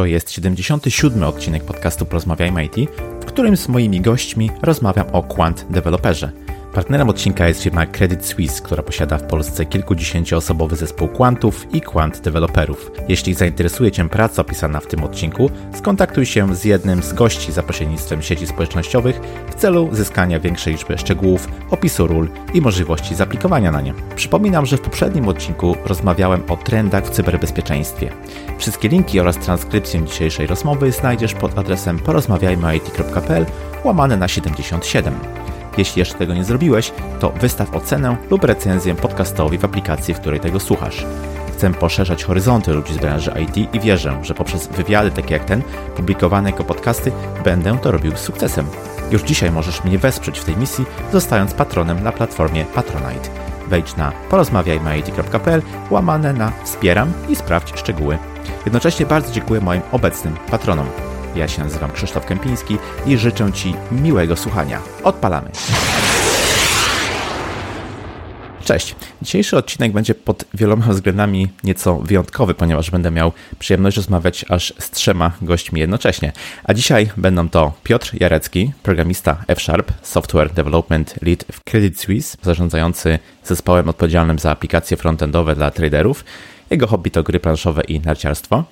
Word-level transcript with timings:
To 0.00 0.06
jest 0.06 0.30
77. 0.30 1.22
odcinek 1.22 1.64
podcastu 1.64 2.06
Porozmawiajmy 2.06 2.64
IT, 2.64 2.76
w 3.20 3.24
którym 3.24 3.56
z 3.56 3.68
moimi 3.68 4.00
gośćmi 4.00 4.50
rozmawiam 4.62 5.06
o 5.12 5.22
Quant 5.22 5.66
Developerze– 5.70 6.32
Partnerem 6.74 7.08
odcinka 7.08 7.48
jest 7.48 7.62
firma 7.62 7.86
Credit 7.86 8.26
Suisse, 8.26 8.62
która 8.62 8.82
posiada 8.82 9.18
w 9.18 9.22
Polsce 9.22 9.66
kilkudziesięcioosobowy 9.66 10.76
zespół 10.76 11.08
quantów 11.08 11.74
i 11.74 11.80
quant 11.80 12.20
deweloperów. 12.20 12.90
Jeśli 13.08 13.34
zainteresuje 13.34 13.92
Cię 13.92 14.08
praca 14.08 14.42
opisana 14.42 14.80
w 14.80 14.86
tym 14.86 15.04
odcinku, 15.04 15.50
skontaktuj 15.74 16.26
się 16.26 16.54
z 16.54 16.64
jednym 16.64 17.02
z 17.02 17.12
gości 17.12 17.52
za 17.52 17.62
pośrednictwem 17.62 18.22
sieci 18.22 18.46
społecznościowych 18.46 19.20
w 19.50 19.54
celu 19.54 19.88
zyskania 19.92 20.40
większej 20.40 20.72
liczby 20.72 20.98
szczegółów, 20.98 21.48
opisu 21.70 22.06
ról 22.06 22.28
i 22.54 22.60
możliwości 22.60 23.14
zaaplikowania 23.14 23.72
na 23.72 23.80
nie. 23.80 23.94
Przypominam, 24.16 24.66
że 24.66 24.76
w 24.76 24.80
poprzednim 24.80 25.28
odcinku 25.28 25.76
rozmawiałem 25.84 26.42
o 26.48 26.56
trendach 26.56 27.04
w 27.04 27.10
cyberbezpieczeństwie. 27.10 28.10
Wszystkie 28.58 28.88
linki 28.88 29.20
oraz 29.20 29.36
transkrypcję 29.36 30.04
dzisiejszej 30.04 30.46
rozmowy 30.46 30.92
znajdziesz 30.92 31.34
pod 31.34 31.58
adresem 31.58 31.98
porozmawiajmyit.pl 31.98 33.46
łamane 33.84 34.16
na 34.16 34.28
77. 34.28 35.14
Jeśli 35.78 36.00
jeszcze 36.00 36.18
tego 36.18 36.34
nie 36.34 36.44
zrobiłeś, 36.44 36.92
to 37.20 37.30
wystaw 37.30 37.74
ocenę 37.74 38.16
lub 38.30 38.44
recenzję 38.44 38.94
podcastowi 38.94 39.58
w 39.58 39.64
aplikacji, 39.64 40.14
w 40.14 40.20
której 40.20 40.40
tego 40.40 40.60
słuchasz. 40.60 41.06
Chcę 41.52 41.74
poszerzać 41.74 42.24
horyzonty 42.24 42.72
ludzi 42.72 42.94
z 42.94 42.98
branży 42.98 43.32
IT 43.42 43.74
i 43.74 43.80
wierzę, 43.80 44.18
że 44.22 44.34
poprzez 44.34 44.66
wywiady 44.66 45.10
takie 45.10 45.34
jak 45.34 45.44
ten, 45.44 45.62
publikowane 45.96 46.50
jako 46.50 46.64
podcasty, 46.64 47.12
będę 47.44 47.78
to 47.78 47.90
robił 47.90 48.16
z 48.16 48.20
sukcesem. 48.20 48.66
Już 49.10 49.22
dzisiaj 49.22 49.50
możesz 49.50 49.84
mnie 49.84 49.98
wesprzeć 49.98 50.38
w 50.38 50.44
tej 50.44 50.56
misji, 50.56 50.84
zostając 51.12 51.54
patronem 51.54 52.02
na 52.02 52.12
platformie 52.12 52.64
Patronite. 52.64 53.28
Wejdź 53.68 53.96
na 53.96 54.12
porozmawiajmyit.pl 54.30 55.62
łamane 55.90 56.32
na 56.32 56.52
wspieram 56.64 57.12
i 57.28 57.36
sprawdź 57.36 57.78
szczegóły. 57.78 58.18
Jednocześnie 58.64 59.06
bardzo 59.06 59.32
dziękuję 59.32 59.60
moim 59.60 59.82
obecnym 59.92 60.36
patronom. 60.50 60.86
Ja 61.34 61.48
się 61.48 61.62
nazywam 61.62 61.92
Krzysztof 61.92 62.26
Kępiński 62.26 62.78
i 63.06 63.18
życzę 63.18 63.52
Ci 63.52 63.74
miłego 63.92 64.36
słuchania. 64.36 64.80
Odpalamy! 65.04 65.50
Cześć. 68.64 68.96
Dzisiejszy 69.22 69.56
odcinek 69.56 69.92
będzie 69.92 70.14
pod 70.14 70.44
wieloma 70.54 70.86
względami 70.86 71.48
nieco 71.64 71.96
wyjątkowy, 71.96 72.54
ponieważ 72.54 72.90
będę 72.90 73.10
miał 73.10 73.32
przyjemność 73.58 73.96
rozmawiać 73.96 74.44
aż 74.48 74.74
z 74.78 74.90
trzema 74.90 75.32
gośćmi 75.42 75.80
jednocześnie. 75.80 76.32
A 76.64 76.74
dzisiaj 76.74 77.10
będą 77.16 77.48
to 77.48 77.72
Piotr 77.82 78.20
Jarecki, 78.20 78.72
programista 78.82 79.44
F-Sharp, 79.48 79.92
Software 80.02 80.52
Development 80.52 81.14
Lead 81.22 81.44
w 81.52 81.64
Credit 81.64 82.00
Suisse, 82.00 82.38
zarządzający 82.42 83.18
zespołem 83.44 83.88
odpowiedzialnym 83.88 84.38
za 84.38 84.50
aplikacje 84.50 84.96
frontendowe 84.96 85.54
dla 85.54 85.70
traderów. 85.70 86.24
Jego 86.70 86.86
hobby 86.86 87.10
to 87.10 87.22
gry 87.22 87.40
planszowe 87.40 87.82
i 87.82 88.00
narciarstwo. 88.00 88.64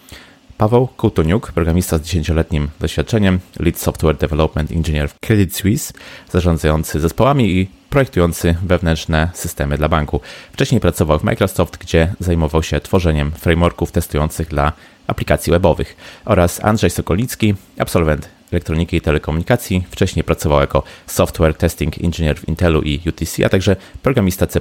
Paweł 0.59 0.89
Kołtoniuk, 0.97 1.53
programista 1.53 1.99
z 1.99 2.03
10-letnim 2.03 2.69
doświadczeniem, 2.81 3.41
Lead 3.61 3.79
Software 3.79 4.17
Development 4.17 4.73
Engineer 4.73 5.09
w 5.09 5.21
Credit 5.21 5.57
Suisse, 5.57 5.95
zarządzający 6.31 7.01
zespołami 7.01 7.51
i 7.51 7.69
projektujący 7.91 8.57
wewnętrzne 8.63 9.31
systemy 9.35 9.79
dla 9.79 9.89
banku. 9.89 10.21
Wcześniej 10.53 10.81
pracował 10.81 11.19
w 11.19 11.25
Microsoft, 11.25 11.77
gdzie 11.77 12.15
zajmował 12.21 12.63
się 12.63 12.81
tworzeniem 12.81 13.31
frameworków 13.31 13.93
testujących 13.93 14.49
dla 14.49 14.73
aplikacji 15.07 15.51
webowych 15.51 15.97
oraz 16.25 16.65
Andrzej 16.65 16.91
Sokolicki, 16.91 17.55
absolwent 17.79 18.38
elektroniki 18.53 18.97
i 18.97 19.01
telekomunikacji. 19.01 19.85
Wcześniej 19.91 20.25
pracował 20.25 20.61
jako 20.61 20.83
software 21.07 21.55
testing 21.55 22.05
engineer 22.05 22.39
w 22.39 22.49
Intelu 22.49 22.83
i 22.83 23.01
UTC, 23.09 23.47
a 23.47 23.49
także 23.49 23.77
programista 24.03 24.47
C++ 24.47 24.61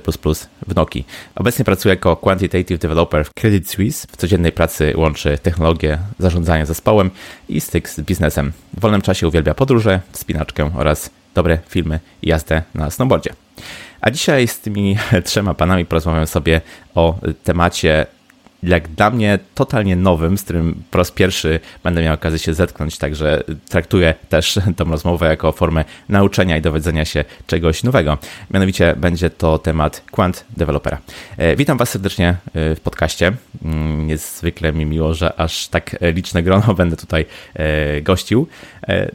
w 0.68 0.76
Noki. 0.76 1.04
Obecnie 1.36 1.66
pracuje 1.66 1.94
jako 1.94 2.16
quantitative 2.16 2.80
developer 2.80 3.26
w 3.26 3.34
Credit 3.34 3.70
Suisse. 3.70 4.08
W 4.12 4.18
codziennej 4.18 4.52
pracy 4.52 4.94
łączy 4.96 5.38
technologię 5.38 6.00
zarządzania 6.20 6.66
zespołem 6.66 7.12
i 7.50 7.62
styk 7.62 7.90
z 7.90 8.02
biznesem. 8.02 8.52
W 8.78 8.80
wolnym 8.80 9.02
czasie 9.02 9.28
uwielbia 9.28 9.54
podróże, 9.54 10.02
spinaczkę 10.14 10.72
oraz 10.76 11.10
dobre 11.36 11.60
filmy 11.70 12.00
i 12.22 12.30
jazdę 12.30 12.64
na 12.74 12.92
snowboardzie. 12.92 13.34
A 14.02 14.12
dzisiaj 14.12 14.47
z 14.47 14.59
tymi 14.59 14.97
trzema 15.26 15.53
panami 15.53 15.86
porozmawiamy 15.86 16.28
sobie 16.28 16.62
o 16.96 17.20
temacie 17.44 18.06
jak 18.63 18.88
dla 18.88 19.09
mnie 19.09 19.40
totalnie 19.56 19.95
nowym, 19.95 20.38
z 20.38 20.44
którym 20.44 20.84
po 20.91 20.97
raz 20.97 21.12
pierwszy 21.12 21.59
będę 21.84 22.03
miał 22.03 22.13
okazję 22.13 22.40
się 22.40 22.53
zetknąć, 22.53 22.97
także 22.97 23.44
traktuję 23.69 24.13
też 24.29 24.59
tę 24.78 24.84
rozmowę 24.84 25.28
jako 25.28 25.51
formę 25.51 25.85
nauczenia 26.09 26.57
i 26.57 26.62
dowiedzenia 26.62 27.06
się 27.06 27.25
czegoś 27.47 27.84
nowego. 27.84 28.17
Mianowicie 28.51 28.96
będzie 28.97 29.29
to 29.29 29.57
temat 29.57 30.03
Quant 30.12 30.46
Developera. 30.57 30.97
E, 31.38 31.56
witam 31.56 31.78
Was 31.78 31.90
serdecznie 31.90 32.35
e, 32.53 32.75
w 32.75 32.79
podcaście. 32.79 33.31
Mm, 33.66 34.07
niezwykle 34.07 34.73
mi 34.73 34.85
miło, 34.85 35.13
że 35.13 35.40
aż 35.40 35.67
tak 35.67 35.96
liczne 36.01 36.44
grono 36.44 36.73
będę 36.81 36.97
tutaj 36.97 37.25
e, 37.53 38.01
gościł. 38.01 38.47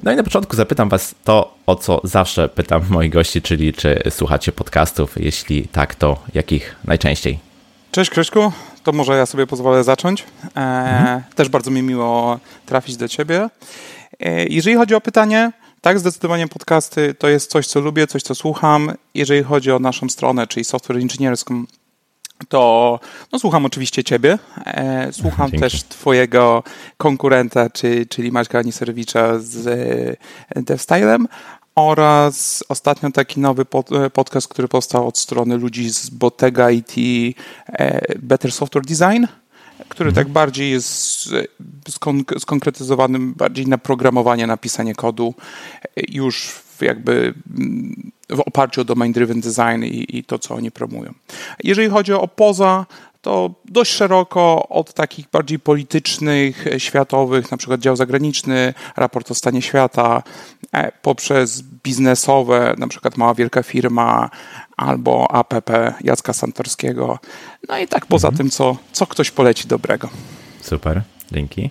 No 0.02 0.12
i 0.12 0.16
na 0.16 0.22
początku 0.22 0.56
zapytam 0.56 0.88
Was 0.88 1.14
to, 1.24 1.54
o 1.66 1.76
co 1.76 2.00
zawsze 2.04 2.48
pytam 2.48 2.82
moich 2.90 3.12
gości, 3.12 3.42
czyli 3.42 3.72
czy 3.72 4.02
słuchacie 4.10 4.52
podcastów? 4.52 5.14
Jeśli 5.16 5.68
tak, 5.68 5.94
to 5.94 6.22
jakich 6.34 6.76
najczęściej? 6.84 7.51
Cześć 7.92 8.10
Krzyśku, 8.10 8.52
to 8.82 8.92
może 8.92 9.16
ja 9.16 9.26
sobie 9.26 9.46
pozwolę 9.46 9.84
zacząć. 9.84 10.22
E, 10.22 10.60
mhm. 10.60 11.22
Też 11.34 11.48
bardzo 11.48 11.70
mi 11.70 11.82
miło 11.82 12.40
trafić 12.66 12.96
do 12.96 13.08
Ciebie. 13.08 13.48
E, 14.20 14.46
jeżeli 14.46 14.76
chodzi 14.76 14.94
o 14.94 15.00
pytanie, 15.00 15.52
tak, 15.80 15.98
zdecydowanie 15.98 16.48
podcasty 16.48 17.14
to 17.14 17.28
jest 17.28 17.50
coś, 17.50 17.66
co 17.66 17.80
lubię, 17.80 18.06
coś, 18.06 18.22
co 18.22 18.34
słucham. 18.34 18.92
Jeżeli 19.14 19.42
chodzi 19.42 19.72
o 19.72 19.78
naszą 19.78 20.08
stronę, 20.08 20.46
czyli 20.46 20.64
software 20.64 21.00
inżynierską, 21.00 21.64
to 22.48 23.00
no, 23.32 23.38
słucham 23.38 23.66
oczywiście 23.66 24.04
Ciebie. 24.04 24.38
E, 24.66 25.12
słucham 25.12 25.50
Dzięki. 25.50 25.62
też 25.62 25.82
Twojego 25.82 26.62
konkurenta, 26.96 27.70
czy, 27.70 28.06
czyli 28.06 28.32
Maćka 28.32 28.58
Aniserwicza 28.58 29.38
z 29.38 30.18
DevStylem, 30.56 31.28
oraz 31.74 32.64
ostatnio 32.68 33.10
taki 33.10 33.40
nowy 33.40 33.66
e, 34.04 34.10
podcast, 34.10 34.48
który 34.48 34.68
powstał 34.68 35.08
od 35.08 35.18
strony 35.18 35.56
ludzi 35.56 35.90
z 35.90 36.10
Bottega 36.10 36.70
IT 36.70 36.94
e, 37.66 38.18
Better 38.18 38.52
Software 38.52 38.84
Design, 38.84 39.24
który 39.88 40.08
mhm. 40.08 40.24
tak 40.26 40.32
bardziej 40.32 40.70
jest 40.70 41.28
skon 41.88 42.24
skonkretyzowanym 42.38 43.34
bardziej 43.34 43.66
na 43.66 43.78
programowanie, 43.78 44.46
napisanie 44.46 44.94
kodu 44.94 45.34
e, 45.84 45.88
już 46.08 46.62
jakby 46.80 47.34
w 48.30 48.40
oparciu 48.40 48.80
o 48.80 48.84
domain-driven 48.84 49.40
design 49.40 49.84
i, 49.84 50.18
i, 50.18 50.24
to, 50.24 50.38
co 50.38 50.54
oni 50.54 50.70
promują. 50.70 51.12
Jeżeli 51.64 51.88
chodzi 51.88 52.12
o 52.12 52.28
poza, 52.28 52.86
to 53.22 53.54
dość 53.64 53.92
szeroko 53.92 54.68
od 54.68 54.92
takich 54.92 55.30
bardziej 55.30 55.58
politycznych, 55.58 56.64
światowych, 56.78 57.50
na 57.50 57.56
przykład 57.56 57.80
dział 57.80 57.96
zagraniczny, 57.96 58.74
raport 58.96 59.30
o 59.30 59.34
stanie 59.34 59.62
świata, 59.62 60.22
e, 60.72 60.92
poprzez 61.02 61.62
biznesowe, 61.62 62.74
na 62.78 62.88
przykład 62.88 63.16
mała 63.16 63.34
wielka 63.34 63.62
firma 63.62 64.30
albo 64.76 65.30
APP 65.30 65.94
Jacka 66.00 66.32
Santorskiego. 66.32 67.18
No 67.68 67.78
i 67.78 67.88
tak 67.88 68.06
poza 68.06 68.28
mhm. 68.28 68.38
tym, 68.38 68.50
co, 68.50 68.76
co 68.92 69.06
ktoś 69.06 69.30
poleci 69.30 69.68
dobrego. 69.68 70.08
Super, 70.60 71.02
dzięki. 71.32 71.70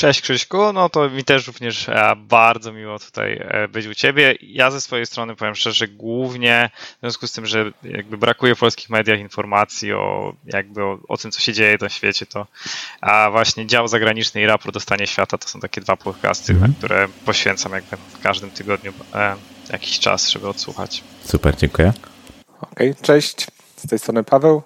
Cześć 0.00 0.20
Krzyśku, 0.20 0.72
no 0.72 0.88
to 0.88 1.10
mi 1.10 1.24
też 1.24 1.46
również 1.46 1.88
e, 1.88 2.12
bardzo 2.16 2.72
miło 2.72 2.98
tutaj 2.98 3.40
e, 3.44 3.68
być 3.68 3.86
u 3.86 3.94
Ciebie. 3.94 4.34
Ja 4.40 4.70
ze 4.70 4.80
swojej 4.80 5.06
strony 5.06 5.36
powiem 5.36 5.54
szczerze, 5.54 5.88
głównie 5.88 6.70
w 6.96 7.00
związku 7.00 7.26
z 7.26 7.32
tym, 7.32 7.46
że 7.46 7.72
jakby 7.84 8.18
brakuje 8.18 8.54
w 8.54 8.58
polskich 8.58 8.90
mediach 8.90 9.20
informacji 9.20 9.92
o 9.92 10.34
jakby 10.44 10.84
o, 10.84 10.98
o 11.08 11.16
tym, 11.16 11.30
co 11.30 11.40
się 11.40 11.52
dzieje 11.52 11.76
na 11.80 11.88
świecie, 11.88 12.26
to 12.26 12.46
a 13.00 13.30
właśnie 13.30 13.66
dział 13.66 13.88
zagraniczny 13.88 14.40
i 14.40 14.46
raport 14.46 14.76
o 14.76 14.80
stanie 14.80 15.06
świata 15.06 15.38
to 15.38 15.48
są 15.48 15.60
takie 15.60 15.80
dwa 15.80 15.96
podcasty, 15.96 16.54
na 16.54 16.68
które 16.78 17.08
poświęcam 17.24 17.72
jakby 17.72 17.96
w 17.96 18.22
każdym 18.22 18.50
tygodniu 18.50 18.92
e, 19.14 19.36
jakiś 19.72 19.98
czas, 19.98 20.28
żeby 20.30 20.48
odsłuchać. 20.48 21.04
Super, 21.24 21.56
dziękuję. 21.56 21.92
Okej, 22.60 22.90
okay, 22.90 23.02
cześć. 23.02 23.46
Z 23.76 23.88
tej 23.88 23.98
strony 23.98 24.24
Paweł. 24.24 24.62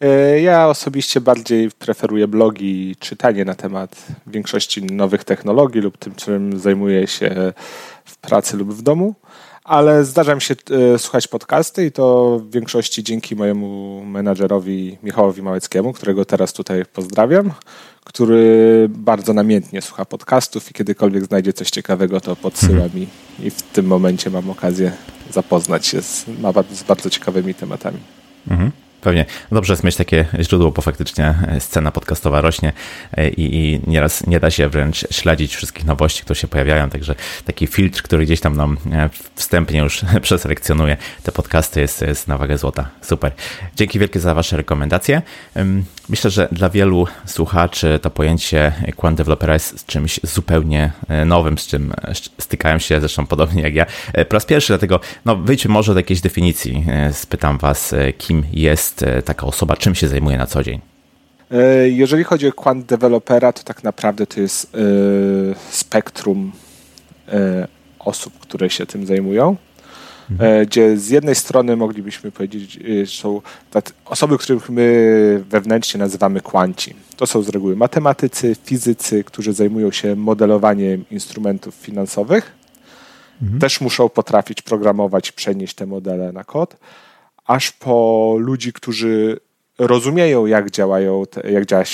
E, 0.00 0.40
ja 0.40 0.68
osobiście 0.68 1.20
bardziej 1.20 1.70
preferuję 1.70 2.28
blogi 2.28 2.90
i 2.90 2.96
czytanie 2.96 3.44
na 3.44 3.54
temat 3.54 4.06
większości 4.26 4.82
nowych 4.82 5.24
technologii 5.24 5.80
lub 5.80 5.98
tym, 5.98 6.14
czym 6.14 6.58
zajmuję 6.58 7.06
się 7.06 7.52
w 8.04 8.16
pracy 8.16 8.56
lub 8.56 8.74
w 8.74 8.82
domu, 8.82 9.14
ale 9.64 10.04
zdarza 10.04 10.34
mi 10.34 10.40
się 10.40 10.54
e, 10.94 10.98
słuchać 10.98 11.28
podcasty 11.28 11.86
i 11.86 11.92
to 11.92 12.38
w 12.38 12.50
większości 12.50 13.04
dzięki 13.04 13.36
mojemu 13.36 14.02
menadżerowi 14.04 14.98
Michałowi 15.02 15.42
Małeckiemu, 15.42 15.92
którego 15.92 16.24
teraz 16.24 16.52
tutaj 16.52 16.84
pozdrawiam, 16.92 17.52
który 18.04 18.86
bardzo 18.90 19.32
namiętnie 19.32 19.82
słucha 19.82 20.04
podcastów 20.04 20.70
i 20.70 20.74
kiedykolwiek 20.74 21.24
znajdzie 21.24 21.52
coś 21.52 21.70
ciekawego, 21.70 22.20
to 22.20 22.36
podsyła 22.36 22.84
mi 22.94 23.06
i 23.42 23.50
w 23.50 23.62
tym 23.62 23.86
momencie 23.86 24.30
mam 24.30 24.50
okazję 24.50 24.92
zapoznać 25.30 25.86
się 25.86 26.02
z, 26.02 26.26
z 26.72 26.82
bardzo 26.82 27.10
ciekawymi 27.10 27.54
tematami. 27.54 27.98
Mhm. 28.50 28.85
Pewnie. 29.06 29.24
Dobrze 29.52 29.72
jest 29.72 29.84
mieć 29.84 29.96
takie 29.96 30.24
źródło, 30.40 30.70
bo 30.70 30.82
faktycznie 30.82 31.34
scena 31.58 31.90
podcastowa 31.90 32.40
rośnie 32.40 32.72
i, 33.36 33.56
i 33.56 33.90
nieraz 33.90 34.26
nie 34.26 34.40
da 34.40 34.50
się 34.50 34.68
wręcz 34.68 35.06
śledzić 35.10 35.56
wszystkich 35.56 35.84
nowości, 35.84 36.22
które 36.22 36.36
się 36.36 36.48
pojawiają, 36.48 36.90
także 36.90 37.14
taki 37.44 37.66
filtr, 37.66 38.02
który 38.02 38.24
gdzieś 38.24 38.40
tam 38.40 38.56
nam 38.56 38.78
wstępnie 39.34 39.80
już 39.80 40.00
przeselekcjonuje 40.22 40.96
te 41.22 41.32
podcasty 41.32 41.80
jest, 41.80 42.02
jest 42.02 42.28
na 42.28 42.38
wagę 42.38 42.58
złota. 42.58 42.88
Super. 43.02 43.32
Dzięki 43.76 43.98
wielkie 43.98 44.20
za 44.20 44.34
Wasze 44.34 44.56
rekomendacje. 44.56 45.22
Myślę, 46.08 46.30
że 46.30 46.48
dla 46.52 46.70
wielu 46.70 47.06
słuchaczy 47.26 47.98
to 48.02 48.10
pojęcie 48.10 48.72
Quant 48.96 49.16
Developera 49.16 49.54
jest 49.54 49.86
czymś 49.86 50.20
zupełnie 50.22 50.92
e, 51.08 51.24
nowym, 51.24 51.58
z 51.58 51.66
czym 51.66 51.92
e, 51.92 52.12
stykają 52.38 52.78
się 52.78 53.00
zresztą 53.00 53.26
podobnie 53.26 53.62
jak 53.62 53.74
ja 53.74 53.86
e, 54.12 54.24
po 54.24 54.34
raz 54.34 54.44
pierwszy, 54.44 54.68
dlatego 54.68 55.00
no, 55.24 55.36
wyjdźmy 55.36 55.72
może 55.72 55.94
do 55.94 56.00
jakiejś 56.00 56.20
definicji. 56.20 56.86
Spytam 57.12 57.58
Was, 57.58 57.94
kim 58.18 58.44
jest 58.52 58.95
taka 59.24 59.46
osoba, 59.46 59.76
czym 59.76 59.94
się 59.94 60.08
zajmuje 60.08 60.38
na 60.38 60.46
co 60.46 60.62
dzień. 60.62 60.80
Jeżeli 61.86 62.24
chodzi 62.24 62.48
o 62.48 62.52
Quant 62.52 62.86
Developera, 62.86 63.52
to 63.52 63.62
tak 63.62 63.84
naprawdę 63.84 64.26
to 64.26 64.40
jest 64.40 64.76
spektrum 65.70 66.52
osób, 67.98 68.38
które 68.38 68.70
się 68.70 68.86
tym 68.86 69.06
zajmują. 69.06 69.56
Mhm. 70.30 70.66
gdzie 70.66 70.96
z 70.98 71.08
jednej 71.08 71.34
strony 71.34 71.76
moglibyśmy 71.76 72.32
powiedzieć, 72.32 72.78
e, 73.02 73.06
są 73.06 73.40
osoby, 74.04 74.38
których 74.38 74.70
my 74.70 75.44
wewnętrznie 75.48 75.98
nazywamy 75.98 76.40
kwanci. 76.40 76.94
To 77.16 77.26
są 77.26 77.42
z 77.42 77.48
reguły 77.48 77.76
matematycy, 77.76 78.56
fizycy, 78.64 79.24
którzy 79.24 79.52
zajmują 79.52 79.90
się 79.90 80.16
modelowaniem 80.16 81.04
instrumentów 81.10 81.74
finansowych. 81.74 82.52
Mhm. 83.42 83.60
Też 83.60 83.80
muszą 83.80 84.08
potrafić 84.08 84.62
programować, 84.62 85.32
przenieść 85.32 85.74
te 85.74 85.86
modele 85.86 86.32
na 86.32 86.44
kod, 86.44 86.76
aż 87.46 87.72
po 87.72 88.36
ludzi, 88.38 88.72
którzy 88.72 89.40
rozumieją, 89.78 90.46
jak 90.46 90.70
działają, 90.70 91.24
jak 91.50 91.66
działa 91.66 91.82
e, 91.82 91.86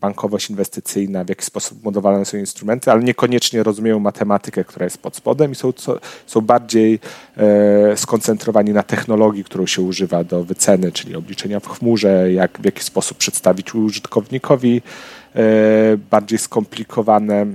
bankowość 0.00 0.50
inwestycyjna, 0.50 1.24
w 1.24 1.28
jaki 1.28 1.44
sposób 1.44 1.84
modowane 1.84 2.24
są 2.24 2.38
instrumenty, 2.38 2.90
ale 2.90 3.02
niekoniecznie 3.02 3.62
rozumieją 3.62 3.98
matematykę, 3.98 4.64
która 4.64 4.84
jest 4.84 4.98
pod 4.98 5.16
spodem 5.16 5.52
i 5.52 5.54
są, 5.54 5.72
są 6.26 6.40
bardziej 6.40 6.98
e, 7.36 7.96
skoncentrowani 7.96 8.72
na 8.72 8.82
technologii, 8.82 9.44
którą 9.44 9.66
się 9.66 9.82
używa 9.82 10.24
do 10.24 10.44
wyceny, 10.44 10.92
czyli 10.92 11.16
obliczenia 11.16 11.60
w 11.60 11.68
chmurze, 11.68 12.32
jak, 12.32 12.58
w 12.60 12.64
jaki 12.64 12.82
sposób 12.82 13.18
przedstawić 13.18 13.74
użytkownikowi 13.74 14.82
e, 15.34 15.42
bardziej 16.10 16.38
skomplikowane 16.38 17.46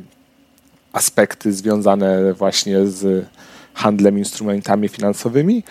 aspekty 0.94 1.54
związane 1.54 2.34
właśnie 2.34 2.88
z 2.88 3.26
handlem 3.74 4.18
instrumentami 4.18 4.90
finansowymi, 4.90 5.64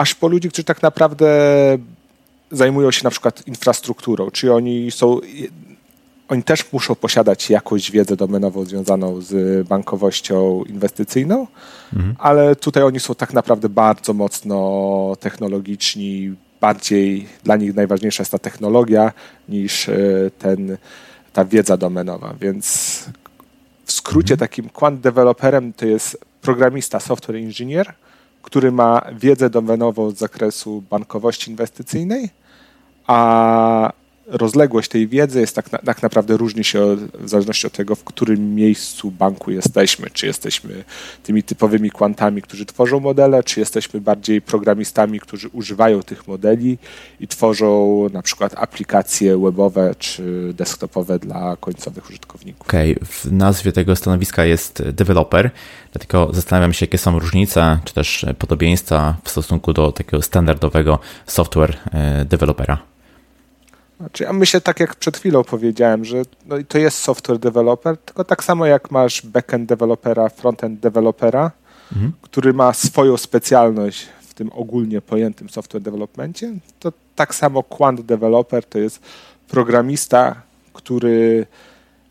aż 0.00 0.14
po 0.14 0.28
ludzi, 0.28 0.48
którzy 0.48 0.64
tak 0.64 0.82
naprawdę 0.82 1.28
zajmują 2.50 2.90
się 2.90 3.04
na 3.04 3.10
przykład 3.10 3.46
infrastrukturą, 3.46 4.30
czy 4.30 4.52
oni 4.52 4.90
są 4.90 5.20
oni 6.28 6.42
też 6.42 6.72
muszą 6.72 6.94
posiadać 6.94 7.50
jakąś 7.50 7.90
wiedzę 7.90 8.16
domenową 8.16 8.64
związaną 8.64 9.20
z 9.20 9.68
bankowością 9.68 10.64
inwestycyjną, 10.64 11.46
mhm. 11.92 12.14
ale 12.18 12.56
tutaj 12.56 12.82
oni 12.82 13.00
są 13.00 13.14
tak 13.14 13.32
naprawdę 13.32 13.68
bardzo 13.68 14.12
mocno 14.14 15.16
technologiczni, 15.20 16.34
bardziej 16.60 17.26
dla 17.44 17.56
nich 17.56 17.74
najważniejsza 17.74 18.22
jest 18.22 18.32
ta 18.32 18.38
technologia 18.38 19.12
niż 19.48 19.88
e, 19.88 19.96
ten, 20.38 20.76
ta 21.32 21.44
wiedza 21.44 21.76
domenowa. 21.76 22.34
Więc 22.40 22.64
w 23.84 23.92
skrócie 23.92 24.34
mhm. 24.34 24.38
takim 24.48 24.68
quant 24.68 25.00
developerem 25.00 25.72
to 25.72 25.86
jest 25.86 26.18
programista, 26.42 27.00
software 27.00 27.36
engineer, 27.36 27.94
który 28.42 28.72
ma 28.72 29.02
wiedzę 29.12 29.50
domenową 29.50 30.10
z 30.10 30.18
zakresu 30.18 30.82
bankowości 30.90 31.50
inwestycyjnej, 31.50 32.30
a 33.06 33.92
rozległość 34.30 34.88
tej 34.88 35.08
wiedzy 35.08 35.40
jest 35.40 35.56
tak, 35.56 35.68
tak 35.68 36.02
naprawdę 36.02 36.36
różni 36.36 36.64
się 36.64 36.82
od, 36.82 37.00
w 37.00 37.28
zależności 37.28 37.66
od 37.66 37.72
tego, 37.72 37.94
w 37.94 38.04
którym 38.04 38.54
miejscu 38.54 39.10
banku 39.10 39.50
jesteśmy. 39.50 40.10
Czy 40.10 40.26
jesteśmy 40.26 40.84
tymi 41.22 41.42
typowymi 41.42 41.90
kwantami, 41.90 42.42
którzy 42.42 42.66
tworzą 42.66 43.00
modele, 43.00 43.42
czy 43.42 43.60
jesteśmy 43.60 44.00
bardziej 44.00 44.42
programistami, 44.42 45.20
którzy 45.20 45.48
używają 45.48 46.02
tych 46.02 46.28
modeli 46.28 46.78
i 47.20 47.28
tworzą 47.28 48.06
na 48.12 48.22
przykład 48.22 48.54
aplikacje 48.56 49.38
webowe 49.38 49.94
czy 49.98 50.52
desktopowe 50.54 51.18
dla 51.18 51.56
końcowych 51.56 52.08
użytkowników. 52.10 52.68
Okej, 52.68 52.96
okay. 52.96 53.08
w 53.08 53.32
nazwie 53.32 53.72
tego 53.72 53.96
stanowiska 53.96 54.44
jest 54.44 54.82
developer, 54.82 55.50
dlatego 55.92 56.30
zastanawiam 56.32 56.72
się, 56.72 56.84
jakie 56.84 56.98
są 56.98 57.18
różnice, 57.18 57.78
czy 57.84 57.94
też 57.94 58.26
podobieństwa 58.38 59.16
w 59.24 59.30
stosunku 59.30 59.72
do 59.72 59.92
takiego 59.92 60.22
standardowego 60.22 60.98
software 61.26 61.76
e, 61.92 62.24
dewelopera. 62.24 62.89
Znaczy, 64.00 64.24
ja 64.24 64.32
myślę 64.32 64.60
tak 64.60 64.80
jak 64.80 64.94
przed 64.94 65.16
chwilą 65.16 65.44
powiedziałem, 65.44 66.04
że 66.04 66.22
no, 66.46 66.56
to 66.68 66.78
jest 66.78 66.98
software 66.98 67.38
developer, 67.38 67.96
tylko 67.96 68.24
tak 68.24 68.44
samo 68.44 68.66
jak 68.66 68.90
masz 68.90 69.26
backend 69.26 69.68
developera, 69.68 70.28
frontend 70.28 70.80
developera, 70.80 71.50
mhm. 71.92 72.12
który 72.22 72.52
ma 72.52 72.72
swoją 72.72 73.16
specjalność 73.16 74.06
w 74.20 74.34
tym 74.34 74.50
ogólnie 74.52 75.00
pojętym 75.00 75.48
software 75.48 75.82
developmentie, 75.82 76.52
to 76.78 76.92
tak 77.16 77.34
samo 77.34 77.62
quant 77.62 78.00
developer 78.00 78.64
to 78.64 78.78
jest 78.78 79.00
programista, 79.48 80.42
który 80.72 81.46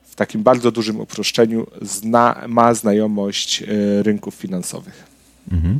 w 0.03 0.15
takim 0.15 0.44
bardzo 0.44 0.71
dużym 0.71 1.00
uproszczeniu 1.00 1.68
zna, 1.81 2.42
ma 2.47 2.74
znajomość 2.74 3.62
y, 3.62 4.03
rynków 4.03 4.35
finansowych. 4.35 5.03
Mhm. 5.51 5.80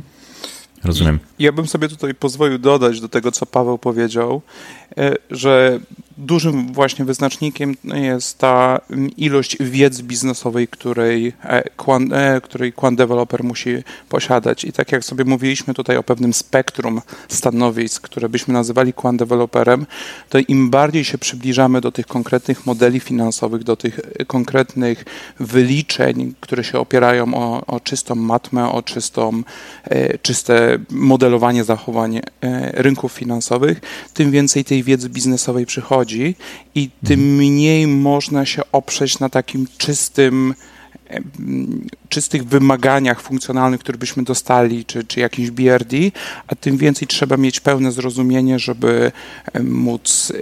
Rozumiem. 0.84 1.18
Ja 1.38 1.52
bym 1.52 1.66
sobie 1.66 1.88
tutaj 1.88 2.14
pozwolił 2.14 2.58
dodać 2.58 3.00
do 3.00 3.08
tego, 3.08 3.32
co 3.32 3.46
Paweł 3.46 3.78
powiedział, 3.78 4.42
e, 4.96 5.14
że 5.30 5.80
dużym 6.20 6.72
właśnie 6.72 7.04
wyznacznikiem 7.04 7.76
jest 7.84 8.38
ta 8.38 8.80
ilość 9.16 9.56
wiedzy 9.60 10.02
biznesowej, 10.02 10.68
której 10.68 11.32
Quant, 11.76 12.12
e, 12.12 12.40
której 12.40 12.72
Quant 12.72 12.98
Developer 12.98 13.44
musi 13.44 13.70
posiadać. 14.08 14.64
I 14.64 14.72
tak 14.72 14.92
jak 14.92 15.04
sobie 15.04 15.24
mówiliśmy 15.24 15.74
tutaj 15.74 15.96
o 15.96 16.02
pewnym 16.02 16.32
spektrum 16.32 17.00
stanowisk, 17.28 18.02
które 18.02 18.28
byśmy 18.28 18.54
nazywali 18.54 18.92
Quant 18.92 19.18
Developerem, 19.18 19.86
to 20.28 20.38
im 20.38 20.70
bardziej 20.70 21.04
się 21.04 21.18
przybliżamy 21.18 21.80
do 21.80 21.92
tych 21.92 22.06
konkretnych 22.06 22.66
modeli 22.66 23.00
finansowych, 23.00 23.64
do 23.64 23.76
tych 23.76 24.00
konkretnych 24.26 25.04
wyliczeń, 25.40 26.34
które 26.40 26.64
się 26.64 26.78
opierają 26.78 27.34
o, 27.34 27.66
o 27.66 27.80
czystą 27.80 28.14
matmę, 28.14 28.72
o 28.72 28.82
czystą, 28.82 29.42
e, 29.84 30.18
czyste 30.18 30.78
modelowanie 30.90 31.64
zachowań 31.64 32.20
rynków 32.72 33.12
finansowych, 33.12 33.80
tym 34.14 34.30
więcej 34.30 34.64
tej 34.64 34.82
wiedzy 34.82 35.08
biznesowej 35.08 35.66
przychodzi 35.66 36.09
i 36.74 36.90
tym 37.06 37.20
mhm. 37.20 37.36
mniej 37.36 37.86
można 37.86 38.46
się 38.46 38.62
oprzeć 38.72 39.18
na 39.18 39.28
takim 39.28 39.66
czystym 39.78 40.54
czystych 42.08 42.44
wymaganiach 42.44 43.20
funkcjonalnych, 43.20 43.80
które 43.80 43.98
byśmy 43.98 44.22
dostali, 44.22 44.84
czy, 44.84 45.04
czy 45.04 45.20
jakiś 45.20 45.50
BRD, 45.50 45.96
a 46.46 46.54
tym 46.54 46.76
więcej 46.76 47.08
trzeba 47.08 47.36
mieć 47.36 47.60
pełne 47.60 47.92
zrozumienie, 47.92 48.58
żeby 48.58 49.12
móc 49.62 50.32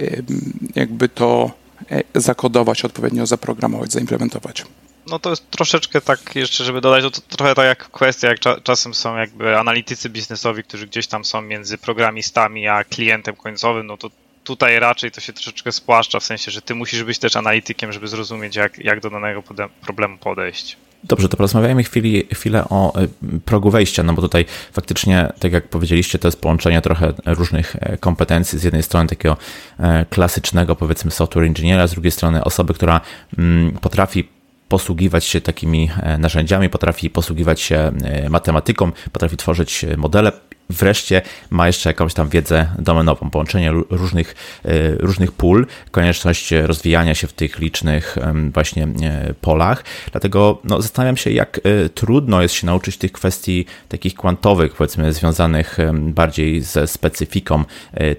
jakby 0.75 1.09
to 1.09 1.51
e, 1.91 2.03
zakodować, 2.15 2.85
odpowiednio 2.85 3.25
zaprogramować, 3.25 3.91
zaimplementować. 3.91 4.65
No 5.07 5.19
to 5.19 5.29
jest 5.29 5.49
troszeczkę 5.51 6.01
tak, 6.01 6.35
jeszcze 6.35 6.63
żeby 6.63 6.81
dodać, 6.81 7.03
to, 7.03 7.11
to 7.11 7.37
trochę 7.37 7.55
tak 7.55 7.65
jak 7.65 7.91
kwestia, 7.91 8.27
jak 8.27 8.39
cza, 8.39 8.61
czasem 8.61 8.93
są 8.93 9.17
jakby 9.17 9.57
analitycy 9.57 10.09
biznesowi, 10.09 10.63
którzy 10.63 10.87
gdzieś 10.87 11.07
tam 11.07 11.25
są 11.25 11.41
między 11.41 11.77
programistami 11.77 12.67
a 12.67 12.83
klientem 12.83 13.35
końcowym, 13.35 13.87
no 13.87 13.97
to 13.97 14.09
tutaj 14.49 14.79
raczej 14.79 15.11
to 15.11 15.21
się 15.21 15.33
troszeczkę 15.33 15.71
spłaszcza, 15.71 16.19
w 16.19 16.23
sensie, 16.23 16.51
że 16.51 16.61
ty 16.61 16.75
musisz 16.75 17.03
być 17.03 17.19
też 17.19 17.35
analitykiem, 17.35 17.93
żeby 17.93 18.07
zrozumieć, 18.07 18.55
jak, 18.55 18.79
jak 18.79 18.99
do 18.99 19.09
danego 19.09 19.43
problemu 19.81 20.17
podejść. 20.17 20.77
Dobrze, 21.03 21.29
to 21.29 21.37
porozmawiajmy 21.37 21.83
chwili, 21.83 22.27
chwilę 22.33 22.63
o 22.69 23.01
e, 23.01 23.07
progu 23.45 23.71
wejścia, 23.71 24.03
no 24.03 24.13
bo 24.13 24.21
tutaj 24.21 24.45
faktycznie, 24.71 25.31
tak 25.39 25.51
jak 25.51 25.67
powiedzieliście, 25.67 26.19
to 26.19 26.27
jest 26.27 26.41
połączenie 26.41 26.81
trochę 26.81 27.13
różnych 27.25 27.75
e, 27.75 27.97
kompetencji. 27.97 28.59
Z 28.59 28.63
jednej 28.63 28.83
strony 28.83 29.09
takiego 29.09 29.37
e, 29.79 30.05
klasycznego, 30.09 30.75
powiedzmy, 30.75 31.11
software 31.11 31.47
inżyniera, 31.47 31.87
z 31.87 31.91
drugiej 31.91 32.11
strony 32.11 32.43
osoby, 32.43 32.73
która 32.73 33.01
mm, 33.37 33.71
potrafi 33.71 34.29
posługiwać 34.69 35.25
się 35.25 35.41
takimi 35.41 35.89
narzędziami, 36.19 36.69
potrafi 36.69 37.09
posługiwać 37.09 37.61
się 37.61 37.91
matematyką, 38.29 38.91
potrafi 39.11 39.37
tworzyć 39.37 39.85
modele, 39.97 40.31
wreszcie 40.69 41.21
ma 41.49 41.67
jeszcze 41.67 41.89
jakąś 41.89 42.13
tam 42.13 42.29
wiedzę 42.29 42.69
domenową, 42.79 43.29
połączenie 43.29 43.71
różnych, 43.89 44.35
e, 44.65 44.95
różnych 44.95 45.31
pól, 45.31 45.67
konieczność 45.91 46.51
rozwijania 46.51 47.15
się 47.15 47.27
w 47.27 47.33
tych 47.33 47.59
licznych 47.59 48.15
właśnie 48.53 48.83
e, 48.83 49.33
polach. 49.41 49.83
Dlatego 50.11 50.59
no, 50.63 50.81
zastanawiam 50.81 51.17
się, 51.17 51.31
jak 51.31 51.57
e, 51.57 51.89
trudno 51.89 52.41
jest 52.41 52.55
się 52.55 52.65
nauczyć 52.65 52.97
tych 52.97 53.11
kwestii 53.11 53.65
takich 53.89 54.13
kwantowych, 54.13 54.73
powiedzmy, 54.75 55.13
związanych 55.13 55.77
bardziej 55.93 56.61
ze 56.61 56.87
specyfiką 56.87 57.63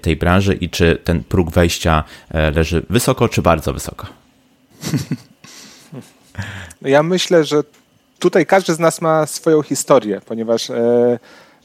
tej 0.01 0.15
branży 0.15 0.53
i 0.53 0.69
czy 0.69 0.97
ten 1.03 1.23
próg 1.23 1.51
wejścia 1.51 2.03
leży 2.55 2.85
wysoko, 2.89 3.29
czy 3.29 3.41
bardzo 3.41 3.73
wysoko? 3.73 4.07
Ja 6.81 7.03
myślę, 7.03 7.43
że 7.43 7.63
tutaj 8.19 8.45
każdy 8.45 8.73
z 8.73 8.79
nas 8.79 9.01
ma 9.01 9.25
swoją 9.25 9.61
historię, 9.61 10.21
ponieważ 10.25 10.71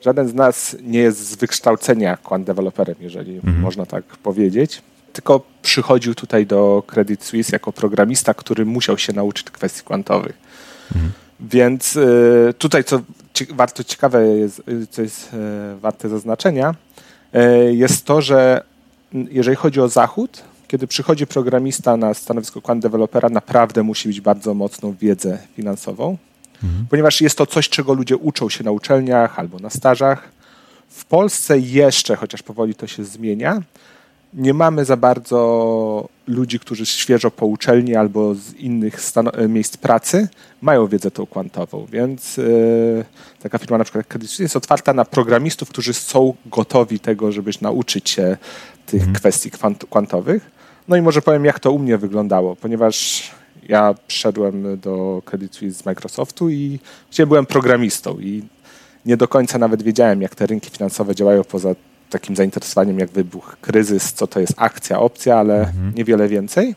żaden 0.00 0.28
z 0.28 0.34
nas 0.34 0.76
nie 0.82 0.98
jest 0.98 1.18
z 1.18 1.34
wykształcenia 1.34 2.16
quant 2.16 2.46
developerem, 2.46 2.94
jeżeli 3.00 3.36
mhm. 3.36 3.60
można 3.60 3.86
tak 3.86 4.04
powiedzieć. 4.04 4.82
Tylko 5.12 5.40
przychodził 5.62 6.14
tutaj 6.14 6.46
do 6.46 6.82
Credit 6.86 7.24
Suisse 7.24 7.52
jako 7.52 7.72
programista, 7.72 8.34
który 8.34 8.66
musiał 8.66 8.98
się 8.98 9.12
nauczyć 9.12 9.50
kwestii 9.50 9.82
kwantowych. 9.84 10.38
Mhm. 10.94 11.12
Więc 11.40 11.96
y, 11.96 12.54
tutaj, 12.58 12.84
co 12.84 13.00
warto 13.50 13.84
ciekawe 13.84 14.26
jest, 14.26 14.62
co 14.90 15.02
jest 15.02 15.34
y, 15.34 15.80
warte 15.80 16.08
zaznaczenia, 16.08 16.74
y, 17.34 17.74
jest 17.74 18.04
to, 18.04 18.20
że 18.20 18.62
jeżeli 19.12 19.56
chodzi 19.56 19.80
o 19.80 19.88
Zachód, 19.88 20.42
kiedy 20.68 20.86
przychodzi 20.86 21.26
programista 21.26 21.96
na 21.96 22.14
stanowisko 22.14 22.60
quant 22.60 22.82
developera, 22.82 23.28
naprawdę 23.28 23.82
musi 23.82 24.08
mieć 24.08 24.20
bardzo 24.20 24.54
mocną 24.54 24.94
wiedzę 25.00 25.38
finansową, 25.56 26.16
mhm. 26.64 26.86
ponieważ 26.90 27.20
jest 27.20 27.38
to 27.38 27.46
coś, 27.46 27.68
czego 27.68 27.92
ludzie 27.92 28.16
uczą 28.16 28.48
się 28.48 28.64
na 28.64 28.70
uczelniach 28.70 29.38
albo 29.38 29.58
na 29.58 29.70
stażach. 29.70 30.28
W 30.88 31.04
Polsce 31.04 31.58
jeszcze, 31.58 32.16
chociaż 32.16 32.42
powoli 32.42 32.74
to 32.74 32.86
się 32.86 33.04
zmienia, 33.04 33.62
nie 34.34 34.54
mamy 34.54 34.84
za 34.84 34.96
bardzo 34.96 36.08
ludzi, 36.26 36.58
którzy 36.58 36.86
świeżo 36.86 37.30
po 37.30 37.46
uczelni 37.46 37.96
albo 37.96 38.34
z 38.34 38.54
innych 38.54 39.00
miejsc 39.48 39.76
pracy 39.76 40.28
mają 40.62 40.86
wiedzę 40.86 41.10
tą 41.10 41.26
kwantową, 41.26 41.86
więc 41.92 42.36
yy, 42.36 43.04
taka 43.42 43.58
firma 43.58 43.78
na 43.78 43.84
przykład 43.84 44.06
Credit 44.06 44.30
Suisse 44.30 44.42
jest 44.42 44.56
otwarta 44.56 44.92
na 44.92 45.04
programistów, 45.04 45.68
którzy 45.68 45.94
są 45.94 46.34
gotowi 46.46 47.00
tego, 47.00 47.32
żeby 47.32 47.50
nauczyć 47.60 48.10
się 48.10 48.36
tych 48.86 49.00
mhm. 49.00 49.14
kwestii 49.14 49.50
kwantowych. 49.90 50.50
No 50.88 50.96
i 50.96 51.02
może 51.02 51.22
powiem, 51.22 51.44
jak 51.44 51.60
to 51.60 51.72
u 51.72 51.78
mnie 51.78 51.98
wyglądało, 51.98 52.56
ponieważ 52.56 53.30
ja 53.68 53.94
przyszedłem 54.06 54.80
do 54.80 55.22
Credit 55.24 55.54
Suisse 55.54 55.82
z 55.82 55.84
Microsoftu 55.86 56.50
i 56.50 56.78
gdzie 57.10 57.26
byłem 57.26 57.46
programistą 57.46 58.18
i 58.18 58.42
nie 59.06 59.16
do 59.16 59.28
końca 59.28 59.58
nawet 59.58 59.82
wiedziałem, 59.82 60.22
jak 60.22 60.34
te 60.34 60.46
rynki 60.46 60.70
finansowe 60.70 61.14
działają 61.14 61.44
poza 61.44 61.74
takim 62.10 62.36
zainteresowaniem, 62.36 62.98
jak 62.98 63.10
wybuch 63.10 63.56
kryzys, 63.60 64.12
co 64.12 64.26
to 64.26 64.40
jest 64.40 64.52
akcja, 64.56 65.00
opcja, 65.00 65.38
ale 65.38 65.58
mhm. 65.58 65.92
niewiele 65.94 66.28
więcej. 66.28 66.74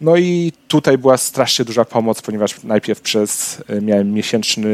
No 0.00 0.16
i 0.16 0.52
tutaj 0.68 0.98
była 0.98 1.16
strasznie 1.16 1.64
duża 1.64 1.84
pomoc, 1.84 2.22
ponieważ 2.22 2.62
najpierw 2.62 3.00
przez 3.00 3.62
e, 3.68 3.80
miałem 3.80 4.12
miesięczne 4.12 4.68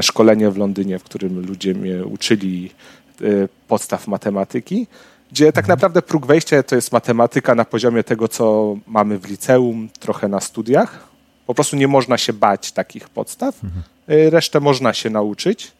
szkolenie 0.00 0.50
w 0.50 0.56
Londynie, 0.56 0.98
w 0.98 1.04
którym 1.04 1.46
ludzie 1.46 1.74
mnie 1.74 2.04
uczyli 2.04 2.70
e, 3.20 3.24
podstaw 3.68 4.08
matematyki, 4.08 4.86
gdzie 5.32 5.52
tak 5.52 5.64
mhm. 5.64 5.78
naprawdę 5.78 6.02
próg 6.02 6.26
wejścia 6.26 6.62
to 6.62 6.74
jest 6.74 6.92
matematyka 6.92 7.54
na 7.54 7.64
poziomie 7.64 8.04
tego, 8.04 8.28
co 8.28 8.76
mamy 8.86 9.18
w 9.18 9.28
liceum, 9.28 9.88
trochę 10.00 10.28
na 10.28 10.40
studiach. 10.40 11.08
Po 11.46 11.54
prostu 11.54 11.76
nie 11.76 11.88
można 11.88 12.18
się 12.18 12.32
bać 12.32 12.72
takich 12.72 13.08
podstaw. 13.08 13.64
Mhm. 13.64 13.82
E, 14.08 14.30
resztę 14.30 14.60
można 14.60 14.94
się 14.94 15.10
nauczyć. 15.10 15.72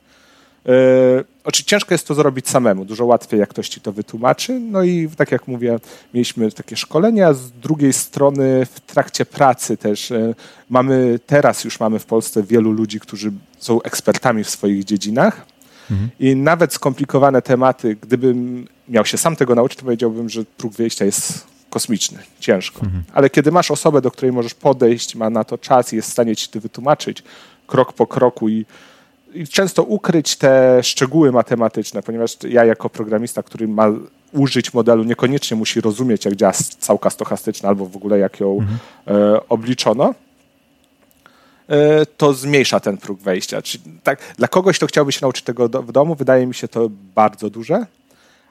Oczywiście 1.45 1.71
ciężko 1.71 1.95
jest 1.95 2.07
to 2.07 2.15
zrobić 2.15 2.49
samemu, 2.49 2.85
dużo 2.85 3.05
łatwiej 3.05 3.41
jak 3.41 3.49
ktoś 3.49 3.69
ci 3.69 3.81
to 3.81 3.93
wytłumaczy. 3.93 4.61
No 4.61 4.83
i 4.83 5.09
tak 5.17 5.33
jak 5.33 5.49
mówię, 5.49 5.79
mieliśmy 6.15 6.53
takie 6.53 6.77
szkolenia. 6.77 7.35
Z 7.35 7.51
drugiej 7.51 7.93
strony 7.93 8.67
w 8.67 8.81
trakcie 8.81 9.27
pracy 9.27 9.77
też 9.77 10.11
e, 10.11 10.35
mamy, 10.71 11.21
teraz 11.27 11.65
już 11.65 11.81
mamy 11.81 11.99
w 11.99 12.07
Polsce 12.07 12.43
wielu 12.43 12.73
ludzi, 12.73 13.01
którzy 13.01 13.33
są 13.59 13.83
ekspertami 13.83 14.45
w 14.45 14.51
swoich 14.51 14.85
dziedzinach. 14.85 15.47
I 16.21 16.37
nawet 16.37 16.73
skomplikowane 16.73 17.43
tematy, 17.43 17.97
gdybym 18.01 18.67
miał 18.89 19.07
się 19.07 19.19
sam 19.19 19.37
tego 19.37 19.55
nauczyć, 19.55 19.79
to 19.79 19.85
powiedziałbym, 19.85 20.29
że 20.29 20.45
próg 20.57 20.73
wyjścia 20.73 21.05
jest 21.05 21.47
kosmiczny, 21.71 22.19
ciężko. 22.41 22.81
Mhm. 22.83 23.05
Ale 23.13 23.31
kiedy 23.31 23.53
masz 23.53 23.71
osobę, 23.71 24.01
do 24.01 24.11
której 24.11 24.33
możesz 24.33 24.55
podejść, 24.55 25.15
ma 25.15 25.31
na 25.31 25.45
to 25.45 25.59
czas 25.59 25.93
i 25.93 25.97
jest 25.97 26.09
w 26.09 26.13
stanie 26.13 26.37
ci 26.37 26.49
to 26.49 26.61
wytłumaczyć 26.61 27.23
krok 27.67 27.93
po 27.93 28.07
kroku 28.07 28.49
i 28.49 28.67
często 29.51 29.83
ukryć 29.83 30.37
te 30.37 30.81
szczegóły 30.83 31.33
matematyczne, 31.33 32.03
ponieważ 32.03 32.37
ja 32.49 32.65
jako 32.65 32.91
programista, 32.91 33.43
który 33.43 33.69
ma 33.69 33.87
użyć 34.33 34.75
modelu, 34.75 35.05
niekoniecznie 35.05 35.57
musi 35.57 35.81
rozumieć, 35.81 36.25
jak 36.25 36.37
działa 36.37 36.53
całka 36.79 37.11
stochastyczna 37.11 37.69
albo 37.69 37.87
w 37.87 37.97
ogóle 37.97 38.19
jak 38.19 38.41
ją 38.41 38.59
mhm. 38.59 38.79
e, 39.07 39.49
obliczono, 39.49 40.15
to 42.17 42.35
zmniejsza 42.35 42.81
ten 42.81 42.99
próg 42.99 43.21
wejścia. 43.21 43.63
Czyli 43.63 43.85
tak, 44.03 44.35
dla 44.39 44.49
kogoś, 44.49 44.77
kto 44.77 44.87
chciałby 44.87 45.13
się 45.13 45.19
nauczyć 45.23 45.45
tego 45.45 45.69
do, 45.69 45.83
w 45.83 45.93
domu, 45.93 46.15
wydaje 46.15 46.47
mi 46.47 46.55
się 46.55 46.69
to 46.69 46.91
bardzo 47.15 47.51
duże, 47.51 47.87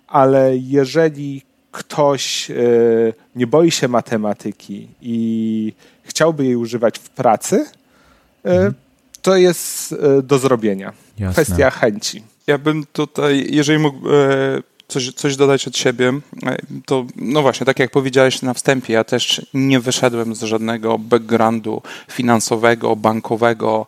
ale 0.08 0.58
jeżeli 0.58 1.42
ktoś 1.72 2.52
e, 2.52 2.56
nie 3.36 3.48
boi 3.48 3.72
się 3.72 3.88
matematyki 3.88 4.88
i 5.02 5.74
chciałby 6.04 6.46
jej 6.46 6.56
używać 6.56 7.00
w 7.00 7.10
pracy, 7.10 7.66
e, 8.46 8.50
mhm 8.50 8.74
to 9.22 9.36
jest 9.36 9.94
e, 9.94 10.22
do 10.22 10.40
zrobienia. 10.40 10.94
Jasne. 11.18 11.44
Kwestia 11.44 11.70
chęci. 11.70 12.24
Ja 12.48 12.58
bym 12.58 12.86
tutaj, 12.94 13.48
jeżeli 13.50 13.80
mógł 13.80 14.10
e, 14.10 14.12
coś, 14.92 15.14
coś 15.14 15.36
dodać 15.36 15.68
od 15.68 15.78
siebie, 15.78 16.14
e, 16.46 16.58
to 16.86 17.06
no 17.16 17.42
właśnie, 17.42 17.66
tak 17.66 17.80
jak 17.80 17.92
powiedziałeś 17.92 18.42
na 18.42 18.54
wstępie, 18.54 18.94
ja 18.94 19.04
też 19.04 19.46
nie 19.54 19.80
wyszedłem 19.80 20.36
z 20.36 20.42
żadnego 20.42 20.98
backgroundu 20.98 21.82
finansowego, 22.10 22.96
bankowego 22.96 23.86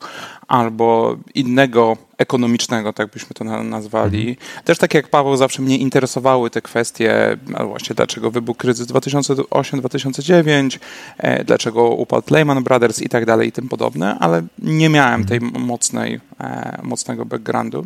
albo 0.47 1.17
innego 1.35 1.97
ekonomicznego, 2.23 2.93
tak 2.93 3.11
byśmy 3.11 3.29
to 3.33 3.43
nazwali. 3.43 4.29
Mhm. 4.29 4.65
Też 4.65 4.77
tak 4.77 4.93
jak 4.93 5.07
Paweł, 5.07 5.37
zawsze 5.37 5.61
mnie 5.61 5.77
interesowały 5.77 6.49
te 6.49 6.61
kwestie, 6.61 7.37
właśnie 7.67 7.95
dlaczego 7.95 8.31
wybuchł 8.31 8.57
kryzys 8.57 8.87
2008-2009, 8.87 10.79
e, 11.17 11.43
dlaczego 11.43 11.89
upadł 11.89 12.33
Lehman 12.33 12.63
Brothers 12.63 13.01
i 13.01 13.09
tak 13.09 13.25
dalej 13.25 13.47
i 13.47 13.51
tym 13.51 13.69
podobne, 13.69 14.17
ale 14.19 14.41
nie 14.59 14.89
miałem 14.89 15.21
mhm. 15.21 15.39
tej 15.39 15.61
mocnej, 15.61 16.19
e, 16.39 16.79
mocnego 16.83 17.25
backgroundu. 17.25 17.85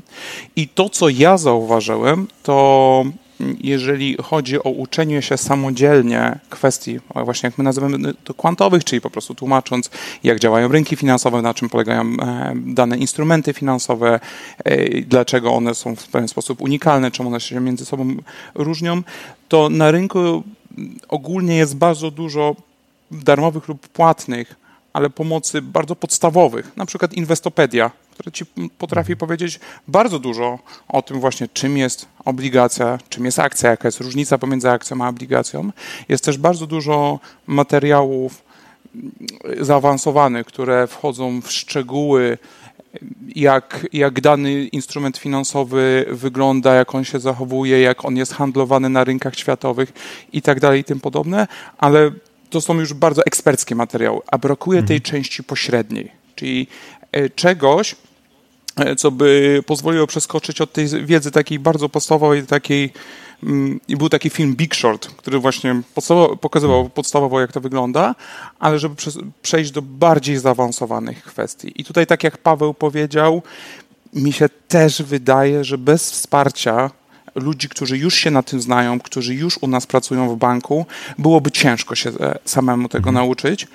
I 0.55 0.67
to, 0.67 0.89
co 0.89 1.09
ja 1.09 1.37
zauważyłem, 1.37 2.27
to 2.43 3.05
jeżeli 3.61 4.17
chodzi 4.23 4.63
o 4.63 4.69
uczenie 4.69 5.21
się 5.21 5.37
samodzielnie 5.37 6.39
kwestii, 6.49 6.99
właśnie 7.15 7.47
jak 7.47 7.57
my 7.57 7.63
nazywamy 7.63 8.13
to 8.23 8.33
kwantowych, 8.33 8.83
czyli 8.83 9.01
po 9.01 9.09
prostu 9.09 9.35
tłumacząc, 9.35 9.89
jak 10.23 10.39
działają 10.39 10.67
rynki 10.67 10.95
finansowe, 10.95 11.41
na 11.41 11.53
czym 11.53 11.69
polegają 11.69 12.01
e, 12.01 12.53
dane 12.55 12.97
instrumenty 12.97 13.53
finansowe, 13.53 14.19
e, 14.63 15.01
dlaczego 15.01 15.53
one 15.53 15.75
są 15.75 15.95
w 15.95 16.07
pewien 16.07 16.27
sposób 16.27 16.61
unikalne, 16.61 17.11
czemu 17.11 17.29
one 17.29 17.39
się 17.39 17.59
między 17.59 17.85
sobą 17.85 18.15
różnią, 18.55 19.01
to 19.47 19.69
na 19.69 19.91
rynku 19.91 20.43
ogólnie 21.07 21.55
jest 21.55 21.75
bardzo 21.75 22.11
dużo 22.11 22.55
darmowych 23.11 23.67
lub 23.67 23.87
płatnych 23.87 24.67
ale 24.97 25.09
pomocy 25.09 25.61
bardzo 25.61 25.95
podstawowych, 25.95 26.77
na 26.77 26.85
przykład 26.85 27.13
Inwestopedia, 27.13 27.91
która 28.17 28.31
ci 28.31 28.45
potrafi 28.77 29.15
powiedzieć 29.15 29.59
bardzo 29.87 30.19
dużo 30.19 30.59
o 30.87 31.01
tym 31.01 31.19
właśnie, 31.19 31.47
czym 31.53 31.77
jest 31.77 32.05
obligacja, 32.25 32.99
czym 33.09 33.25
jest 33.25 33.39
akcja, 33.39 33.69
jaka 33.69 33.87
jest 33.87 33.99
różnica 33.99 34.37
pomiędzy 34.37 34.69
akcją 34.69 35.01
a 35.01 35.09
obligacją. 35.09 35.71
Jest 36.09 36.23
też 36.23 36.37
bardzo 36.37 36.67
dużo 36.67 37.19
materiałów 37.47 38.43
mm, 38.95 39.11
zaawansowanych, 39.59 40.47
które 40.47 40.87
wchodzą 40.87 41.41
w 41.41 41.51
szczegóły, 41.51 42.37
jak, 43.35 43.87
jak 43.93 44.21
dany 44.21 44.63
instrument 44.63 45.17
finansowy 45.17 46.05
wygląda, 46.11 46.75
jak 46.75 46.95
on 46.95 47.03
się 47.03 47.19
zachowuje, 47.19 47.81
jak 47.81 48.05
on 48.05 48.17
jest 48.17 48.33
handlowany 48.33 48.89
na 48.89 49.03
rynkach 49.03 49.35
światowych 49.35 49.93
i 50.33 50.41
tak 50.41 50.59
dalej 50.59 50.81
i 50.81 50.83
tym 50.83 50.99
podobne, 50.99 51.47
ale 51.77 52.11
to 52.49 52.61
są 52.61 52.79
już 52.79 52.93
bardzo 52.93 53.21
eksperckie 53.25 53.75
materiały, 53.75 54.19
a 54.27 54.37
brakuje 54.37 54.83
tej 54.83 54.97
mhm. 54.97 55.01
części 55.01 55.43
pośredniej, 55.43 56.11
czyli 56.35 56.67
e, 57.11 57.29
czegoś, 57.29 57.95
co 58.97 59.11
by 59.11 59.63
pozwoliło 59.65 60.07
przeskoczyć 60.07 60.61
od 60.61 60.73
tej 60.73 60.87
wiedzy 61.05 61.31
takiej 61.31 61.59
bardzo 61.59 61.89
podstawowej, 61.89 62.43
takiej 62.43 62.93
mm, 63.43 63.79
i 63.87 63.97
był 63.97 64.09
taki 64.09 64.29
film 64.29 64.55
Big 64.55 64.75
Short, 64.75 65.07
który 65.07 65.39
właśnie 65.39 65.81
pokazywał 66.41 66.77
mhm. 66.77 66.91
podstawowo, 66.91 67.41
jak 67.41 67.51
to 67.51 67.61
wygląda, 67.61 68.15
ale 68.59 68.79
żeby 68.79 68.95
przejść 69.41 69.71
do 69.71 69.81
bardziej 69.81 70.37
zaawansowanych 70.37 71.23
kwestii. 71.23 71.81
I 71.81 71.83
tutaj, 71.83 72.07
tak 72.07 72.23
jak 72.23 72.37
Paweł 72.37 72.73
powiedział, 72.73 73.41
mi 74.13 74.33
się 74.33 74.49
też 74.67 75.01
wydaje, 75.01 75.63
że 75.63 75.77
bez 75.77 76.11
wsparcia 76.11 76.91
ludzi, 77.35 77.69
którzy 77.69 77.97
już 77.97 78.15
się 78.15 78.31
na 78.31 78.43
tym 78.43 78.61
znają, 78.61 78.99
którzy 78.99 79.35
już 79.35 79.57
u 79.61 79.67
nas 79.67 79.85
pracują 79.85 80.29
w 80.29 80.37
banku, 80.37 80.85
byłoby 81.17 81.51
ciężko 81.51 81.95
się 81.95 82.09
e, 82.09 82.39
samemu 82.45 82.89
tego 82.89 83.09
mhm. 83.09 83.15
nauczyć. 83.15 83.67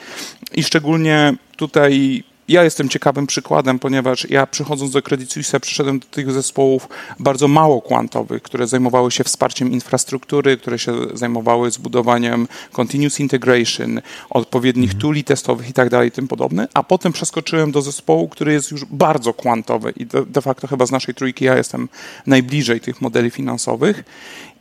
I 0.52 0.62
szczególnie 0.62 1.34
tutaj 1.56 2.24
ja 2.48 2.64
jestem 2.64 2.88
ciekawym 2.88 3.26
przykładem, 3.26 3.78
ponieważ 3.78 4.30
ja 4.30 4.46
przychodząc 4.46 4.92
do 4.92 5.02
Credit 5.02 5.32
Suisse 5.32 5.60
przyszedłem 5.60 5.98
do 5.98 6.06
tych 6.06 6.32
zespołów 6.32 6.88
bardzo 7.18 7.48
mało 7.48 7.82
kwantowych, 7.82 8.42
które 8.42 8.66
zajmowały 8.66 9.10
się 9.10 9.24
wsparciem 9.24 9.72
infrastruktury, 9.72 10.56
które 10.56 10.78
się 10.78 10.92
zajmowały 11.14 11.70
zbudowaniem 11.70 12.48
continuous 12.72 13.20
integration, 13.20 14.00
odpowiednich 14.30 14.90
mm. 14.90 15.00
tuli 15.00 15.24
testowych 15.24 15.68
i 15.68 15.72
tak 15.72 15.90
dalej, 15.90 16.10
tym 16.10 16.28
podobne, 16.28 16.68
a 16.74 16.82
potem 16.82 17.12
przeskoczyłem 17.12 17.72
do 17.72 17.82
zespołu, 17.82 18.28
który 18.28 18.52
jest 18.52 18.70
już 18.70 18.84
bardzo 18.84 19.34
kwantowy 19.34 19.92
i 19.96 20.06
de, 20.06 20.26
de 20.26 20.42
facto 20.42 20.66
chyba 20.66 20.86
z 20.86 20.90
naszej 20.90 21.14
trójki 21.14 21.44
ja 21.44 21.56
jestem 21.56 21.88
najbliżej 22.26 22.80
tych 22.80 23.00
modeli 23.00 23.30
finansowych 23.30 24.04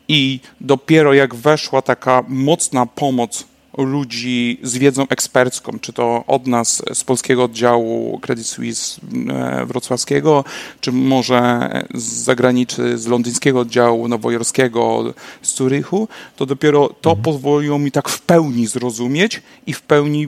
i 0.08 0.40
dopiero 0.62 1.14
jak 1.14 1.36
weszła 1.36 1.82
taka 1.82 2.24
mocna 2.28 2.86
pomoc 2.86 3.51
ludzi 3.78 4.60
z 4.64 4.78
wiedzą 4.78 5.08
ekspercką, 5.10 5.80
czy 5.80 5.94
to 5.94 6.24
od 6.28 6.48
nas 6.48 6.84
z 6.94 7.04
polskiego 7.04 7.44
oddziału 7.44 8.20
Credit 8.20 8.48
Suisse 8.48 9.02
e, 9.30 9.66
wrocławskiego, 9.66 10.44
czy 10.82 10.92
może 10.92 11.70
z 11.94 12.04
zagranicy, 12.04 12.98
z 12.98 13.08
londyńskiego 13.08 13.60
oddziału 13.60 14.08
nowojorskiego, 14.08 15.14
z 15.42 15.56
Zurychu, 15.56 16.08
to 16.36 16.46
dopiero 16.46 16.90
to 17.02 17.10
mhm. 17.10 17.24
pozwoliło 17.24 17.80
mi 17.80 17.92
tak 17.92 18.10
w 18.10 18.22
pełni 18.22 18.68
zrozumieć 18.68 19.42
i 19.68 19.74
w 19.74 19.82
pełni 19.82 20.28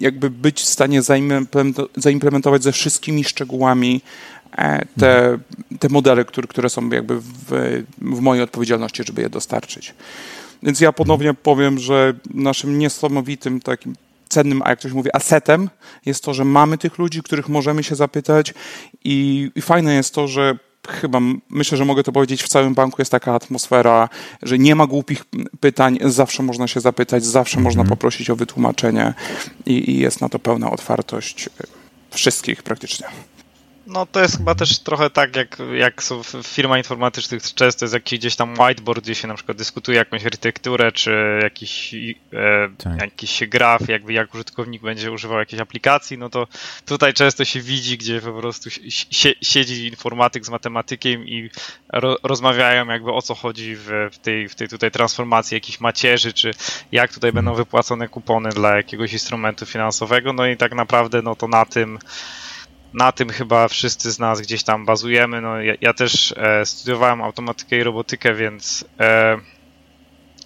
jakby 0.00 0.30
być 0.30 0.60
w 0.60 0.64
stanie 0.64 1.02
zaimplementować 1.96 2.62
ze 2.62 2.72
wszystkimi 2.72 3.24
szczegółami 3.24 4.00
e, 4.52 4.86
te, 5.00 5.18
mhm. 5.18 5.40
te 5.78 5.88
modele, 5.88 6.24
które, 6.24 6.48
które 6.48 6.68
są 6.70 6.88
jakby 6.88 7.20
w, 7.20 7.24
w 7.98 8.20
mojej 8.20 8.42
odpowiedzialności, 8.42 9.04
żeby 9.04 9.22
je 9.22 9.30
dostarczyć. 9.30 9.94
Więc 10.62 10.80
ja 10.80 10.92
ponownie 10.92 11.34
powiem, 11.34 11.78
że 11.78 12.14
naszym 12.34 12.78
niesamowitym 12.78 13.60
takim 13.60 13.94
cennym, 14.28 14.62
a 14.64 14.70
jak 14.70 14.78
ktoś 14.78 14.92
mówi, 14.92 15.10
asetem 15.12 15.70
jest 16.06 16.24
to, 16.24 16.34
że 16.34 16.44
mamy 16.44 16.78
tych 16.78 16.98
ludzi, 16.98 17.22
których 17.22 17.48
możemy 17.48 17.82
się 17.82 17.94
zapytać 17.94 18.54
i, 19.04 19.50
i 19.54 19.62
fajne 19.62 19.94
jest 19.94 20.14
to, 20.14 20.28
że 20.28 20.58
chyba 20.88 21.20
myślę, 21.50 21.78
że 21.78 21.84
mogę 21.84 22.02
to 22.02 22.12
powiedzieć, 22.12 22.42
w 22.42 22.48
całym 22.48 22.74
banku 22.74 23.00
jest 23.00 23.10
taka 23.10 23.34
atmosfera, 23.34 24.08
że 24.42 24.58
nie 24.58 24.74
ma 24.74 24.86
głupich 24.86 25.24
pytań, 25.60 25.98
zawsze 26.04 26.42
można 26.42 26.68
się 26.68 26.80
zapytać, 26.80 27.24
zawsze 27.24 27.56
mm 27.56 27.62
-hmm. 27.62 27.66
można 27.66 27.84
poprosić 27.84 28.30
o 28.30 28.36
wytłumaczenie 28.36 29.14
i, 29.66 29.90
i 29.90 29.98
jest 29.98 30.20
na 30.20 30.28
to 30.28 30.38
pełna 30.38 30.70
otwartość 30.70 31.50
wszystkich 32.10 32.62
praktycznie. 32.62 33.06
No 33.88 34.06
to 34.06 34.20
jest 34.20 34.36
chyba 34.36 34.54
też 34.54 34.78
trochę 34.78 35.10
tak, 35.10 35.36
jak, 35.36 35.56
jak 35.74 36.02
są 36.02 36.22
w 36.22 36.32
firmach 36.42 36.78
informatycznych 36.78 37.42
często 37.54 37.84
jest 37.84 37.94
jakiś 37.94 38.18
gdzieś 38.18 38.36
tam 38.36 38.54
whiteboard, 38.60 39.04
gdzie 39.04 39.14
się 39.14 39.28
na 39.28 39.34
przykład 39.34 39.58
dyskutuje 39.58 39.98
jakąś 39.98 40.26
architekturę, 40.26 40.92
czy 40.92 41.38
jakiś, 41.42 41.94
e, 41.94 42.68
tak. 42.78 43.00
jakiś 43.00 43.42
graf, 43.46 43.88
jakby 43.88 44.12
jak 44.12 44.34
użytkownik 44.34 44.82
będzie 44.82 45.12
używał 45.12 45.38
jakiejś 45.38 45.62
aplikacji, 45.62 46.18
no 46.18 46.30
to 46.30 46.46
tutaj 46.86 47.14
często 47.14 47.44
się 47.44 47.60
widzi, 47.60 47.98
gdzie 47.98 48.20
po 48.20 48.32
prostu 48.32 48.70
siedzi 49.42 49.86
informatyk 49.86 50.46
z 50.46 50.50
matematykiem 50.50 51.28
i 51.28 51.50
ro, 51.92 52.16
rozmawiają 52.22 52.86
jakby 52.86 53.12
o 53.12 53.22
co 53.22 53.34
chodzi 53.34 53.76
w, 53.76 54.08
w, 54.12 54.18
tej, 54.18 54.48
w 54.48 54.54
tej 54.54 54.68
tutaj 54.68 54.90
transformacji 54.90 55.54
jakichś 55.54 55.80
macierzy, 55.80 56.32
czy 56.32 56.50
jak 56.92 57.12
tutaj 57.12 57.32
będą 57.32 57.50
mhm. 57.50 57.66
wypłacone 57.66 58.08
kupony 58.08 58.48
dla 58.48 58.76
jakiegoś 58.76 59.12
instrumentu 59.12 59.66
finansowego, 59.66 60.32
no 60.32 60.46
i 60.46 60.56
tak 60.56 60.74
naprawdę 60.74 61.22
no 61.22 61.36
to 61.36 61.48
na 61.48 61.64
tym 61.64 61.98
na 62.94 63.12
tym 63.12 63.28
chyba 63.30 63.68
wszyscy 63.68 64.12
z 64.12 64.18
nas 64.18 64.40
gdzieś 64.40 64.62
tam 64.62 64.86
bazujemy. 64.86 65.40
No, 65.40 65.60
ja, 65.60 65.74
ja 65.80 65.94
też 65.94 66.34
e, 66.36 66.66
studiowałem 66.66 67.22
automatykę 67.22 67.78
i 67.78 67.82
robotykę, 67.82 68.34
więc 68.34 68.84
e, 69.00 69.38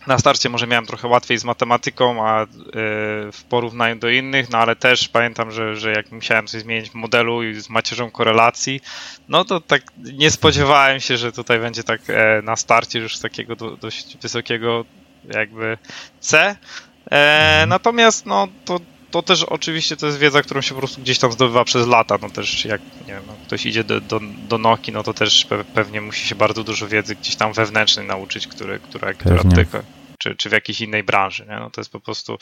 na 0.07 0.19
starcie 0.19 0.49
może 0.49 0.67
miałem 0.67 0.87
trochę 0.87 1.09
łatwiej 1.09 1.39
z 1.39 1.45
matematyką, 1.45 2.27
a 2.29 2.43
e, 2.43 2.47
w 3.33 3.45
porównaniu 3.49 3.97
do 3.97 4.11
innych, 4.11 4.51
no 4.51 4.59
ale 4.59 4.77
też 4.77 5.09
pamiętam, 5.09 5.51
że, 5.51 5.77
że 5.77 5.93
jak 5.93 6.13
musiałem 6.13 6.47
coś 6.47 6.63
zmienić 6.63 6.91
w 6.91 6.95
modelu 6.95 7.43
i 7.43 7.61
z 7.61 7.71
macierzą 7.71 8.11
korelacji, 8.11 8.81
no 9.29 9.45
to 9.45 9.61
tak 9.61 9.83
nie 9.99 10.31
spodziewałem 10.31 11.01
się, 11.01 11.17
że 11.17 11.33
tutaj 11.33 11.59
będzie 11.59 11.85
tak 11.85 12.01
e, 12.09 12.43
na 12.43 12.57
starcie 12.57 12.99
już 12.99 13.19
takiego 13.19 13.57
do, 13.57 13.77
dość 13.77 14.17
wysokiego 14.17 14.85
jakby 15.35 15.79
C. 16.21 16.57
E, 17.11 17.65
natomiast 17.69 18.27
no 18.27 18.49
to 18.65 18.81
to 19.13 19.23
też 19.23 19.43
oczywiście 19.43 19.97
to 19.97 20.07
jest 20.07 20.19
wiedza, 20.19 20.43
którą 20.43 20.61
się 20.61 20.75
po 20.75 20.79
prostu 20.79 21.01
gdzieś 21.01 21.19
tam 21.19 21.33
zdobywa 21.33 21.65
przez 21.65 21.87
lata. 21.87 22.19
No 22.23 22.31
też 22.31 22.65
jak 22.65 22.81
nie 23.07 23.15
wiem, 23.15 23.23
no, 23.27 23.35
ktoś 23.47 23.67
idzie 23.67 23.85
do, 23.85 24.01
do, 24.01 24.21
do 24.49 24.59
Noki, 24.59 24.93
no 24.93 25.03
to 25.03 25.15
też 25.15 25.47
pewnie 25.75 26.01
musi 26.01 26.29
się 26.29 26.35
bardzo 26.35 26.65
dużo 26.65 26.89
wiedzy 26.89 27.15
gdzieś 27.15 27.37
tam 27.37 27.53
wewnętrznej 27.53 28.07
nauczyć, 28.07 28.47
które, 28.47 28.79
która, 28.79 29.15
która 29.15 29.45
dotyka, 29.45 29.83
czy, 30.19 30.37
czy 30.37 30.49
w 30.49 30.53
jakiejś 30.53 30.81
innej 30.81 31.03
branży. 31.03 31.47
Nie? 31.49 31.57
No 31.57 31.71
to 31.71 31.81
jest 31.81 31.93
po 31.93 32.01
prostu 32.01 32.39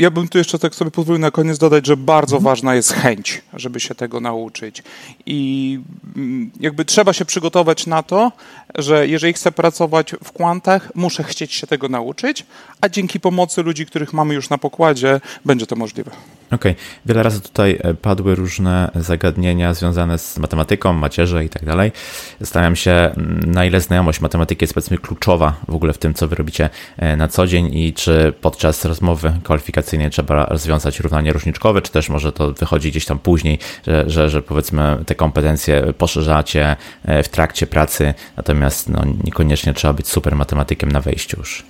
ja 0.00 0.10
bym 0.10 0.28
tu 0.28 0.38
jeszcze 0.38 0.58
tak 0.58 0.74
sobie 0.74 0.90
pozwolił 0.90 1.20
na 1.20 1.30
koniec 1.30 1.58
dodać, 1.58 1.86
że 1.86 1.96
bardzo 1.96 2.36
mhm. 2.36 2.44
ważna 2.44 2.74
jest 2.74 2.92
chęć, 2.92 3.42
żeby 3.52 3.80
się 3.80 3.94
tego 3.94 4.20
nauczyć. 4.20 4.82
I 5.26 5.80
mm, 6.16 6.50
jakby 6.60 6.84
trzeba 6.84 7.12
się 7.12 7.24
przygotować 7.24 7.86
na 7.86 8.02
to, 8.02 8.32
że 8.74 9.08
jeżeli 9.08 9.32
chcę 9.32 9.52
pracować 9.52 10.14
w 10.24 10.32
kwantach, 10.32 10.92
muszę 10.94 11.24
chcieć 11.24 11.52
się 11.52 11.66
tego 11.66 11.88
nauczyć, 11.88 12.46
a 12.80 12.88
dzięki 12.88 13.20
pomocy 13.20 13.62
ludzi, 13.62 13.86
których 13.86 14.12
mamy 14.12 14.34
już 14.34 14.50
na 14.50 14.58
pokładzie, 14.58 15.20
będzie 15.44 15.66
to 15.66 15.76
możliwe. 15.76 16.10
Okej. 16.52 16.72
Okay. 16.72 16.84
Wiele 17.06 17.22
razy 17.22 17.40
tutaj 17.40 17.78
e, 17.82 17.94
padły 17.94 18.34
różne 18.34 18.90
zagadnienia 18.94 19.74
związane 19.74 20.18
z 20.18 20.38
matematyką, 20.38 20.92
macierze 20.92 21.44
i 21.44 21.48
tak 21.48 21.64
dalej. 21.64 21.92
Zastanawiam 22.40 22.76
się, 22.76 23.10
na 23.46 23.64
ile 23.64 23.80
znajomość 23.80 24.20
matematyki 24.20 24.64
jest 24.64 24.74
powiedzmy 24.74 24.98
kluczowa 24.98 25.56
w 25.68 25.74
ogóle 25.74 25.92
w 25.92 25.98
tym, 25.98 26.14
co 26.14 26.28
wy 26.28 26.36
robicie 26.36 26.70
e, 26.96 27.16
na 27.16 27.28
co 27.28 27.46
dzień 27.46 27.74
i 27.74 27.92
czy 27.92 28.32
podczas 28.40 28.84
rozmowy 28.84 29.32
kwalifikacyjnej 29.42 30.10
trzeba 30.10 30.46
rozwiązać 30.46 31.00
równanie 31.00 31.32
różniczkowe, 31.32 31.82
czy 31.82 31.92
też 31.92 32.08
może 32.08 32.32
to 32.32 32.52
wychodzi 32.52 32.90
gdzieś 32.90 33.04
tam 33.04 33.18
później, 33.18 33.58
że, 33.86 34.10
że, 34.10 34.30
że 34.30 34.42
powiedzmy 34.42 34.98
te 35.06 35.14
kompetencje 35.14 35.92
poszerzacie 35.98 36.76
e, 37.04 37.22
w 37.22 37.28
trakcie 37.28 37.66
pracy, 37.66 38.14
natomiast 38.36 38.88
no, 38.88 39.04
niekoniecznie 39.24 39.74
trzeba 39.74 39.94
być 39.94 40.08
super 40.08 40.36
matematykiem 40.36 40.92
na 40.92 41.00
wejściu 41.00 41.38
już. 41.38 41.64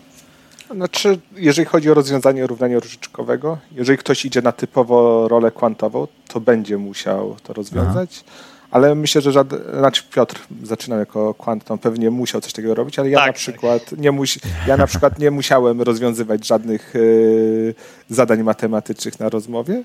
Znaczy, 0.74 1.18
jeżeli 1.36 1.66
chodzi 1.66 1.90
o 1.90 1.94
rozwiązanie 1.94 2.46
równania 2.46 2.78
różniczkowego, 2.80 3.58
jeżeli 3.72 3.98
ktoś 3.98 4.24
idzie 4.24 4.42
na 4.42 4.52
typowo 4.52 5.28
rolę 5.28 5.50
kwantową, 5.50 6.06
to 6.28 6.40
będzie 6.40 6.78
musiał 6.78 7.36
to 7.42 7.52
rozwiązać. 7.52 8.24
Aha. 8.26 8.50
Ale 8.70 8.94
myślę, 8.94 9.20
że 9.20 9.32
żaden, 9.32 9.60
znaczy 9.78 10.02
Piotr 10.14 10.40
zaczynał 10.62 10.98
jako 10.98 11.34
kwant, 11.34 11.70
on 11.70 11.78
pewnie 11.78 12.10
musiał 12.10 12.40
coś 12.40 12.52
takiego 12.52 12.74
robić, 12.74 12.98
ale 12.98 13.10
ja 13.10 13.18
tak, 13.18 13.26
na 13.26 13.32
przykład 13.32 13.90
tak. 13.90 13.98
nie 13.98 14.12
musi, 14.12 14.40
ja 14.66 14.76
na 14.76 14.86
przykład 14.86 15.18
nie 15.18 15.30
musiałem 15.30 15.82
rozwiązywać 15.82 16.46
żadnych 16.46 16.96
y, 16.96 17.74
zadań 18.10 18.42
matematycznych 18.42 19.20
na 19.20 19.28
rozmowie. 19.28 19.84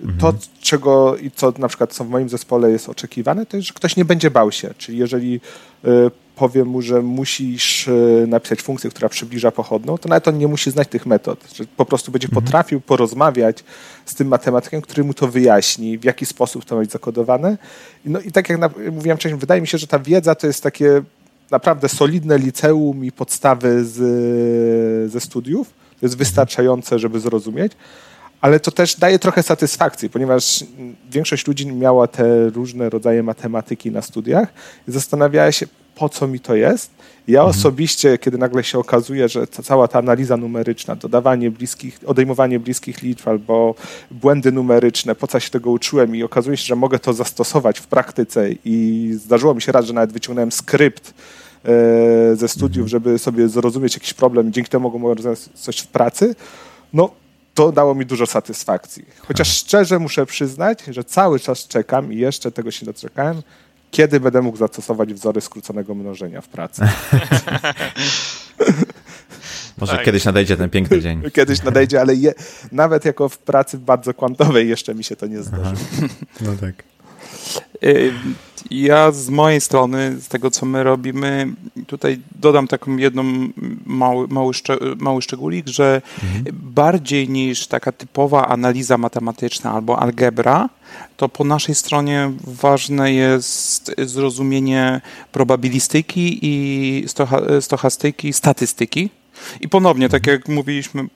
Mhm. 0.00 0.18
To, 0.18 0.32
czego 0.60 1.16
i 1.16 1.30
co 1.30 1.52
na 1.58 1.68
przykład 1.68 1.92
co 1.92 2.04
w 2.04 2.08
moim 2.08 2.28
zespole 2.28 2.70
jest 2.70 2.88
oczekiwane, 2.88 3.46
to 3.46 3.56
jest, 3.56 3.68
że 3.68 3.74
ktoś 3.74 3.96
nie 3.96 4.04
będzie 4.04 4.30
bał 4.30 4.52
się. 4.52 4.74
Czyli 4.78 4.98
jeżeli 4.98 5.40
y, 5.84 6.10
powiem 6.36 6.68
mu, 6.68 6.82
że 6.82 7.02
musisz 7.02 7.88
e, 7.88 7.92
napisać 8.26 8.62
funkcję, 8.62 8.90
która 8.90 9.08
przybliża 9.08 9.50
pochodną, 9.50 9.98
to 9.98 10.08
nawet 10.08 10.28
on 10.28 10.38
nie 10.38 10.48
musi 10.48 10.70
znać 10.70 10.88
tych 10.88 11.06
metod. 11.06 11.44
Po 11.76 11.84
prostu 11.84 12.12
będzie 12.12 12.28
mhm. 12.28 12.44
potrafił 12.44 12.80
porozmawiać 12.80 13.64
z 14.06 14.14
tym 14.14 14.28
matematykiem, 14.28 14.82
który 14.82 15.04
mu 15.04 15.14
to 15.14 15.28
wyjaśni, 15.28 15.98
w 15.98 16.04
jaki 16.04 16.26
sposób 16.26 16.64
to 16.64 16.74
ma 16.74 16.80
być 16.80 16.92
zakodowane. 16.92 17.58
No 18.04 18.20
i 18.20 18.32
tak 18.32 18.48
jak 18.48 18.60
mówiłem 18.92 19.18
wcześniej, 19.18 19.40
wydaje 19.40 19.60
mi 19.60 19.66
się, 19.66 19.78
że 19.78 19.86
ta 19.86 19.98
wiedza 19.98 20.34
to 20.34 20.46
jest 20.46 20.62
takie 20.62 21.02
naprawdę 21.50 21.88
solidne 21.88 22.38
liceum 22.38 23.04
i 23.04 23.12
podstawy 23.12 23.84
z, 23.84 25.12
ze 25.12 25.20
studiów. 25.20 25.68
To 25.68 26.06
jest 26.06 26.14
mhm. 26.14 26.18
wystarczające, 26.18 26.98
żeby 26.98 27.20
zrozumieć 27.20 27.72
ale 28.40 28.60
to 28.60 28.70
też 28.70 28.96
daje 28.96 29.18
trochę 29.18 29.42
satysfakcji, 29.42 30.10
ponieważ 30.10 30.64
większość 31.10 31.46
ludzi 31.46 31.66
miała 31.66 32.06
te 32.06 32.50
różne 32.50 32.90
rodzaje 32.90 33.22
matematyki 33.22 33.90
na 33.90 34.02
studiach 34.02 34.48
i 34.88 34.92
zastanawiała 34.92 35.52
się, 35.52 35.66
po 35.96 36.08
co 36.08 36.28
mi 36.28 36.40
to 36.40 36.54
jest. 36.54 36.90
Ja 37.28 37.40
mhm. 37.40 37.58
osobiście, 37.58 38.18
kiedy 38.18 38.38
nagle 38.38 38.64
się 38.64 38.78
okazuje, 38.78 39.28
że 39.28 39.46
cała 39.46 39.88
ta 39.88 39.98
analiza 39.98 40.36
numeryczna, 40.36 40.96
dodawanie 40.96 41.50
bliskich, 41.50 42.00
odejmowanie 42.06 42.60
bliskich 42.60 43.02
liczb 43.02 43.28
albo 43.28 43.74
błędy 44.10 44.52
numeryczne, 44.52 45.14
po 45.14 45.26
co 45.26 45.40
się 45.40 45.50
tego 45.50 45.70
uczyłem 45.70 46.16
i 46.16 46.22
okazuje 46.22 46.56
się, 46.56 46.64
że 46.64 46.76
mogę 46.76 46.98
to 46.98 47.12
zastosować 47.12 47.78
w 47.78 47.86
praktyce 47.86 48.48
i 48.64 49.10
zdarzyło 49.14 49.54
mi 49.54 49.62
się 49.62 49.72
raz, 49.72 49.86
że 49.86 49.92
nawet 49.92 50.12
wyciągnąłem 50.12 50.52
skrypt 50.52 51.14
e, 51.64 52.36
ze 52.36 52.48
studiów, 52.48 52.84
mhm. 52.84 52.88
żeby 52.88 53.18
sobie 53.18 53.48
zrozumieć 53.48 53.94
jakiś 53.94 54.14
problem 54.14 54.52
dzięki 54.52 54.70
temu 54.70 54.90
mogłem 54.90 55.16
rozwiązać 55.16 55.48
coś 55.54 55.78
w 55.78 55.86
pracy, 55.86 56.34
no 56.92 57.10
to 57.54 57.72
dało 57.72 57.94
mi 57.94 58.06
dużo 58.06 58.26
satysfakcji. 58.26 59.04
Chociaż 59.18 59.48
tak. 59.48 59.56
szczerze 59.56 59.98
muszę 59.98 60.26
przyznać, 60.26 60.78
że 60.88 61.04
cały 61.04 61.40
czas 61.40 61.68
czekam 61.68 62.12
i 62.12 62.16
jeszcze 62.16 62.52
tego 62.52 62.70
się 62.70 62.86
doczekałem, 62.86 63.42
kiedy 63.96 64.20
będę 64.20 64.42
mógł 64.42 64.58
zastosować 64.58 65.14
wzory 65.14 65.40
skróconego 65.40 65.94
mnożenia 65.94 66.40
w 66.40 66.48
pracy. 66.48 66.82
Może 69.78 69.92
tak. 69.92 70.04
kiedyś 70.04 70.24
nadejdzie 70.24 70.56
ten 70.56 70.70
piękny 70.70 71.00
dzień. 71.00 71.22
Kiedyś 71.36 71.62
nadejdzie, 71.62 72.00
ale 72.00 72.14
je, 72.14 72.34
nawet 72.72 73.04
jako 73.04 73.28
w 73.28 73.38
pracy 73.38 73.78
bardzo 73.78 74.14
kwantowej 74.14 74.68
jeszcze 74.68 74.94
mi 74.94 75.04
się 75.04 75.16
to 75.16 75.26
nie 75.26 75.42
zdarzy. 75.42 75.76
No 76.40 76.52
tak. 76.60 76.95
Y, 77.84 78.12
ja 78.70 79.12
z 79.12 79.28
mojej 79.28 79.60
strony, 79.60 80.16
z 80.20 80.28
tego 80.28 80.50
co 80.50 80.66
my 80.66 80.84
robimy, 80.84 81.48
tutaj 81.86 82.20
dodam 82.40 82.68
taką 82.68 82.96
jedną 82.96 83.22
mały, 83.86 84.28
mały, 84.28 84.52
mały 84.98 85.22
szczególik, 85.22 85.66
że 85.66 86.02
mhm. 86.24 86.44
bardziej 86.52 87.28
niż 87.28 87.66
taka 87.66 87.92
typowa 87.92 88.48
analiza 88.48 88.98
matematyczna 88.98 89.72
albo 89.72 89.98
algebra, 89.98 90.68
to 91.16 91.28
po 91.28 91.44
naszej 91.44 91.74
stronie 91.74 92.32
ważne 92.44 93.12
jest 93.12 93.94
zrozumienie 93.98 95.00
probabilistyki 95.32 96.38
i 96.42 97.04
stochastyki, 97.60 98.32
statystyki. 98.32 99.10
I 99.60 99.68
ponownie, 99.68 100.08
tak 100.08 100.26
jak 100.26 100.48
mówiliśmy 100.48 101.06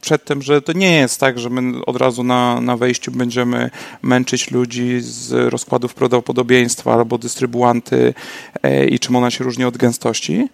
przedtem, 0.00 0.42
że 0.42 0.62
to 0.62 0.72
nie 0.72 0.96
jest 0.96 1.20
tak, 1.20 1.38
że 1.38 1.50
my 1.50 1.84
od 1.84 1.96
razu 1.96 2.24
na, 2.24 2.60
na 2.60 2.76
wejściu 2.76 3.12
będziemy 3.12 3.70
męczyć 4.02 4.50
ludzi 4.50 5.00
z 5.00 5.32
rozkładów 5.52 5.94
prawdopodobieństwa 5.94 6.94
albo 6.94 7.18
dystrybuanty 7.18 8.14
e, 8.62 8.86
i 8.86 8.98
czym 8.98 9.16
ona 9.16 9.30
się 9.30 9.44
różni 9.44 9.64
od 9.64 9.76
gęstości, 9.76 10.48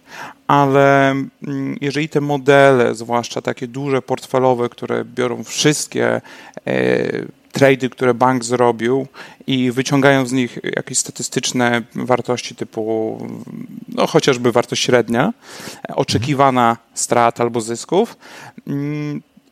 ale 0.47 1.11
mm, 1.11 1.77
jeżeli 1.81 2.09
te 2.09 2.21
modele, 2.21 2.95
zwłaszcza 2.95 3.41
takie 3.41 3.67
duże 3.67 4.01
portfelowe, 4.01 4.69
które 4.69 5.05
biorą 5.05 5.43
wszystkie 5.43 6.21
e, 6.67 7.40
trady, 7.51 7.89
które 7.89 8.13
bank 8.13 8.43
zrobił 8.43 9.07
i 9.47 9.71
wyciągają 9.71 10.25
z 10.25 10.31
nich 10.31 10.59
jakieś 10.75 10.97
statystyczne 10.97 11.81
wartości 11.95 12.55
typu 12.55 13.17
no, 13.87 14.07
chociażby 14.07 14.51
wartość 14.51 14.83
średnia, 14.83 15.33
oczekiwana 15.95 16.77
strat 16.93 17.41
albo 17.41 17.61
zysków 17.61 18.17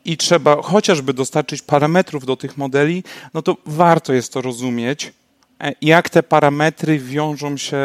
i 0.04 0.16
trzeba 0.16 0.62
chociażby 0.62 1.14
dostarczyć 1.14 1.62
parametrów 1.62 2.26
do 2.26 2.36
tych 2.36 2.56
modeli, 2.56 3.04
no 3.34 3.42
to 3.42 3.56
warto 3.66 4.12
jest 4.12 4.32
to 4.32 4.42
rozumieć, 4.42 5.12
e, 5.60 5.72
jak 5.82 6.10
te 6.10 6.22
parametry 6.22 6.98
wiążą 6.98 7.56
się 7.56 7.76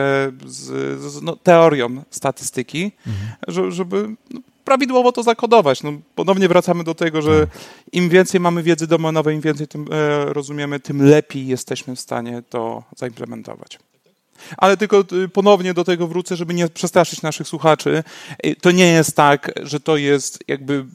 z, 0.45 0.61
z 1.01 1.21
no, 1.21 1.35
teorią 1.35 2.03
statystyki, 2.09 2.91
mhm. 3.07 3.71
żeby 3.71 4.09
no, 4.33 4.39
prawidłowo 4.65 5.11
to 5.11 5.23
zakodować. 5.23 5.83
No, 5.83 5.93
ponownie 6.15 6.47
wracamy 6.47 6.83
do 6.83 6.95
tego, 6.95 7.21
że 7.21 7.47
im 7.91 8.09
więcej 8.09 8.39
mamy 8.39 8.63
wiedzy 8.63 8.87
domenowej, 8.87 9.35
im 9.35 9.41
więcej 9.41 9.67
tym 9.67 9.85
e, 9.91 10.25
rozumiemy, 10.33 10.79
tym 10.79 11.05
lepiej 11.09 11.47
jesteśmy 11.47 11.95
w 11.95 11.99
stanie 11.99 12.43
to 12.49 12.83
zaimplementować. 12.97 13.79
Ale 14.57 14.77
tylko 14.77 15.03
y, 15.23 15.29
ponownie 15.29 15.73
do 15.73 15.83
tego 15.83 16.07
wrócę, 16.07 16.35
żeby 16.35 16.53
nie 16.53 16.67
przestraszyć 16.67 17.21
naszych 17.21 17.47
słuchaczy. 17.47 18.03
Y, 18.45 18.55
to 18.61 18.71
nie 18.71 18.87
jest 18.87 19.15
tak, 19.15 19.51
że 19.63 19.79
to 19.79 19.97
jest 19.97 20.43
jakby 20.47 20.85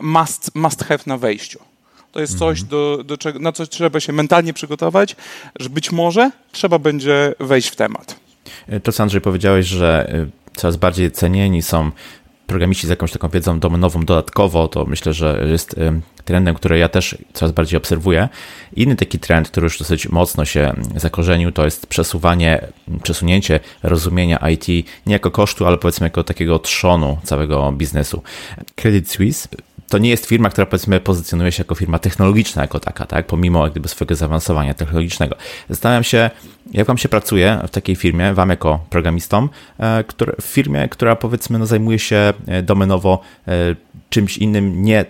must, 0.00 0.54
must 0.54 0.84
have 0.84 1.00
na 1.06 1.18
wejściu. 1.18 1.58
To 2.12 2.20
jest 2.20 2.38
coś, 2.38 2.60
mhm. 2.60 2.68
do, 2.68 3.04
do 3.04 3.18
czego, 3.18 3.38
na 3.38 3.52
co 3.52 3.66
trzeba 3.66 4.00
się 4.00 4.12
mentalnie 4.12 4.52
przygotować, 4.52 5.16
że 5.60 5.70
być 5.70 5.92
może 5.92 6.30
trzeba 6.52 6.78
będzie 6.78 7.34
wejść 7.40 7.68
w 7.68 7.76
temat. 7.76 8.16
To, 8.82 8.92
co 8.92 9.02
Andrzej 9.02 9.20
powiedziałeś, 9.20 9.66
że 9.66 10.12
coraz 10.56 10.76
bardziej 10.76 11.10
cenieni 11.10 11.62
są 11.62 11.90
programiści 12.50 12.86
z 12.86 12.90
jakąś 12.90 13.12
taką 13.12 13.28
wiedzą 13.28 13.60
domenową 13.60 14.04
dodatkowo, 14.04 14.68
to 14.68 14.84
myślę, 14.84 15.12
że 15.12 15.46
jest 15.50 15.76
trendem, 16.24 16.54
który 16.54 16.78
ja 16.78 16.88
też 16.88 17.18
coraz 17.32 17.52
bardziej 17.52 17.78
obserwuję. 17.78 18.28
Inny 18.76 18.96
taki 18.96 19.18
trend, 19.18 19.48
który 19.48 19.64
już 19.64 19.78
dosyć 19.78 20.08
mocno 20.08 20.44
się 20.44 20.72
zakorzenił, 20.96 21.52
to 21.52 21.64
jest 21.64 21.86
przesuwanie, 21.86 22.68
przesunięcie 23.02 23.60
rozumienia 23.82 24.48
IT 24.48 24.68
nie 25.06 25.12
jako 25.12 25.30
kosztu, 25.30 25.66
ale 25.66 25.78
powiedzmy 25.78 26.06
jako 26.06 26.24
takiego 26.24 26.58
trzonu 26.58 27.18
całego 27.24 27.72
biznesu. 27.72 28.22
Credit 28.76 29.10
Suisse 29.10 29.48
to 29.90 29.98
nie 29.98 30.10
jest 30.10 30.26
firma, 30.26 30.50
która 30.50 30.66
powiedzmy 30.66 31.00
pozycjonuje 31.00 31.52
się 31.52 31.60
jako 31.60 31.74
firma 31.74 31.98
technologiczna 31.98 32.62
jako 32.62 32.80
taka, 32.80 33.06
tak, 33.06 33.26
pomimo 33.26 33.64
jak 33.64 33.72
gdyby 33.72 33.88
swojego 33.88 34.14
zaawansowania 34.14 34.74
technologicznego. 34.74 35.36
Zastanawiam 35.68 36.04
się, 36.04 36.30
jak 36.72 36.86
wam 36.86 36.98
się 36.98 37.08
pracuje 37.08 37.58
w 37.68 37.70
takiej 37.70 37.96
firmie, 37.96 38.34
wam 38.34 38.50
jako 38.50 38.80
programistom, 38.90 39.48
e, 39.80 40.04
w 40.40 40.44
firmie, 40.44 40.88
która 40.88 41.16
powiedzmy 41.16 41.58
no, 41.58 41.66
zajmuje 41.66 41.98
się 41.98 42.32
domenowo 42.62 43.20
e, 43.48 43.76
czymś 44.10 44.38
innym, 44.38 44.82
nie, 44.82 45.04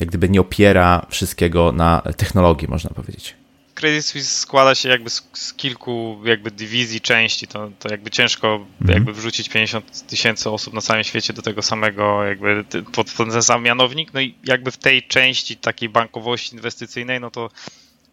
jak 0.00 0.08
gdyby 0.08 0.28
nie 0.28 0.40
opiera 0.40 1.06
wszystkiego 1.10 1.72
na 1.72 2.02
technologii, 2.16 2.68
można 2.68 2.90
powiedzieć. 2.90 3.34
Credit 3.80 4.06
Suisse 4.06 4.40
składa 4.40 4.74
się 4.74 4.88
jakby 4.88 5.10
z, 5.10 5.28
z, 5.32 5.54
kilku 5.54 6.20
jakby 6.24 6.50
dywizji, 6.50 7.00
części, 7.00 7.46
to, 7.46 7.70
to 7.78 7.88
jakby 7.88 8.10
ciężko 8.10 8.66
mhm. 8.80 8.98
jakby 8.98 9.12
wrzucić 9.12 9.48
50 9.48 10.06
tysięcy 10.06 10.50
osób 10.50 10.74
na 10.74 10.80
całym 10.80 11.04
świecie 11.04 11.32
do 11.32 11.42
tego 11.42 11.62
samego 11.62 12.24
jakby 12.24 12.64
pod, 12.92 13.12
pod 13.12 13.30
ten 13.30 13.42
sam 13.42 13.62
mianownik, 13.62 14.14
no 14.14 14.20
i 14.20 14.34
jakby 14.44 14.70
w 14.70 14.76
tej 14.76 15.02
części 15.02 15.56
takiej 15.56 15.88
bankowości 15.88 16.54
inwestycyjnej, 16.54 17.20
no 17.20 17.30
to 17.30 17.50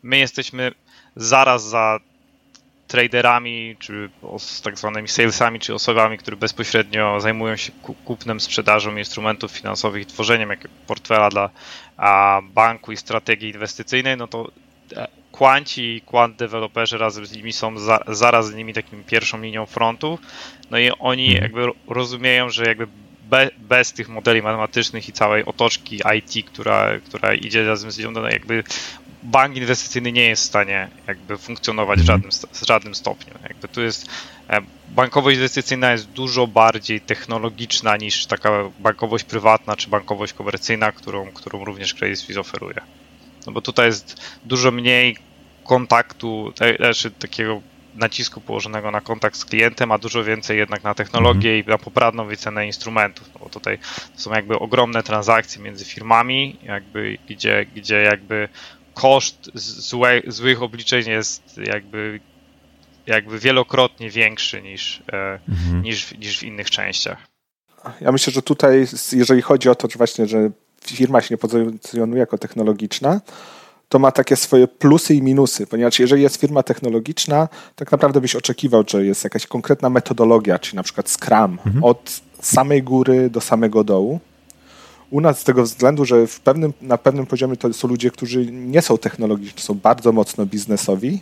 my 0.04 0.18
jesteśmy 0.18 0.72
zaraz 1.16 1.70
za 1.70 2.00
traderami, 2.88 3.76
czy 3.80 4.10
z 4.38 4.62
tak 4.62 4.78
zwanymi 4.78 5.08
salesami, 5.08 5.60
czy 5.60 5.74
osobami, 5.74 6.18
które 6.18 6.38
bezpośrednio 6.38 7.20
zajmują 7.20 7.56
się 7.56 7.72
kupnem, 8.06 8.40
sprzedażą 8.40 8.98
instrumentów 8.98 9.52
finansowych 9.52 10.04
i 10.04 10.06
tworzeniem 10.06 10.50
portfela 10.88 11.30
dla 11.30 11.50
banku 12.54 12.92
i 12.92 12.98
strategii 12.98 13.50
inwestycyjnej, 13.50 14.18
no 14.18 14.28
to 14.28 14.52
e, 14.96 15.08
kwanci 15.32 15.96
i 15.96 16.02
quant 16.02 16.36
deweloperzy 16.36 16.98
razem 16.98 17.26
z 17.26 17.32
nimi 17.36 17.54
są 17.54 17.78
za, 17.78 18.00
zaraz 18.08 18.48
z 18.48 18.56
nimi 18.56 18.74
takim 18.74 19.04
pierwszą 19.04 19.42
linią 19.42 19.66
frontu. 19.66 20.20
No 20.72 20.78
i 20.78 20.92
oni 21.00 21.26
mhm. 21.26 21.44
jakby 21.44 21.80
rozumieją, 21.88 22.50
że 22.50 22.66
jakby 22.66 22.88
be, 23.30 23.50
bez 23.58 23.94
tych 23.94 24.10
modeli 24.10 24.42
matematycznych 24.42 25.10
i 25.10 25.14
całej 25.14 25.46
otoczki 25.46 26.02
IT, 26.18 26.46
która, 26.46 27.00
która 27.00 27.34
idzie 27.34 27.68
razem 27.68 27.92
z 27.92 28.00
nią, 28.00 28.12
no 28.12 28.30
jakby 28.30 28.64
bank 29.28 29.58
inwestycyjny 29.58 30.12
nie 30.12 30.30
jest 30.30 30.44
w 30.44 30.46
stanie 30.46 30.90
jakby 31.08 31.38
funkcjonować 31.38 32.00
w 32.00 32.02
mhm. 32.02 32.32
żadnym, 32.32 32.52
w 32.52 32.68
żadnym 32.68 32.96
stopniu. 32.96 33.34
Jakby 33.44 33.68
tu 33.68 33.82
jest 33.82 34.10
e, 34.50 34.62
bankowość 34.90 35.36
inwestycyjna 35.36 35.92
jest 35.92 36.10
dużo 36.10 36.48
bardziej 36.48 37.02
technologiczna 37.02 37.98
niż 37.98 38.26
taka 38.26 38.50
bankowość 38.80 39.24
prywatna 39.24 39.76
czy 39.76 39.90
bankowość 39.90 40.34
komercyjna, 40.34 40.92
którą, 40.92 41.32
którą 41.32 41.66
również 41.66 41.94
Credit 41.94 42.20
Suisse 42.20 42.40
oferuje. 42.40 42.82
No 43.46 43.52
bo 43.54 43.62
tutaj 43.62 43.86
jest 43.86 44.22
dużo 44.46 44.72
mniej 44.72 45.18
kontaktu, 45.64 46.54
znaczy 46.78 47.12
takiego 47.12 47.62
nacisku 47.98 48.42
położonego 48.42 48.92
na 48.92 49.02
kontakt 49.02 49.36
z 49.36 49.46
klientem, 49.46 49.92
a 49.92 49.98
dużo 49.98 50.24
więcej 50.24 50.58
jednak 50.58 50.84
na 50.84 50.94
technologię 50.94 51.50
mm. 51.50 51.66
i 51.66 51.70
na 51.70 51.78
poprawną 51.78 52.26
wycenę 52.26 52.66
instrumentów. 52.66 53.30
No 53.34 53.40
bo 53.44 53.50
tutaj 53.50 53.78
są 54.16 54.34
jakby 54.34 54.60
ogromne 54.60 55.04
transakcje 55.04 55.62
między 55.62 55.86
firmami, 55.86 56.58
jakby, 56.64 57.18
gdzie, 57.30 57.66
gdzie 57.76 57.96
jakby 57.96 58.50
koszt 58.98 59.52
złe, 59.90 60.22
złych 60.28 60.62
obliczeń 60.62 61.10
jest 61.10 61.58
jakby, 61.58 62.20
jakby 63.08 63.40
wielokrotnie 63.40 64.10
większy 64.10 64.62
niż, 64.62 65.04
mm. 65.08 65.84
niż, 65.84 66.18
niż 66.18 66.40
w 66.40 66.44
innych 66.44 66.70
częściach. 66.70 67.18
Ja 68.02 68.12
myślę, 68.12 68.34
że 68.34 68.42
tutaj, 68.42 68.88
jeżeli 69.12 69.42
chodzi 69.42 69.70
o 69.70 69.76
to, 69.76 69.88
że 69.90 69.98
właśnie, 69.98 70.28
że 70.28 70.50
firma 70.86 71.22
się 71.22 71.28
nie 71.34 71.38
pozycjonuje 71.38 72.20
jako 72.20 72.38
technologiczna, 72.38 73.22
to 73.90 74.00
ma 74.00 74.12
takie 74.12 74.36
swoje 74.36 74.68
plusy 74.68 75.16
i 75.16 75.22
minusy, 75.22 75.68
ponieważ 75.68 76.00
jeżeli 76.00 76.22
jest 76.22 76.42
firma 76.42 76.64
technologiczna, 76.64 77.48
tak 77.76 77.92
naprawdę 77.92 78.22
byś 78.22 78.36
oczekiwał, 78.36 78.84
że 78.88 79.06
jest 79.06 79.24
jakaś 79.24 79.48
konkretna 79.48 79.90
metodologia, 79.90 80.60
czyli 80.60 80.76
na 80.76 80.84
przykład 80.84 81.10
Scrum, 81.10 81.52
mhm. 81.66 81.84
od 81.84 82.22
samej 82.42 82.84
góry 82.84 83.30
do 83.30 83.42
samego 83.42 83.84
dołu. 83.84 84.20
U 85.10 85.22
nas 85.22 85.40
z 85.40 85.44
tego 85.44 85.64
względu, 85.64 86.06
że 86.06 86.28
w 86.28 86.40
pewnym, 86.40 86.74
na 86.82 86.98
pewnym 86.98 87.26
poziomie 87.26 87.58
to 87.58 87.74
są 87.74 87.88
ludzie, 87.88 88.12
którzy 88.12 88.52
nie 88.52 88.82
są 88.82 88.98
technologiczni, 88.98 89.62
są 89.62 89.74
bardzo 89.74 90.12
mocno 90.12 90.46
biznesowi. 90.46 91.22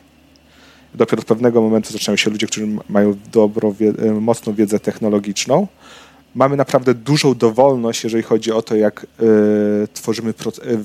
Dopiero 0.94 1.20
od 1.20 1.26
pewnego 1.26 1.62
momentu 1.62 1.94
zaczynają 1.94 2.18
się 2.18 2.30
ludzie, 2.30 2.48
którzy 2.48 2.68
mają 2.90 3.18
dobro, 3.32 3.72
wie, 3.74 3.94
mocną 4.22 4.54
wiedzę 4.54 4.80
technologiczną. 4.80 5.68
Mamy 6.36 6.58
naprawdę 6.58 6.94
dużą 6.94 7.36
dowolność, 7.36 8.04
jeżeli 8.04 8.24
chodzi 8.24 8.52
o 8.52 8.62
to, 8.62 8.76
jak 8.76 9.04
y, 9.04 9.88
tworzymy 9.94 10.30
y, 10.30 10.80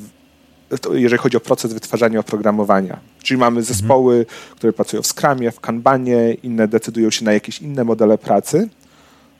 jeżeli 0.92 1.18
chodzi 1.18 1.36
o 1.36 1.40
proces 1.40 1.72
wytwarzania 1.72 2.20
oprogramowania. 2.20 2.98
Czyli 3.22 3.38
mamy 3.38 3.62
zespoły, 3.62 4.26
które 4.56 4.72
pracują 4.72 5.02
w 5.02 5.06
Scrumie, 5.06 5.50
w 5.50 5.60
Kanbanie, 5.60 6.36
inne 6.42 6.68
decydują 6.68 7.10
się 7.10 7.24
na 7.24 7.32
jakieś 7.32 7.62
inne 7.62 7.84
modele 7.84 8.18
pracy. 8.18 8.68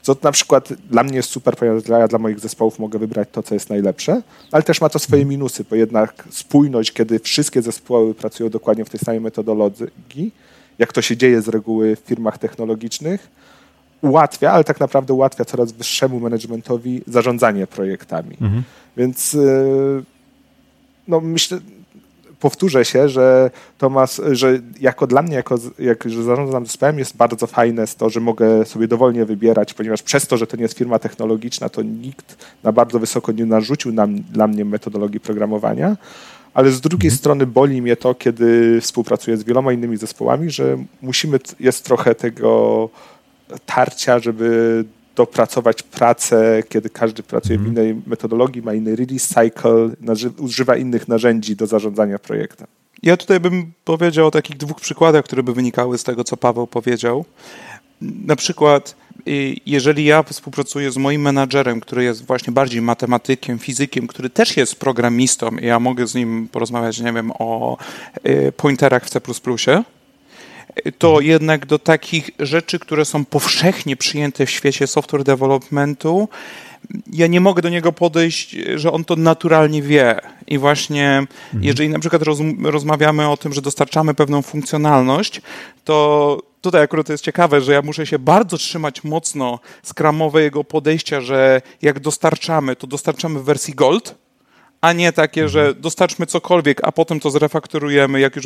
Co 0.01 0.15
na 0.23 0.31
przykład 0.31 0.73
dla 0.73 1.03
mnie 1.03 1.15
jest 1.15 1.29
super, 1.29 1.55
ponieważ 1.55 1.83
ja 1.87 2.07
dla 2.07 2.19
moich 2.19 2.39
zespołów 2.39 2.79
mogę 2.79 2.99
wybrać 2.99 3.29
to, 3.31 3.43
co 3.43 3.53
jest 3.53 3.69
najlepsze, 3.69 4.21
ale 4.51 4.63
też 4.63 4.81
ma 4.81 4.89
to 4.89 4.99
swoje 4.99 5.25
minusy, 5.25 5.65
bo 5.69 5.75
jednak 5.75 6.27
spójność, 6.29 6.91
kiedy 6.91 7.19
wszystkie 7.19 7.61
zespoły 7.61 8.13
pracują 8.13 8.49
dokładnie 8.49 8.85
w 8.85 8.89
tej 8.89 8.99
samej 8.99 9.21
metodologii, 9.21 10.31
jak 10.79 10.93
to 10.93 11.01
się 11.01 11.17
dzieje 11.17 11.41
z 11.41 11.47
reguły 11.47 11.95
w 11.95 11.99
firmach 11.99 12.37
technologicznych, 12.37 13.27
ułatwia, 14.01 14.51
ale 14.51 14.63
tak 14.63 14.79
naprawdę 14.79 15.13
ułatwia 15.13 15.45
coraz 15.45 15.71
wyższemu 15.71 16.19
managementowi 16.19 17.01
zarządzanie 17.07 17.67
projektami. 17.67 18.37
Mhm. 18.41 18.63
Więc 18.97 19.33
y, 19.33 20.03
no 21.07 21.21
myślę, 21.21 21.59
powtórzę 22.41 22.85
się, 22.85 23.09
że 23.09 23.51
Tomas, 23.77 24.21
że 24.31 24.59
jako 24.79 25.07
dla 25.07 25.21
mnie, 25.21 25.35
jako, 25.35 25.55
jak, 25.79 26.03
że 26.09 26.23
zarządzam 26.23 26.65
zespołem, 26.65 26.99
jest 26.99 27.17
bardzo 27.17 27.47
fajne 27.47 27.85
to, 27.97 28.09
że 28.09 28.19
mogę 28.19 28.65
sobie 28.65 28.87
dowolnie 28.87 29.25
wybierać, 29.25 29.73
ponieważ 29.73 30.01
przez 30.01 30.27
to, 30.27 30.37
że 30.37 30.47
to 30.47 30.57
nie 30.57 30.63
jest 30.63 30.77
firma 30.77 30.99
technologiczna, 30.99 31.69
to 31.69 31.81
nikt 31.81 32.37
na 32.63 32.71
bardzo 32.71 32.99
wysoko 32.99 33.31
nie 33.31 33.45
narzucił 33.45 33.93
nam, 33.93 34.15
dla 34.15 34.47
mnie 34.47 34.65
metodologii 34.65 35.19
programowania. 35.19 35.97
Ale 36.53 36.71
z 36.71 36.81
drugiej 36.81 37.07
mhm. 37.07 37.17
strony 37.17 37.45
boli 37.47 37.81
mnie 37.81 37.95
to, 37.95 38.15
kiedy 38.15 38.81
współpracuję 38.81 39.37
z 39.37 39.43
wieloma 39.43 39.73
innymi 39.73 39.97
zespołami, 39.97 40.51
że 40.51 40.77
musimy, 41.01 41.39
jest 41.59 41.85
trochę 41.85 42.15
tego 42.15 42.89
tarcia, 43.65 44.19
żeby 44.19 44.85
dopracować 45.15 45.83
pracę, 45.83 46.63
kiedy 46.69 46.89
każdy 46.89 47.23
pracuje 47.23 47.59
w 47.59 47.61
mhm. 47.67 47.77
innej 47.77 48.01
metodologii, 48.07 48.61
ma 48.61 48.73
inny 48.73 48.95
release 48.95 49.27
cycle, 49.27 49.89
używa 50.37 50.75
innych 50.75 51.07
narzędzi 51.07 51.55
do 51.55 51.67
zarządzania 51.67 52.19
projektem. 52.19 52.67
Ja 53.03 53.17
tutaj 53.17 53.39
bym 53.39 53.71
powiedział 53.85 54.27
o 54.27 54.31
takich 54.31 54.57
dwóch 54.57 54.81
przykładach, 54.81 55.25
które 55.25 55.43
by 55.43 55.53
wynikały 55.53 55.97
z 55.97 56.03
tego, 56.03 56.23
co 56.23 56.37
Paweł 56.37 56.67
powiedział. 56.67 57.25
Na 58.01 58.35
przykład 58.35 58.95
jeżeli 59.65 60.05
ja 60.05 60.23
współpracuję 60.23 60.91
z 60.91 60.97
moim 60.97 61.21
menadżerem, 61.21 61.81
który 61.81 62.03
jest 62.03 62.25
właśnie 62.25 62.53
bardziej 62.53 62.81
matematykiem, 62.81 63.59
fizykiem, 63.59 64.07
który 64.07 64.29
też 64.29 64.57
jest 64.57 64.75
programistą 64.75 65.57
i 65.57 65.65
ja 65.65 65.79
mogę 65.79 66.07
z 66.07 66.15
nim 66.15 66.47
porozmawiać, 66.51 66.99
nie 66.99 67.13
wiem, 67.13 67.31
o 67.39 67.77
y, 68.27 68.51
pointerach 68.57 69.05
w 69.05 69.09
C++, 69.09 69.19
to 70.97 71.21
jednak 71.21 71.65
do 71.65 71.79
takich 71.79 72.29
rzeczy, 72.39 72.79
które 72.79 73.05
są 73.05 73.25
powszechnie 73.25 73.95
przyjęte 73.95 74.45
w 74.45 74.49
świecie 74.49 74.87
software 74.87 75.23
developmentu, 75.23 76.29
ja 77.13 77.27
nie 77.27 77.41
mogę 77.41 77.61
do 77.61 77.69
niego 77.69 77.91
podejść, 77.91 78.55
że 78.75 78.91
on 78.91 79.05
to 79.05 79.15
naturalnie 79.15 79.81
wie. 79.81 80.19
I 80.47 80.57
właśnie, 80.57 81.07
mhm. 81.07 81.63
jeżeli 81.63 81.89
na 81.89 81.99
przykład 81.99 82.21
roz, 82.21 82.39
rozmawiamy 82.63 83.29
o 83.29 83.37
tym, 83.37 83.53
że 83.53 83.61
dostarczamy 83.61 84.13
pewną 84.13 84.41
funkcjonalność, 84.41 85.41
to 85.83 86.37
tutaj 86.61 86.81
akurat 86.81 87.07
to 87.07 87.13
jest 87.13 87.23
ciekawe, 87.23 87.61
że 87.61 87.73
ja 87.73 87.81
muszę 87.81 88.05
się 88.05 88.19
bardzo 88.19 88.57
trzymać 88.57 89.03
mocno 89.03 89.59
skramowego 89.83 90.63
podejścia, 90.63 91.21
że 91.21 91.61
jak 91.81 91.99
dostarczamy, 91.99 92.75
to 92.75 92.87
dostarczamy 92.87 93.39
w 93.39 93.43
wersji 93.43 93.73
Gold, 93.73 94.15
a 94.81 94.93
nie 94.93 95.13
takie, 95.13 95.49
że 95.49 95.59
mhm. 95.59 95.81
dostarczmy 95.81 96.25
cokolwiek, 96.25 96.81
a 96.83 96.91
potem 96.91 97.19
to 97.19 97.31
zrefaktorujemy, 97.31 98.19
jak 98.19 98.35
już, 98.35 98.45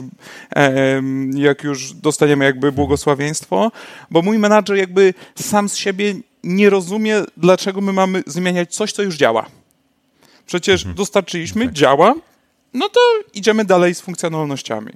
jak 1.33 1.63
już 1.63 1.93
dostaniemy 1.93 2.45
jakby 2.45 2.71
błogosławieństwo, 2.71 3.71
bo 4.11 4.21
mój 4.21 4.39
menadżer 4.39 4.77
jakby 4.77 5.13
sam 5.35 5.69
z 5.69 5.75
siebie 5.75 6.15
nie 6.43 6.69
rozumie, 6.69 7.23
dlaczego 7.37 7.81
my 7.81 7.93
mamy 7.93 8.23
zmieniać 8.27 8.75
coś, 8.75 8.91
co 8.91 9.01
już 9.01 9.17
działa. 9.17 9.45
Przecież 10.45 10.81
mhm. 10.81 10.95
dostarczyliśmy, 10.95 11.65
tak. 11.65 11.73
działa, 11.73 12.15
no 12.73 12.89
to 12.89 12.99
idziemy 13.33 13.65
dalej 13.65 13.95
z 13.95 14.01
funkcjonalnościami. 14.01 14.91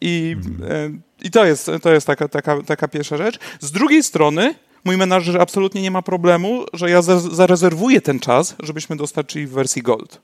I, 0.00 0.36
mhm. 0.36 1.02
i 1.22 1.30
to 1.30 1.44
jest, 1.44 1.70
to 1.82 1.92
jest 1.92 2.06
taka, 2.06 2.28
taka, 2.28 2.62
taka 2.62 2.88
pierwsza 2.88 3.16
rzecz. 3.16 3.38
Z 3.60 3.70
drugiej 3.72 4.02
strony, 4.02 4.54
mój 4.84 4.96
menadżer 4.96 5.40
absolutnie 5.40 5.82
nie 5.82 5.90
ma 5.90 6.02
problemu, 6.02 6.64
że 6.72 6.90
ja 6.90 7.02
zarezerwuję 7.02 8.00
ten 8.00 8.20
czas, 8.20 8.54
żebyśmy 8.62 8.96
dostarczyli 8.96 9.46
w 9.46 9.50
wersji 9.50 9.82
Gold. 9.82 10.20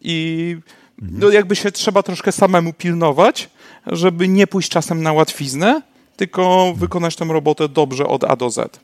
I 0.00 0.56
no, 1.02 1.30
jakby 1.30 1.56
się 1.56 1.72
trzeba 1.72 2.02
troszkę 2.02 2.32
samemu 2.32 2.72
pilnować, 2.72 3.50
żeby 3.86 4.28
nie 4.28 4.46
pójść 4.46 4.68
czasem 4.68 5.02
na 5.02 5.12
łatwiznę, 5.12 5.82
tylko 6.16 6.74
wykonać 6.76 7.16
tę 7.16 7.24
robotę 7.24 7.68
dobrze 7.68 8.06
od 8.06 8.24
A 8.24 8.36
do 8.36 8.50
Z. 8.50 8.80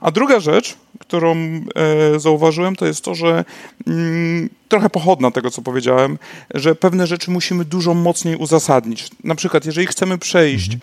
A 0.00 0.10
druga 0.10 0.40
rzecz, 0.40 0.76
którą 0.98 1.36
e, 1.36 2.20
zauważyłem, 2.20 2.76
to 2.76 2.86
jest 2.86 3.04
to, 3.04 3.14
że 3.14 3.44
mm, 3.86 4.48
trochę 4.68 4.90
pochodna 4.90 5.30
tego, 5.30 5.50
co 5.50 5.62
powiedziałem, 5.62 6.18
że 6.54 6.74
pewne 6.74 7.06
rzeczy 7.06 7.30
musimy 7.30 7.64
dużo 7.64 7.94
mocniej 7.94 8.36
uzasadnić. 8.36 9.08
Na 9.24 9.34
przykład, 9.34 9.66
jeżeli 9.66 9.86
chcemy 9.86 10.18
przejść 10.18 10.72
e, 10.72 10.78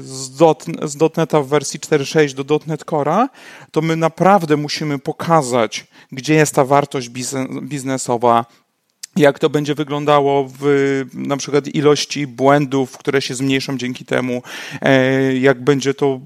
z, 0.00 0.36
dot, 0.36 0.64
z 0.82 1.16
.NETA 1.16 1.42
w 1.42 1.48
wersji 1.48 1.80
4.6 1.80 2.34
do 2.34 2.60
.NET 2.66 2.84
Core'a, 2.84 3.28
to 3.70 3.80
my 3.80 3.96
naprawdę 3.96 4.56
musimy 4.56 4.98
pokazać, 4.98 5.86
gdzie 6.12 6.34
jest 6.34 6.54
ta 6.54 6.64
wartość 6.64 7.08
biznesowa, 7.62 8.44
jak 9.16 9.38
to 9.38 9.50
będzie 9.50 9.74
wyglądało 9.74 10.50
w 10.60 11.04
na 11.14 11.36
przykład 11.36 11.68
ilości 11.68 12.26
błędów, 12.26 12.98
które 12.98 13.22
się 13.22 13.34
zmniejszą 13.34 13.78
dzięki 13.78 14.04
temu, 14.04 14.42
e, 14.80 15.36
jak 15.36 15.64
będzie 15.64 15.94
to 15.94 16.20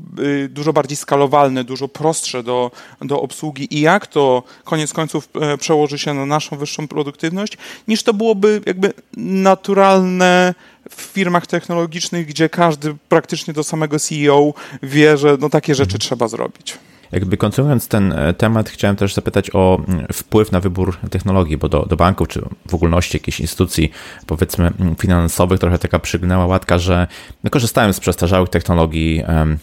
e, 0.45 0.49
dużo 0.49 0.73
bardziej 0.73 0.97
skalowalne, 0.97 1.65
dużo 1.65 1.89
prostsze 1.89 2.43
do, 2.43 2.71
do 3.01 3.21
obsługi 3.21 3.75
i 3.75 3.81
jak 3.81 4.07
to 4.07 4.43
koniec 4.65 4.93
końców 4.93 5.29
e, 5.41 5.59
przełoży 5.59 5.99
się 5.99 6.15
na 6.15 6.27
naszą 6.27 6.57
wyższą 6.57 6.89
produktywność, 6.89 7.59
niż 7.89 8.03
to 8.03 8.15
byłoby 8.15 8.61
jakby 8.67 8.93
naturalne 9.17 10.55
w 10.91 11.03
firmach 11.03 11.47
technologicznych, 11.47 12.27
gdzie 12.27 12.49
każdy 12.49 12.97
praktycznie 13.09 13.55
do 13.55 13.65
samego 13.65 13.99
CEO 13.99 14.55
wie, 14.83 15.17
że 15.17 15.37
no 15.41 15.51
takie 15.51 15.75
rzeczy 15.75 15.99
trzeba 15.99 16.29
zrobić. 16.29 16.79
Jakby 17.13 17.37
kontynuując 17.37 17.89
ten 17.89 18.13
e, 18.13 18.35
temat, 18.35 18.69
chciałem 18.69 18.97
też 18.97 19.15
zapytać 19.15 19.51
o 19.55 19.81
mm, 19.89 20.07
wpływ 20.13 20.53
na 20.53 20.61
wybór 20.61 20.97
technologii, 21.11 21.57
bo 21.57 21.69
do, 21.69 21.87
do 21.87 21.97
banków, 21.97 22.29
czy 22.29 22.43
w 22.69 22.75
ogólności 22.75 23.17
jakichś 23.17 23.41
instytucji, 23.41 23.91
powiedzmy, 24.27 24.73
mm, 24.81 24.97
finansowych, 24.97 25.61
trochę 25.61 25.79
taka 25.79 25.99
przygnęła 25.99 26.47
łatka, 26.47 26.79
że 26.79 27.07
no, 27.45 27.51
korzystają 27.51 27.93
z 27.93 28.01
przestarzałych 28.01 28.49
technologii, 28.49 29.23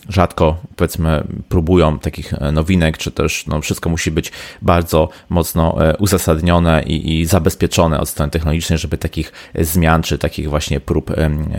rzadko, 0.09 0.57
powiedzmy, 0.75 1.23
próbują 1.49 1.99
takich 1.99 2.33
e, 2.33 2.51
nowinek, 2.51 2.97
czy 2.97 3.11
też 3.11 3.47
no, 3.47 3.61
wszystko 3.61 3.89
musi 3.89 4.11
być 4.11 4.31
bardzo 4.61 5.09
mocno 5.29 5.89
e, 5.89 5.97
uzasadnione 5.97 6.83
i, 6.83 7.21
i 7.21 7.25
zabezpieczone 7.25 7.99
od 7.99 8.09
strony 8.09 8.31
technologicznej, 8.31 8.79
żeby 8.79 8.97
takich 8.97 9.31
zmian, 9.59 10.03
czy 10.03 10.17
takich 10.17 10.49
właśnie 10.49 10.79
prób 10.79 11.11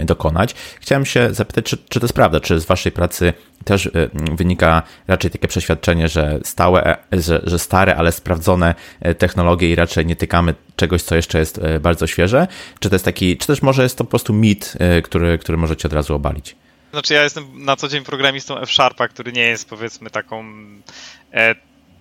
dokonać. 0.05 0.55
Chciałem 0.81 1.05
się 1.05 1.35
zapytać, 1.35 1.65
czy, 1.65 1.79
czy 1.89 2.01
to 2.01 2.05
jest 2.05 2.15
prawda, 2.15 2.41
czy 2.41 2.61
z 2.61 2.65
Waszej 2.65 2.93
pracy 2.93 3.33
też 3.65 3.91
wynika 4.15 4.83
raczej 5.09 5.31
takie 5.31 5.49
przeświadczenie, 5.49 6.09
że, 6.09 6.41
stałe, 6.45 6.97
że, 7.13 7.41
że 7.45 7.59
stare, 7.59 7.97
ale 7.97 8.13
sprawdzone 8.13 8.75
e, 9.01 9.15
technologie 9.15 9.71
i 9.71 9.75
raczej 9.75 10.07
nie 10.07 10.17
tykamy 10.17 10.55
czegoś, 10.77 11.03
co 11.03 11.17
jeszcze 11.17 11.39
jest 11.39 11.59
e, 11.59 11.81
bardzo 11.81 12.07
świeże? 12.07 12.47
Czy 12.79 12.89
to 12.91 12.95
jest 12.95 13.05
taki, 13.05 13.37
czy 13.37 13.47
też 13.47 13.63
może 13.63 13.83
jest 13.83 13.99
to 13.99 14.05
po 14.05 14.11
prostu 14.11 14.33
mit, 14.33 14.75
e, 14.79 15.03
który, 15.03 15.39
który 15.39 15.59
możecie 15.59 15.89
od 15.89 15.95
razu 15.95 16.15
obalić? 16.15 16.57
Znaczy 16.93 17.15
ja 17.15 17.23
jestem 17.23 17.65
na 17.65 17.77
co 17.77 17.89
dzień 17.89 18.05
programistą 18.05 18.59
F-Sharpa, 18.59 19.09
który 19.09 19.33
nie 19.33 19.43
jest 19.43 19.69
powiedzmy 19.69 20.11
taką 20.11 20.45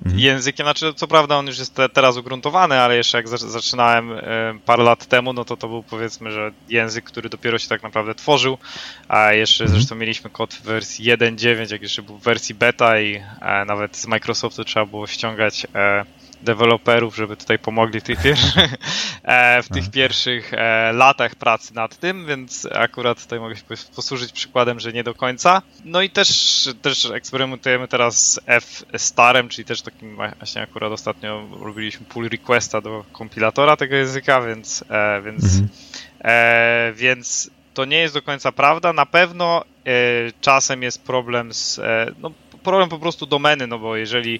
mhm. 0.05 0.19
językiem, 0.19 0.65
znaczy 0.65 0.93
co 0.93 1.07
prawda 1.07 1.35
on 1.35 1.47
już 1.47 1.59
jest 1.59 1.75
te, 1.75 1.89
teraz 1.89 2.17
ugruntowany, 2.17 2.79
ale 2.79 2.97
jeszcze 2.97 3.17
jak 3.17 3.27
zaczynałem 3.27 4.11
e, 4.11 4.21
parę 4.65 4.83
lat 4.83 5.05
temu, 5.05 5.33
no 5.33 5.45
to 5.45 5.57
to 5.57 5.67
był 5.67 5.83
powiedzmy, 5.83 6.31
że 6.31 6.51
język, 6.69 7.05
który 7.05 7.29
dopiero 7.29 7.57
się 7.57 7.69
tak 7.69 7.83
naprawdę 7.83 8.15
tworzył, 8.15 8.57
a 9.07 9.33
jeszcze 9.33 9.63
mhm. 9.63 9.79
zresztą 9.79 9.95
mieliśmy 9.95 10.29
kod 10.29 10.53
w 10.53 10.61
wersji 10.61 11.05
1.9, 11.05 11.71
jak 11.71 11.81
jeszcze 11.81 12.01
był 12.01 12.17
w 12.17 12.23
wersji 12.23 12.55
beta 12.55 12.99
i 12.99 13.15
e, 13.41 13.65
nawet 13.65 13.97
z 13.97 14.07
Microsoftu 14.07 14.63
trzeba 14.63 14.85
było 14.85 15.07
ściągać 15.07 15.67
e, 15.75 16.05
deweloperów, 16.43 17.15
żeby 17.15 17.37
tutaj 17.37 17.59
pomogli 17.59 17.99
w, 17.99 18.03
tych 18.03 18.21
pierwszych, 18.21 18.73
e, 19.23 19.63
w 19.63 19.69
tych 19.69 19.91
pierwszych 19.91 20.53
e, 20.53 20.91
latach 20.93 21.35
pracy 21.35 21.75
nad 21.75 21.97
tym, 21.97 22.25
więc 22.25 22.67
akurat 22.71 23.23
tutaj 23.23 23.39
mogę 23.39 23.55
się 23.55 23.63
posłużyć 23.95 24.31
przykładem, 24.31 24.79
że 24.79 24.93
nie 24.93 25.03
do 25.03 25.13
końca. 25.13 25.61
No 25.85 26.01
i 26.01 26.09
też, 26.09 26.69
też 26.81 27.05
eksperymentujemy 27.05 27.87
teraz 27.87 28.33
z 28.33 28.39
F-Starem, 28.45 29.49
czyli 29.49 29.65
też 29.65 29.81
takim 29.81 30.15
właśnie 30.37 30.61
akurat 30.61 30.91
ostatnio 30.91 31.47
robiliśmy 31.61 32.05
pull 32.05 32.29
requesta 32.29 32.81
do 32.81 33.05
kompilatora 33.11 33.77
tego 33.77 33.95
języka, 33.95 34.41
więc, 34.41 34.83
e, 34.89 35.21
więc, 35.21 35.43
mhm. 35.43 35.69
więc 36.95 37.49
to 37.73 37.85
nie 37.85 37.97
jest 37.97 38.13
do 38.13 38.21
końca 38.21 38.51
prawda. 38.51 38.93
Na 38.93 39.05
pewno 39.05 39.63
czasem 40.41 40.83
jest 40.83 41.03
problem 41.03 41.53
z, 41.53 41.79
no, 42.19 42.31
problem 42.63 42.89
po 42.89 42.99
prostu 42.99 43.25
domeny, 43.25 43.67
no 43.67 43.79
bo 43.79 43.95
jeżeli 43.95 44.39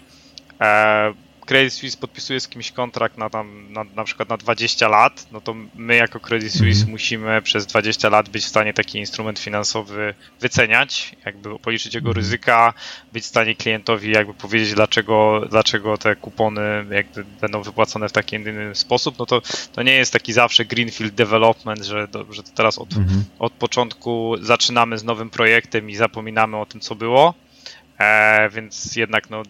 Credit 1.46 1.74
Suisse 1.74 1.98
podpisuje 1.98 2.40
z 2.40 2.48
kimś 2.48 2.72
kontrakt 2.72 3.18
na 3.18 3.30
tam 3.30 3.74
na, 3.74 3.84
na 3.84 4.04
przykład 4.04 4.30
na 4.30 4.38
20 4.38 4.88
lat, 4.88 5.28
no 5.32 5.42
to 5.42 5.56
my 5.76 5.96
jako 5.96 6.20
Credit 6.20 6.54
Suisse 6.54 6.82
mm. 6.82 6.92
musimy 6.92 7.42
przez 7.42 7.66
20 7.66 8.10
lat 8.10 8.30
być 8.30 8.44
w 8.44 8.48
stanie 8.48 8.74
taki 8.74 9.00
instrument 9.00 9.40
finansowy 9.40 10.14
wyceniać, 10.40 11.16
jakby 11.26 11.60
policzyć 11.60 11.94
jego 11.94 12.10
mhm. 12.10 12.24
ryzyka, 12.24 12.74
być 13.14 13.24
w 13.24 13.28
stanie 13.28 13.56
klientowi 13.56 14.12
jakby 14.12 14.34
powiedzieć, 14.34 14.74
dlaczego, 14.74 15.42
dlaczego 15.50 15.98
te 15.98 16.16
kupony 16.16 16.86
jakby 16.92 17.26
będą 17.42 17.62
wypłacone 17.62 18.10
w 18.10 18.12
taki 18.12 18.36
inny 18.36 18.76
sposób, 18.76 19.20
no 19.20 19.26
to, 19.26 19.42
to 19.74 19.84
nie 19.84 19.96
jest 19.96 20.14
taki 20.14 20.34
zawsze 20.34 20.66
greenfield 20.66 21.14
development, 21.14 21.86
że, 21.86 22.08
że 22.30 22.44
teraz 22.44 22.80
od, 22.80 22.94
mm. 22.94 23.24
od 23.40 23.54
początku 23.54 24.36
zaczynamy 24.42 24.98
z 24.98 25.04
nowym 25.04 25.30
projektem 25.30 25.90
i 25.90 25.96
zapominamy 25.96 26.58
o 26.58 26.66
tym, 26.66 26.82
co 26.82 26.96
było, 26.96 27.34
e, 28.00 28.50
więc 28.50 28.96
jednak 28.96 29.30
no 29.30 29.44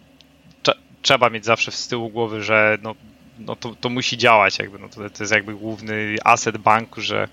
trzeba 1.03 1.29
mieć 1.29 1.45
zawsze 1.45 1.71
z 1.71 1.87
tyłu 1.87 2.09
głowy, 2.09 2.43
że 2.43 2.77
no, 2.81 2.95
no 3.39 3.55
to, 3.55 3.75
to 3.75 3.89
musi 3.89 4.17
działać, 4.17 4.59
jakby, 4.59 4.79
no 4.79 4.89
to, 4.89 5.09
to 5.09 5.23
jest 5.23 5.31
jakby 5.31 5.53
główny 5.53 6.15
aset 6.23 6.57
banku, 6.57 7.01
że, 7.01 7.27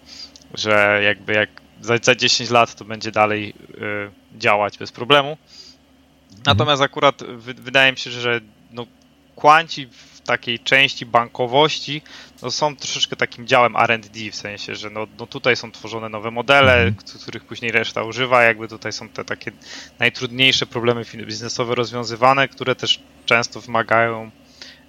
że 0.55 1.01
jakby 1.05 1.33
jak 1.33 1.49
za, 1.81 1.95
za 2.03 2.15
10 2.15 2.51
lat 2.51 2.75
to 2.75 2.85
będzie 2.85 3.13
dalej 3.13 3.55
y, 4.35 4.39
działać 4.39 4.79
bez 4.79 4.93
problemu. 4.93 5.37
Natomiast 6.47 6.83
akurat 6.83 7.23
wydaje 7.39 7.93
mi 7.93 7.99
się, 7.99 8.11
że 8.11 8.41
no, 8.71 8.87
kwanci 9.37 9.87
w 9.87 10.10
takiej 10.31 10.59
części 10.59 11.07
bankowości 11.07 12.03
no, 12.43 12.51
są 12.51 12.77
troszeczkę 12.77 13.17
takim 13.17 13.47
działem 13.47 13.77
R&D, 13.77 14.31
w 14.31 14.35
sensie, 14.35 14.75
że 14.75 14.91
no, 14.91 15.07
no 15.19 15.27
tutaj 15.27 15.57
są 15.57 15.73
tworzone 15.73 16.09
nowe 16.09 16.31
modele, 16.31 16.75
mm. 16.83 16.95
których 17.23 17.45
później 17.45 17.73
reszta 17.73 18.03
używa, 18.03 18.43
jakby 18.43 18.69
tutaj 18.69 18.93
są 18.93 19.09
te 19.09 19.25
takie 19.25 19.53
najtrudniejsze 19.99 20.67
problemy 20.67 21.05
biznesowe 21.27 21.75
rozwiązywane, 21.75 22.49
które 22.49 22.75
też 22.75 23.01
często 23.27 23.61
wymagają 23.61 24.31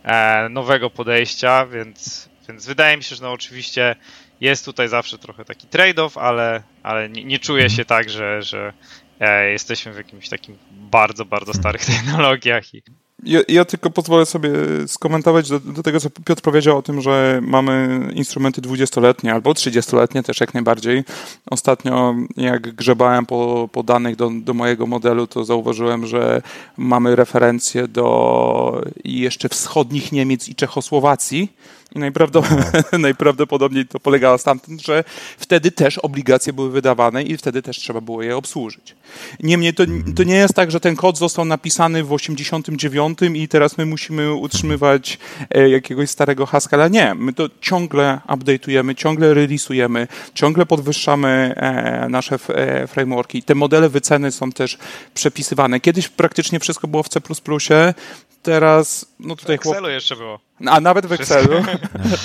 e, 0.03 0.49
nowego 0.49 0.89
podejścia, 0.89 1.65
więc, 1.65 2.29
więc 2.47 2.65
wydaje 2.65 2.97
mi 2.97 3.03
się, 3.03 3.15
że 3.15 3.23
no 3.23 3.31
oczywiście 3.31 3.95
jest 4.41 4.65
tutaj 4.65 4.87
zawsze 4.87 5.17
trochę 5.17 5.45
taki 5.45 5.67
trade-off, 5.67 6.19
ale, 6.19 6.63
ale 6.83 7.09
nie, 7.09 7.23
nie 7.23 7.39
czuję 7.39 7.63
mhm. 7.63 7.77
się 7.77 7.85
tak, 7.85 8.09
że, 8.09 8.41
że 8.41 8.73
e, 9.19 9.51
jesteśmy 9.51 9.93
w 9.93 9.97
jakimś 9.97 10.29
takim 10.29 10.57
bardzo, 10.71 11.25
bardzo 11.25 11.53
starych 11.53 11.85
technologiach 11.95 12.73
i 12.73 12.83
Ja, 13.23 13.39
ja, 13.47 13.65
tylko 13.65 13.89
pozwolę 13.89 14.25
sobie 14.25 14.51
skomentować 14.87 15.49
do, 15.49 15.59
do, 15.59 15.83
tego, 15.83 15.99
co 15.99 16.09
Piotr 16.09 16.41
powiedział 16.41 16.77
o 16.77 16.81
tym, 16.81 17.01
że 17.01 17.39
mamy 17.43 18.07
instrumenty 18.15 18.61
dwudziestoletnie 18.61 19.33
albo 19.33 19.53
trzydziestoletnie 19.53 20.23
też 20.23 20.39
jak 20.39 20.53
najbardziej. 20.53 21.03
Ostatnio 21.45 22.15
jak 22.37 22.75
grzebałem 22.75 23.25
po, 23.25 23.69
po 23.71 23.83
danych 23.83 24.15
do, 24.15 24.31
do 24.33 24.53
mojego 24.53 24.87
modelu, 24.87 25.27
to 25.27 25.45
zauważyłem, 25.45 26.05
że 26.05 26.41
mamy 26.77 27.15
referencje 27.15 27.87
do 27.87 28.81
jeszcze 29.03 29.49
wschodnich 29.49 30.11
Niemiec 30.11 30.49
i 30.49 30.55
Czechosłowacji, 30.55 31.53
i 31.95 31.99
najprawdopodobniej, 31.99 32.83
najprawdopodobniej 32.99 33.85
to 33.85 33.99
polegało 33.99 34.37
stamtąd, 34.37 34.81
że 34.81 35.03
wtedy 35.37 35.71
też 35.71 35.97
obligacje 35.97 36.53
były 36.53 36.71
wydawane 36.71 37.23
i 37.23 37.37
wtedy 37.37 37.61
też 37.61 37.77
trzeba 37.77 38.01
było 38.01 38.23
je 38.23 38.37
obsłużyć. 38.37 38.95
Niemniej 39.43 39.73
to, 39.73 39.83
to 40.15 40.23
nie 40.23 40.35
jest 40.35 40.53
tak, 40.53 40.71
że 40.71 40.79
ten 40.79 40.95
kod 40.95 41.17
został 41.17 41.45
napisany 41.45 42.03
w 42.03 42.13
89 42.13 43.19
i 43.33 43.47
teraz 43.47 43.77
my 43.77 43.85
musimy 43.85 44.33
utrzymywać 44.33 45.19
e, 45.49 45.69
jakiegoś 45.69 46.09
starego 46.09 46.45
Haskella. 46.45 46.87
Nie, 46.87 47.15
my 47.15 47.33
to 47.33 47.49
ciągle 47.61 48.19
update'ujemy, 48.27 48.95
ciągle 48.95 49.33
release'ujemy, 49.33 50.07
ciągle 50.33 50.65
podwyższamy 50.65 51.53
e, 51.55 52.09
nasze 52.09 52.35
e, 52.35 52.87
frameworki. 52.87 53.43
Te 53.43 53.55
modele 53.55 53.89
wyceny 53.89 54.31
są 54.31 54.51
też 54.51 54.77
przepisywane. 55.13 55.79
Kiedyś 55.79 56.09
praktycznie 56.09 56.59
wszystko 56.59 56.87
było 56.87 57.03
w 57.03 57.09
C++, 57.09 57.19
teraz, 58.41 59.05
no 59.19 59.35
tutaj... 59.35 59.57
W 59.57 59.59
Excelu 59.59 59.79
chłop... 59.79 59.91
jeszcze 59.91 60.15
było. 60.15 60.39
A 60.67 60.81
nawet 60.81 61.05
w 61.05 61.11
Excelu. 61.11 61.63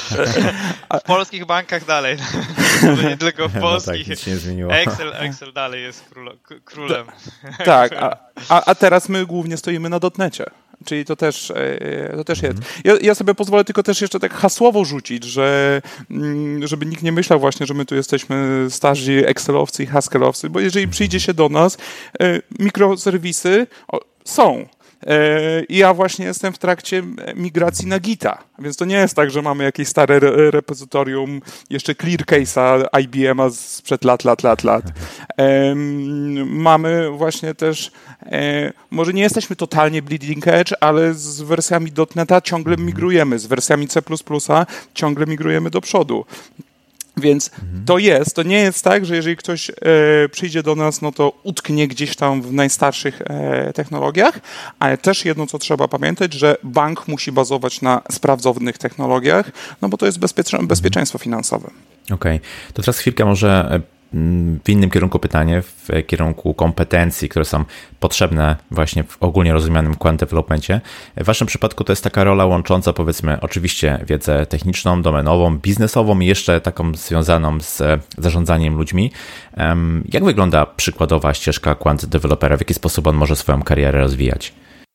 w 1.00 1.02
polskich 1.06 1.46
bankach 1.46 1.84
dalej. 1.84 2.16
nie 3.08 3.16
tylko 3.16 3.48
w 3.48 3.60
polskich. 3.60 4.08
No 4.08 4.14
tak, 4.14 4.26
nie 4.26 4.36
zmieniło. 4.36 4.72
Excel, 4.72 5.12
Excel 5.14 5.52
dalej 5.52 5.82
jest 5.82 6.04
królem. 6.64 7.06
Tak, 7.64 7.92
a, 7.92 8.16
a, 8.48 8.74
teraz 8.74 9.08
my 9.08 9.26
głównie 9.26 9.56
stoimy 9.56 9.88
na 9.88 9.98
dotnecie. 9.98 10.44
Czyli 10.84 11.04
to 11.04 11.16
też, 11.16 11.50
e, 11.50 12.12
to 12.16 12.24
też 12.24 12.42
jest. 12.42 12.58
Ja, 12.84 12.94
ja, 13.00 13.14
sobie 13.14 13.34
pozwolę 13.34 13.64
tylko 13.64 13.82
też 13.82 14.00
jeszcze 14.00 14.20
tak 14.20 14.34
hasłowo 14.34 14.84
rzucić, 14.84 15.24
że 15.24 15.82
mm, 16.10 16.66
żeby 16.66 16.86
nikt 16.86 17.02
nie 17.02 17.12
myślał 17.12 17.40
właśnie, 17.40 17.66
że 17.66 17.74
my 17.74 17.84
tu 17.84 17.94
jesteśmy 17.94 18.66
starzy 18.70 19.26
Excelowcy 19.26 19.82
i 19.82 19.86
Haskellowcy, 19.86 20.50
bo 20.50 20.60
jeżeli 20.60 20.88
przyjdzie 20.88 21.20
się 21.20 21.34
do 21.34 21.48
nas, 21.48 21.78
e, 22.20 22.40
mikroserwisy 22.58 23.66
są, 24.24 24.66
E, 24.66 24.75
I 25.68 25.76
ja 25.76 25.94
właśnie 25.94 26.26
jestem 26.26 26.52
w 26.52 26.58
trakcie 26.58 27.02
migracji 27.34 27.88
na 27.88 28.00
Gita, 28.00 28.38
więc 28.58 28.76
to 28.76 28.84
nie 28.84 28.96
jest 28.96 29.14
tak, 29.14 29.30
że 29.30 29.42
mamy 29.42 29.64
jakieś 29.64 29.88
stare 29.88 30.20
repozytorium, 30.50 31.40
jeszcze 31.70 31.94
clear 31.94 32.20
case'a 32.20 32.84
IBM-a 33.02 33.50
sprzed 33.50 34.04
lat, 34.04 34.24
lat, 34.24 34.42
lat, 34.42 34.64
lat. 34.64 34.84
Mamy 36.46 37.10
właśnie 37.10 37.54
też, 37.54 37.92
e, 38.22 38.72
może 38.90 39.12
nie 39.12 39.22
jesteśmy 39.22 39.56
totalnie 39.56 40.02
bleeding 40.02 40.48
edge, 40.48 40.72
ale 40.80 41.14
z 41.14 41.40
wersjami 41.40 41.92
.NETA 42.14 42.40
ciągle 42.40 42.76
migrujemy, 42.76 43.38
z 43.38 43.46
wersjami 43.46 43.88
C++ 43.88 44.02
ciągle 44.94 45.26
migrujemy 45.26 45.70
do 45.70 45.80
przodu. 45.80 46.24
Więc 47.16 47.50
mhm. 47.52 47.84
to 47.84 47.98
jest, 47.98 48.36
to 48.36 48.42
nie 48.42 48.58
jest 48.58 48.84
tak, 48.84 49.06
że 49.06 49.16
jeżeli 49.16 49.36
ktoś 49.36 49.70
e, 49.70 49.74
przyjdzie 50.28 50.62
do 50.62 50.74
nas, 50.74 51.02
no 51.02 51.12
to 51.12 51.32
utknie 51.42 51.88
gdzieś 51.88 52.16
tam 52.16 52.42
w 52.42 52.52
najstarszych 52.52 53.22
e, 53.22 53.72
technologiach, 53.72 54.40
ale 54.78 54.98
też 54.98 55.24
jedno, 55.24 55.46
co 55.46 55.58
trzeba 55.58 55.88
pamiętać, 55.88 56.34
że 56.34 56.56
bank 56.62 57.08
musi 57.08 57.32
bazować 57.32 57.82
na 57.82 58.02
sprawdzownych 58.12 58.78
technologiach, 58.78 59.50
no 59.82 59.88
bo 59.88 59.96
to 59.96 60.06
jest 60.06 60.18
bezpieczeństwo, 60.18 60.66
bezpieczeństwo 60.66 61.18
finansowe. 61.18 61.70
Okej, 62.04 62.36
okay. 62.36 62.40
to 62.72 62.82
teraz 62.82 62.98
chwilkę 62.98 63.24
może 63.24 63.68
e, 63.92 63.95
w 64.64 64.68
innym 64.68 64.90
kierunku 64.90 65.18
pytanie, 65.18 65.62
w 65.62 65.88
kierunku 66.06 66.54
kompetencji, 66.54 67.28
które 67.28 67.44
są 67.44 67.64
potrzebne 68.00 68.56
właśnie 68.70 69.04
w 69.04 69.16
ogólnie 69.20 69.52
rozumianym 69.52 69.94
quant 69.94 70.20
developmentie. 70.20 70.80
W 71.16 71.24
waszym 71.24 71.46
przypadku 71.46 71.84
to 71.84 71.92
jest 71.92 72.04
taka 72.04 72.24
rola 72.24 72.46
łącząca 72.46 72.92
powiedzmy 72.92 73.40
oczywiście 73.40 74.04
wiedzę 74.06 74.46
techniczną, 74.46 75.02
domenową, 75.02 75.58
biznesową 75.58 76.20
i 76.20 76.26
jeszcze 76.26 76.60
taką 76.60 76.94
związaną 76.94 77.60
z 77.60 77.82
zarządzaniem 78.18 78.76
ludźmi. 78.76 79.12
Jak 80.12 80.24
wygląda 80.24 80.66
przykładowa 80.66 81.34
ścieżka 81.34 81.74
quant 81.74 82.06
developera? 82.06 82.56
W 82.56 82.60
jaki 82.60 82.74
sposób 82.74 83.06
on 83.06 83.16
może 83.16 83.36
swoją 83.36 83.62
karierę 83.62 84.00
rozwijać? 84.00 84.52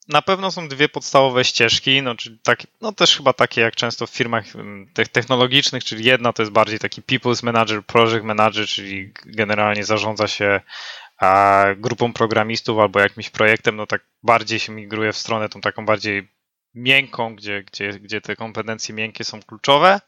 Na 0.08 0.22
pewno 0.22 0.52
są 0.52 0.68
dwie 0.68 0.90
podstawowe 0.90 1.44
ścieżki, 1.44 2.02
no, 2.02 2.16
czyli 2.16 2.38
tak, 2.44 2.68
no 2.82 2.92
też 2.92 3.18
chyba 3.18 3.34
takie 3.34 3.62
jak 3.62 3.76
często 3.76 4.08
w 4.08 4.10
firmach 4.10 4.56
mm, 4.56 4.88
technologicznych, 5.12 5.84
czyli 5.84 6.06
jedna 6.06 6.34
to 6.34 6.42
jest 6.42 6.52
bardziej 6.52 6.80
taki 6.80 7.02
people's 7.02 7.44
manager, 7.44 7.86
project 7.86 8.24
manager, 8.24 8.68
czyli 8.68 9.14
generalnie 9.26 9.84
zarządza 9.84 10.28
się 10.28 10.62
grupą 11.78 12.14
programistów 12.14 12.80
albo 12.80 13.00
jakimś 13.00 13.30
projektem, 13.30 13.76
no 13.76 13.88
tak 13.88 14.02
bardziej 14.24 14.60
się 14.60 14.72
migruje 14.72 15.14
w 15.14 15.18
stronę 15.18 15.50
tą 15.50 15.62
taką 15.62 15.86
bardziej 15.86 16.28
miękką, 16.76 17.36
gdzie, 17.36 17.64
gdzie, 17.64 17.90
gdzie 17.90 18.22
te 18.22 18.36
kompetencje 18.36 18.96
miękkie 18.96 19.24
są 19.24 19.42
kluczowe. 19.42 20.02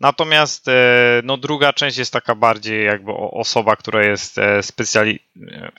Natomiast 0.00 0.68
e, 0.68 1.20
no, 1.24 1.36
druga 1.36 1.72
część 1.72 1.98
jest 1.98 2.12
taka 2.12 2.34
bardziej 2.34 2.86
jakby 2.86 3.12
osoba, 3.12 3.76
która 3.76 4.04
jest 4.04 4.38
e, 4.38 4.62
specjali, 4.62 5.18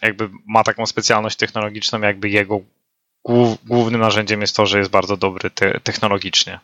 jakby 0.02 0.30
ma 0.48 0.64
taką 0.64 0.86
specjalność 0.86 1.38
technologiczną, 1.38 2.02
jakby 2.02 2.30
jego 2.30 2.62
głównym 3.66 4.02
narzędziem 4.02 4.42
jest 4.42 4.56
to, 4.56 4.66
że 4.66 4.80
jest 4.80 4.92
bardzo 4.92 5.18
dobry 5.18 5.50
te, 5.50 5.80
technologicznie. 5.80 6.60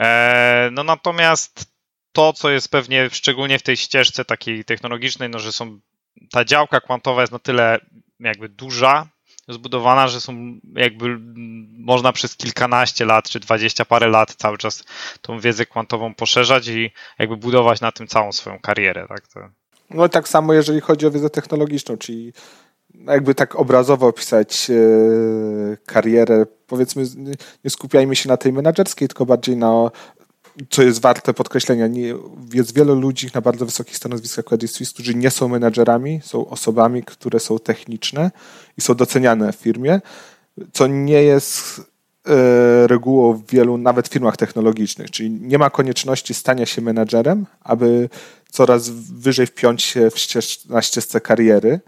E, 0.00 0.68
no 0.72 0.84
natomiast 0.84 1.72
to, 2.12 2.32
co 2.32 2.50
jest 2.50 2.68
pewnie 2.68 3.10
szczególnie 3.10 3.58
w 3.58 3.62
tej 3.62 3.76
ścieżce 3.76 4.24
takiej 4.24 4.64
technologicznej, 4.64 5.28
no 5.28 5.38
że 5.38 5.52
są 5.52 5.80
ta 6.30 6.44
działka 6.44 6.80
kwantowa 6.80 7.20
jest 7.20 7.32
na 7.32 7.38
tyle 7.38 7.78
jakby 8.20 8.48
duża, 8.48 9.08
zbudowana, 9.48 10.08
że 10.08 10.20
są 10.20 10.60
jakby 10.74 11.18
można 11.78 12.12
przez 12.12 12.36
kilkanaście 12.36 13.04
lat 13.04 13.28
czy 13.28 13.40
dwadzieścia 13.40 13.84
parę 13.84 14.08
lat 14.08 14.34
cały 14.34 14.58
czas 14.58 14.84
tą 15.20 15.40
wiedzę 15.40 15.66
kwantową 15.66 16.14
poszerzać 16.14 16.68
i 16.68 16.90
jakby 17.18 17.36
budować 17.36 17.80
na 17.80 17.92
tym 17.92 18.06
całą 18.06 18.32
swoją 18.32 18.58
karierę. 18.58 19.06
Tak? 19.08 19.28
To... 19.28 19.40
No 19.90 20.08
tak 20.08 20.28
samo 20.28 20.54
jeżeli 20.54 20.80
chodzi 20.80 21.06
o 21.06 21.10
wiedzę 21.10 21.30
technologiczną, 21.30 21.96
czyli 21.96 22.32
jakby 23.06 23.34
tak 23.34 23.56
obrazowo 23.56 24.06
opisać 24.06 24.70
e, 24.70 24.76
karierę, 25.86 26.46
powiedzmy, 26.66 27.04
nie 27.64 27.70
skupiajmy 27.70 28.16
się 28.16 28.28
na 28.28 28.36
tej 28.36 28.52
menedżerskiej, 28.52 29.08
tylko 29.08 29.26
bardziej 29.26 29.56
na 29.56 29.90
co 30.70 30.82
jest 30.82 31.00
warte 31.00 31.34
podkreślenia, 31.34 31.86
nie, 31.86 32.14
jest 32.54 32.74
wielu 32.74 32.94
ludzi 32.94 33.28
na 33.34 33.40
bardzo 33.40 33.66
wysokich 33.66 33.96
stanowiskach 33.96 34.44
Credit 34.44 34.70
Suisse, 34.70 34.92
którzy 34.94 35.14
nie 35.14 35.30
są 35.30 35.48
menedżerami, 35.48 36.20
są 36.24 36.48
osobami, 36.48 37.02
które 37.02 37.40
są 37.40 37.58
techniczne 37.58 38.30
i 38.78 38.80
są 38.80 38.94
doceniane 38.94 39.52
w 39.52 39.56
firmie, 39.56 40.00
co 40.72 40.86
nie 40.86 41.22
jest 41.22 41.80
e, 42.26 42.86
regułą 42.86 43.32
w 43.34 43.46
wielu, 43.50 43.78
nawet 43.78 44.08
firmach 44.08 44.36
technologicznych, 44.36 45.10
czyli 45.10 45.30
nie 45.30 45.58
ma 45.58 45.70
konieczności 45.70 46.34
stania 46.34 46.66
się 46.66 46.82
menedżerem, 46.82 47.46
aby 47.60 48.08
coraz 48.50 48.88
wyżej 48.90 49.46
wpiąć 49.46 49.82
się 49.82 50.10
w 50.10 50.18
ścież, 50.18 50.64
na 50.64 50.82
ścieżce 50.82 51.20
kariery, 51.20 51.80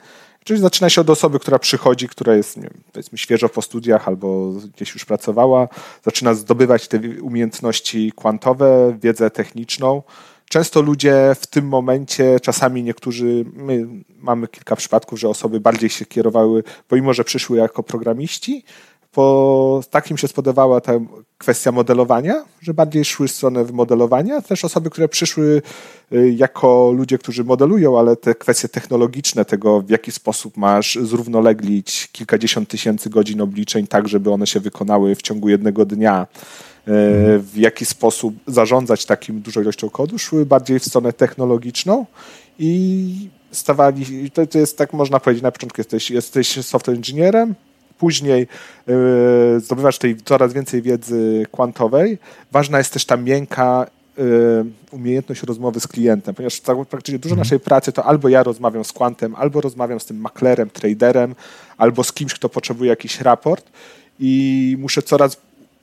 Czyli 0.45 0.61
zaczyna 0.61 0.91
się 0.91 1.01
od 1.01 1.11
osoby, 1.11 1.39
która 1.39 1.59
przychodzi, 1.59 2.09
która 2.09 2.35
jest 2.35 2.57
nie 2.57 2.71
powiedzmy 2.93 3.19
świeżo 3.19 3.49
po 3.49 3.63
studiach 3.63 4.09
albo 4.09 4.53
gdzieś 4.77 4.95
już 4.95 5.05
pracowała, 5.05 5.69
zaczyna 6.03 6.35
zdobywać 6.35 6.89
te 6.89 7.01
umiejętności 7.23 8.13
kwantowe, 8.17 8.99
wiedzę 9.03 9.31
techniczną. 9.31 10.03
Często 10.49 10.83
ludzie 10.83 11.37
w 11.41 11.47
tym 11.47 11.69
momencie, 11.69 12.41
czasami 12.41 12.83
niektórzy, 12.83 13.45
my 13.53 13.87
mamy 14.19 14.49
kilka 14.49 14.77
przypadków, 14.77 15.21
że 15.21 15.29
osoby 15.29 15.61
bardziej 15.61 15.91
się 15.91 16.05
kierowały, 16.05 16.63
pomimo 16.89 17.15
że 17.15 17.25
przyszły 17.25 17.59
jako 17.59 17.83
programiści, 17.83 18.65
po 19.15 19.81
takim 19.91 20.17
się 20.17 20.29
spodobała 20.29 20.81
ta 20.81 20.93
kwestia 21.39 21.73
modelowania, 21.73 22.45
że 22.61 22.75
bardziej 22.75 23.05
szły 23.05 23.29
w 23.29 23.33
stronę 23.33 23.65
modelowania. 23.73 24.43
Też 24.43 24.65
osoby, 24.65 24.91
które 24.91 25.09
przyszły 25.09 25.63
y, 26.13 26.35
jako 26.37 26.93
ludzie, 26.97 27.19
którzy 27.19 27.45
modelują, 27.45 27.99
ale 27.99 28.17
te 28.17 28.35
kwestie 28.35 28.69
technologiczne, 28.69 29.45
tego 29.45 29.81
w 29.81 29.91
jaki 29.91 30.13
sposób 30.13 30.57
masz 30.57 30.99
zrównoleglić 31.03 32.09
kilkadziesiąt 32.13 32.69
tysięcy 32.69 33.11
godzin 33.11 33.41
obliczeń 33.41 33.87
tak, 33.87 34.09
żeby 34.09 34.31
one 34.31 34.47
się 34.47 34.61
wykonały 34.61 35.15
w 35.15 35.23
ciągu 35.23 35.49
jednego 35.49 35.87
dnia, 35.87 36.27
y, 36.27 36.29
w 37.39 37.53
jaki 37.57 37.85
sposób 37.85 38.35
zarządzać 38.47 39.07
takim 39.07 39.41
dużą 39.41 39.61
ilością 39.61 39.91
kodu, 39.91 40.19
szły 40.19 40.47
bardziej 40.47 40.79
w 40.79 40.85
stronę 40.85 41.13
technologiczną 41.13 42.07
i 42.59 43.29
stawali, 43.51 44.31
to, 44.31 44.47
to 44.47 44.59
jest 44.59 44.79
tak 44.79 44.93
można 44.93 45.21
powiedzieć, 45.21 45.43
na 45.43 45.53
początku 45.53 45.81
jesteś, 45.81 46.11
jesteś 46.11 46.67
software 46.67 46.97
inżynierem, 46.97 47.55
później 47.99 48.47
yy, 48.87 49.61
zdobywasz 49.61 49.99
tej 49.99 50.17
coraz 50.17 50.53
więcej 50.53 50.83
wiedzy 50.83 51.47
kwantowej. 51.53 52.19
Ważna 52.53 52.79
jest 52.79 52.93
też 52.93 53.05
ta 53.05 53.17
miękka 53.17 53.87
yy, 54.19 54.25
umiejętność 54.91 55.43
rozmowy 55.43 55.81
z 55.81 55.87
klientem, 55.87 56.35
ponieważ 56.35 56.61
praktycznie 56.61 57.19
dużo 57.19 57.33
mhm. 57.33 57.39
naszej 57.39 57.61
pracy 57.61 57.93
to 57.93 58.05
albo 58.05 58.29
ja 58.29 58.43
rozmawiam 58.43 58.85
z 58.85 58.93
kwantem, 58.93 59.35
albo 59.35 59.61
rozmawiam 59.61 60.01
z 60.01 60.07
tym 60.07 60.21
maklerem, 60.21 60.71
traderem, 60.71 61.35
albo 61.77 62.05
z 62.05 62.13
kimś, 62.13 62.35
kto 62.35 62.49
potrzebuje 62.49 62.91
jakiś 62.91 63.21
raport 63.21 63.65
i 64.21 64.77
muszę 64.81 65.03
coraz 65.03 65.37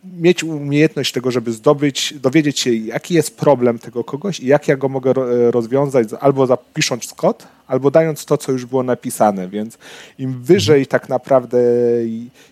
mieć 0.03 0.43
umiejętność 0.43 1.11
tego, 1.11 1.31
żeby 1.31 1.51
zdobyć, 1.51 2.13
dowiedzieć 2.13 2.59
się, 2.59 2.73
jaki 2.73 3.13
jest 3.13 3.37
problem 3.37 3.79
tego 3.79 4.03
kogoś 4.03 4.39
i 4.39 4.47
jak 4.47 4.67
ja 4.67 4.77
go 4.77 4.89
mogę 4.89 5.13
rozwiązać, 5.51 6.07
albo 6.19 6.47
zapisząc 6.47 7.13
kod, 7.13 7.47
albo 7.71 7.91
dając 7.91 8.25
to, 8.25 8.37
co 8.37 8.51
już 8.51 8.65
było 8.65 8.83
napisane. 8.83 9.47
Więc 9.47 9.77
im 10.19 10.43
wyżej 10.43 10.87
tak 10.87 11.09
naprawdę 11.09 11.59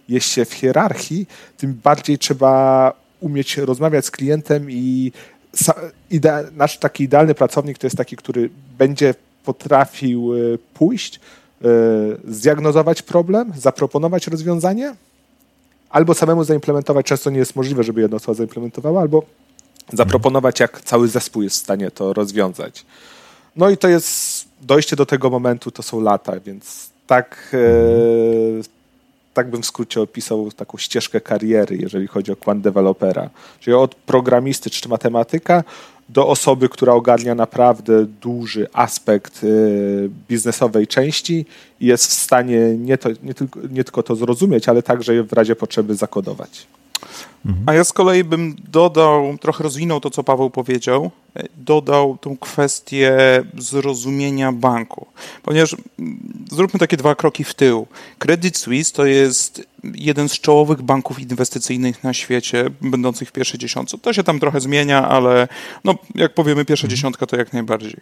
jest 0.10 0.28
się 0.28 0.46
w 0.46 0.54
hierarchii, 0.54 1.28
tym 1.58 1.74
bardziej 1.84 2.18
trzeba 2.18 2.94
umieć 3.20 3.58
rozmawiać 3.58 4.06
z 4.06 4.12
klientem 4.12 4.72
i 4.72 5.12
nasz 6.52 6.78
taki 6.78 7.04
idealny 7.04 7.36
pracownik 7.36 7.78
to 7.78 7.88
jest 7.88 7.98
taki, 7.98 8.16
który 8.16 8.50
będzie 8.78 9.16
potrafił 9.44 10.34
e, 10.34 10.38
pójść, 10.74 11.16
e, 11.16 11.68
zdiagnozować 12.28 13.02
problem, 13.02 13.52
zaproponować 13.58 14.28
rozwiązanie, 14.28 14.96
albo 15.90 16.14
samemu 16.14 16.44
zaimplementować. 16.44 17.06
Często 17.06 17.30
nie 17.30 17.40
jest 17.40 17.56
możliwe, 17.56 17.84
żeby 17.84 18.02
jedna 18.02 18.18
osoba 18.18 18.36
zaimplementowała, 18.36 19.02
albo 19.02 19.24
zaproponować, 19.94 20.60
jak 20.60 20.82
cały 20.82 21.08
zespół 21.08 21.42
jest 21.42 21.56
w 21.56 21.60
stanie 21.60 21.92
to 21.92 22.13
rozwiązać. 22.13 22.86
No 23.56 23.70
i 23.70 23.78
to 23.78 23.88
jest 23.88 24.38
dojście 24.62 24.96
do 24.96 25.06
tego 25.06 25.30
momentu, 25.30 25.72
to 25.72 25.84
są 25.84 26.02
lata, 26.02 26.40
więc 26.40 26.90
tak, 27.08 27.52
e, 27.54 28.64
tak 29.34 29.50
bym 29.50 29.62
w 29.62 29.66
skrócie 29.66 30.02
opisał 30.02 30.52
taką 30.52 30.78
ścieżkę 30.78 31.22
kariery, 31.22 31.78
jeżeli 31.78 32.08
chodzi 32.08 32.32
o 32.32 32.36
quant 32.36 32.64
developera. 32.64 33.30
Czyli 33.60 33.74
od 33.74 33.96
programisty 33.96 34.70
czy 34.70 34.90
matematyka 34.90 35.64
do 36.10 36.28
osoby, 36.28 36.70
która 36.70 36.94
ogarnia 36.94 37.36
naprawdę 37.36 38.06
duży 38.06 38.68
aspekt 38.74 39.44
y, 39.44 40.10
biznesowej 40.30 40.88
części 40.88 41.46
i 41.80 41.86
jest 41.86 42.08
w 42.08 42.14
stanie 42.14 42.60
nie, 42.78 42.98
to, 42.98 43.10
nie, 43.24 43.34
tylko, 43.34 43.60
nie 43.72 43.84
tylko 43.84 44.04
to 44.04 44.16
zrozumieć, 44.16 44.70
ale 44.70 44.84
także 44.84 45.24
w 45.24 45.34
razie 45.34 45.56
potrzeby 45.56 45.96
zakodować. 45.96 46.68
A 47.65 47.73
ja 47.73 47.83
z 47.83 47.93
kolei 47.93 48.23
bym 48.23 48.56
dodał, 48.67 49.37
trochę 49.41 49.63
rozwinął 49.63 50.00
to, 50.00 50.10
co 50.10 50.23
Paweł 50.23 50.50
powiedział, 50.50 51.12
e, 51.35 51.43
dodał 51.58 52.17
tą 52.21 52.37
kwestię 52.37 53.17
zrozumienia 53.58 54.52
banku. 54.52 55.06
Ponieważ 55.43 55.75
mm, 56.00 56.19
zróbmy 56.52 56.79
takie 56.79 56.97
dwa 56.97 57.15
kroki 57.15 57.43
w 57.43 57.54
tył. 57.54 57.87
Credit 58.17 58.58
Suisse 58.58 58.91
to 58.91 59.06
jest 59.06 59.67
jeden 59.83 60.29
z 60.29 60.39
czołowych 60.39 60.81
banków 60.81 61.19
inwestycyjnych 61.19 62.04
na 62.04 62.13
świecie, 62.13 62.65
będących 62.81 63.29
w 63.29 63.31
pierwszej 63.31 63.60
dziesiątce. 63.60 63.97
To 63.97 64.13
się 64.13 64.23
tam 64.23 64.39
trochę 64.39 64.62
zmienia, 64.62 65.08
ale 65.08 65.47
no, 65.83 65.95
jak 66.15 66.33
powiemy 66.33 66.65
pierwsza 66.65 66.85
mhm. 66.85 66.95
dziesiątka, 66.97 67.25
to 67.25 67.37
jak 67.37 67.54
najbardziej. 67.54 67.95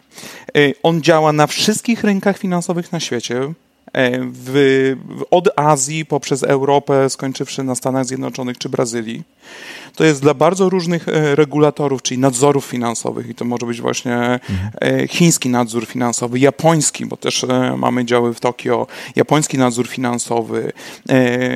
E, 0.56 0.60
on 0.82 1.02
działa 1.02 1.32
na 1.32 1.46
wszystkich 1.46 2.04
rynkach 2.04 2.38
finansowych 2.38 2.92
na 2.92 3.00
świecie 3.00 3.52
w, 4.32 4.94
od 5.30 5.48
Azji 5.56 6.06
poprzez 6.06 6.42
Europę, 6.42 7.10
skończywszy 7.10 7.62
na 7.64 7.74
Stanach 7.74 8.04
Zjednoczonych 8.04 8.58
czy 8.58 8.68
Brazylii. 8.68 9.22
To 9.96 10.04
jest 10.04 10.22
dla 10.22 10.34
bardzo 10.34 10.68
różnych 10.68 11.08
e, 11.08 11.34
regulatorów, 11.34 12.02
czyli 12.02 12.20
nadzorów 12.20 12.64
finansowych 12.64 13.28
i 13.28 13.34
to 13.34 13.44
może 13.44 13.66
być 13.66 13.80
właśnie 13.80 14.14
mhm. 14.14 15.08
chiński 15.08 15.48
nadzór 15.48 15.86
finansowy, 15.86 16.38
japoński, 16.38 17.06
bo 17.06 17.16
też 17.16 17.46
mamy 17.76 18.04
działy 18.04 18.34
w 18.34 18.40
Tokio, 18.40 18.86
japoński 19.16 19.58
nadzór 19.58 19.88
finansowy, 19.88 20.72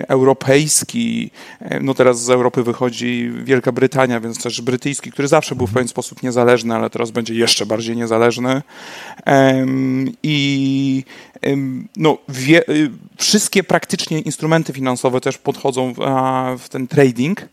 europejski, 0.09 1.31
no 1.81 1.95
teraz 1.95 2.25
z 2.25 2.31
Europy 2.31 2.63
wychodzi 2.63 3.33
Wielka 3.45 3.73
Brytania, 3.73 4.21
więc 4.21 4.43
też 4.43 4.61
brytyjski, 4.61 5.13
który 5.13 5.29
zawsze 5.29 5.55
był 5.55 5.67
w 5.67 5.73
pewien 5.73 5.89
sposób 5.89 6.23
niezależny, 6.23 6.75
ale 6.75 6.91
teraz 6.91 7.11
będzie 7.11 7.35
jeszcze 7.35 7.67
bardziej 7.67 7.97
niezależny. 7.97 8.63
I 10.23 11.05
no, 11.97 12.19
wie, 12.29 12.69
y, 12.69 12.91
wszystkie 13.17 13.65
praktycznie 13.65 14.21
instrumenty 14.21 14.73
finansowe 14.73 15.21
też 15.21 15.39
podchodzą 15.39 15.95
w, 15.95 15.99
w 16.59 16.69
ten 16.69 16.89
trading. 16.89 17.49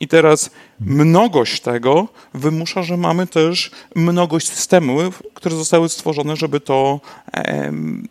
I 0.00 0.08
teraz 0.08 0.50
mnogość 0.80 1.60
tego 1.60 2.08
wymusza, 2.34 2.82
że 2.82 2.96
mamy 2.96 3.26
też 3.26 3.70
mnogość 3.94 4.48
systemów, 4.48 5.22
które 5.34 5.56
zostały 5.56 5.88
stworzone, 5.88 6.36
żeby 6.36 6.60
to 6.60 7.00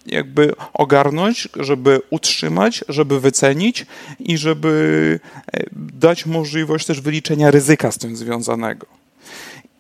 jakby 0.05 0.53
ogarnąć, 0.73 1.49
żeby 1.55 2.01
utrzymać, 2.09 2.83
żeby 2.89 3.19
wycenić 3.19 3.85
i 4.19 4.37
żeby 4.37 5.19
e, 5.53 5.63
dać 5.93 6.25
możliwość 6.25 6.85
też 6.85 7.01
wyliczenia 7.01 7.51
ryzyka 7.51 7.91
z 7.91 7.97
tym 7.97 8.15
związanego. 8.15 9.02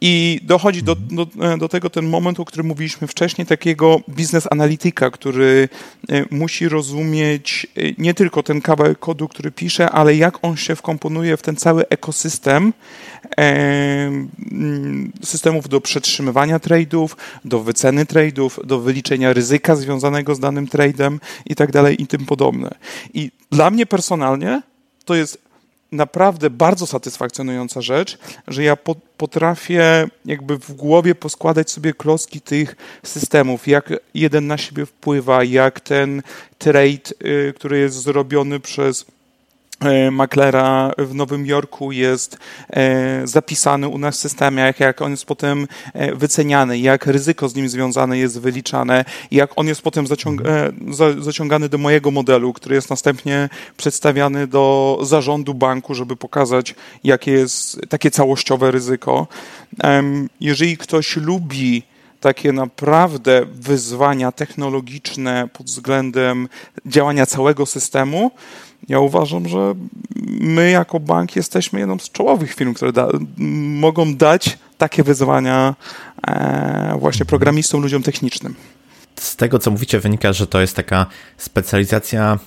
I 0.05 0.39
dochodzi 0.43 0.83
do, 0.83 0.95
do, 0.95 1.27
do, 1.57 1.69
tego 1.69 1.89
ten 1.89 2.05
moment, 2.05 2.39
o 2.39 2.45
którym 2.45 2.67
mówiliśmy 2.67 3.07
wcześniej, 3.07 3.47
takiego 3.47 4.01
biznes 4.09 4.47
analityka, 4.51 5.11
który 5.11 5.69
e, 6.09 6.25
musi 6.31 6.69
rozumieć 6.69 7.67
e, 7.77 7.81
nie 7.97 8.13
tylko 8.13 8.43
ten 8.43 8.61
kawałek 8.61 8.99
kodu, 8.99 9.27
który 9.27 9.51
pisze, 9.51 9.89
ale 9.89 10.15
jak 10.15 10.37
on 10.41 10.57
się 10.57 10.75
wkomponuje 10.75 11.37
w 11.37 11.41
ten 11.41 11.55
cały 11.55 11.87
ekosystem 11.87 12.73
e, 13.37 14.11
systemów 15.23 15.69
do 15.69 15.81
przetrzymywania 15.81 16.57
trade'ów, 16.59 17.07
do 17.45 17.59
wyceny 17.59 18.05
trade'ów, 18.05 18.65
do 18.65 18.79
wyliczenia 18.79 19.33
ryzyka 19.33 19.75
związanego 19.75 20.35
z 20.35 20.39
danym 20.39 20.67
trade'em 20.67 21.17
i 21.45 21.55
tak 21.55 21.71
dalej 21.71 22.01
i 22.01 22.07
tym 22.07 22.25
podobne. 22.25 22.69
I 23.13 23.31
dla 23.51 23.71
mnie 23.71 23.85
personalnie 23.85 24.61
to 25.05 25.15
jest 25.15 25.42
naprawdę 25.93 26.49
bardzo 26.49 26.87
satysfakcjonująca 26.87 27.81
rzecz, 27.81 28.17
że 28.47 28.63
ja 28.63 28.77
potrafię 29.17 30.07
jakby 30.25 30.57
w 30.57 30.73
głowie 30.73 31.15
poskładać 31.15 31.71
sobie 31.71 31.93
klocki 31.93 32.41
tych 32.41 32.75
systemów, 33.03 33.67
jak 33.67 33.93
jeden 34.13 34.47
na 34.47 34.57
siebie 34.57 34.85
wpływa, 34.85 35.43
jak 35.43 35.79
ten 35.79 36.21
trade, 36.57 37.11
y, 37.25 37.53
który 37.55 37.79
jest 37.79 37.95
zrobiony 37.95 38.59
przez 38.59 39.05
maklera 40.11 40.91
w 40.97 41.15
Nowym 41.15 41.45
Jorku 41.45 41.91
jest 41.91 42.37
e, 42.69 43.27
zapisany 43.27 43.87
u 43.87 43.97
nas 43.97 44.17
w 44.17 44.19
systemie, 44.19 44.73
jak 44.79 45.01
on 45.01 45.11
jest 45.11 45.25
potem 45.25 45.67
e, 45.93 46.15
wyceniany, 46.15 46.79
jak 46.79 47.05
ryzyko 47.05 47.49
z 47.49 47.55
nim 47.55 47.69
związane 47.69 48.17
jest 48.17 48.39
wyliczane, 48.39 49.05
jak 49.31 49.51
on 49.55 49.67
jest 49.67 49.81
potem 49.81 50.07
zaciąg 50.07 50.41
zaciągany 51.19 51.69
do 51.69 51.77
mojego 51.77 52.11
modelu, 52.11 52.53
który 52.53 52.75
jest 52.75 52.89
następnie 52.89 53.49
przedstawiany 53.77 54.47
do 54.47 54.99
zarządu 55.01 55.53
banku, 55.53 55.95
żeby 55.95 56.15
pokazać, 56.15 56.75
jakie 57.03 57.31
jest 57.31 57.81
takie 57.89 58.11
całościowe 58.11 58.71
ryzyko. 58.71 59.27
Jeżeli 60.39 60.77
ktoś 60.77 61.17
lubi 61.17 61.83
takie 62.23 62.51
naprawdę 62.53 63.45
wyzwania 63.45 64.31
technologiczne 64.31 65.49
pod 65.53 65.65
względem 65.65 66.49
działania 66.85 67.25
całego 67.25 67.65
systemu, 67.65 68.31
ja 68.89 68.99
uważam, 68.99 69.47
że 69.47 69.75
my 70.39 70.71
jako 70.71 70.99
bank 70.99 71.35
jesteśmy 71.35 71.79
jedną 71.79 71.99
z 71.99 72.11
czołowych 72.11 72.53
firm, 72.53 72.73
które 72.73 72.93
da, 72.93 73.07
mogą 73.85 74.15
dać 74.15 74.57
takie 74.77 75.03
wyzwania 75.03 75.75
e, 76.27 76.95
właśnie 76.99 77.25
programistom, 77.25 77.81
ludziom 77.81 78.03
technicznym. 78.03 78.55
Z 79.15 79.35
tego, 79.35 79.59
co 79.59 79.71
mówicie, 79.71 79.99
wynika, 79.99 80.33
że 80.33 80.47
to 80.47 80.61
jest 80.61 80.75
taka 80.75 81.05
specjalizacja, 81.37 82.39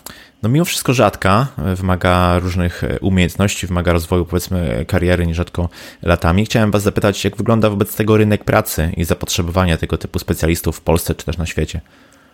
no 0.43 0.49
mimo 0.49 0.64
wszystko 0.64 0.95
rzadka, 0.95 1.47
wymaga 1.75 2.39
różnych 2.39 2.83
umiejętności, 3.01 3.67
wymaga 3.67 3.93
rozwoju, 3.93 4.25
powiedzmy, 4.25 4.85
kariery 4.89 5.27
nierzadko 5.27 5.69
latami. 6.03 6.45
Chciałem 6.45 6.71
Was 6.71 6.83
zapytać, 6.83 7.25
jak 7.25 7.37
wygląda 7.37 7.71
wobec 7.71 7.97
tego 7.97 8.17
rynek 8.17 8.45
pracy 8.45 8.93
i 8.97 9.05
zapotrzebowanie 9.05 9.79
tego 9.79 9.99
typu 9.99 10.19
specjalistów 10.19 10.77
w 10.77 10.81
Polsce 10.81 11.14
czy 11.14 11.27
też 11.27 11.39
na 11.39 11.47
świecie? 11.47 11.81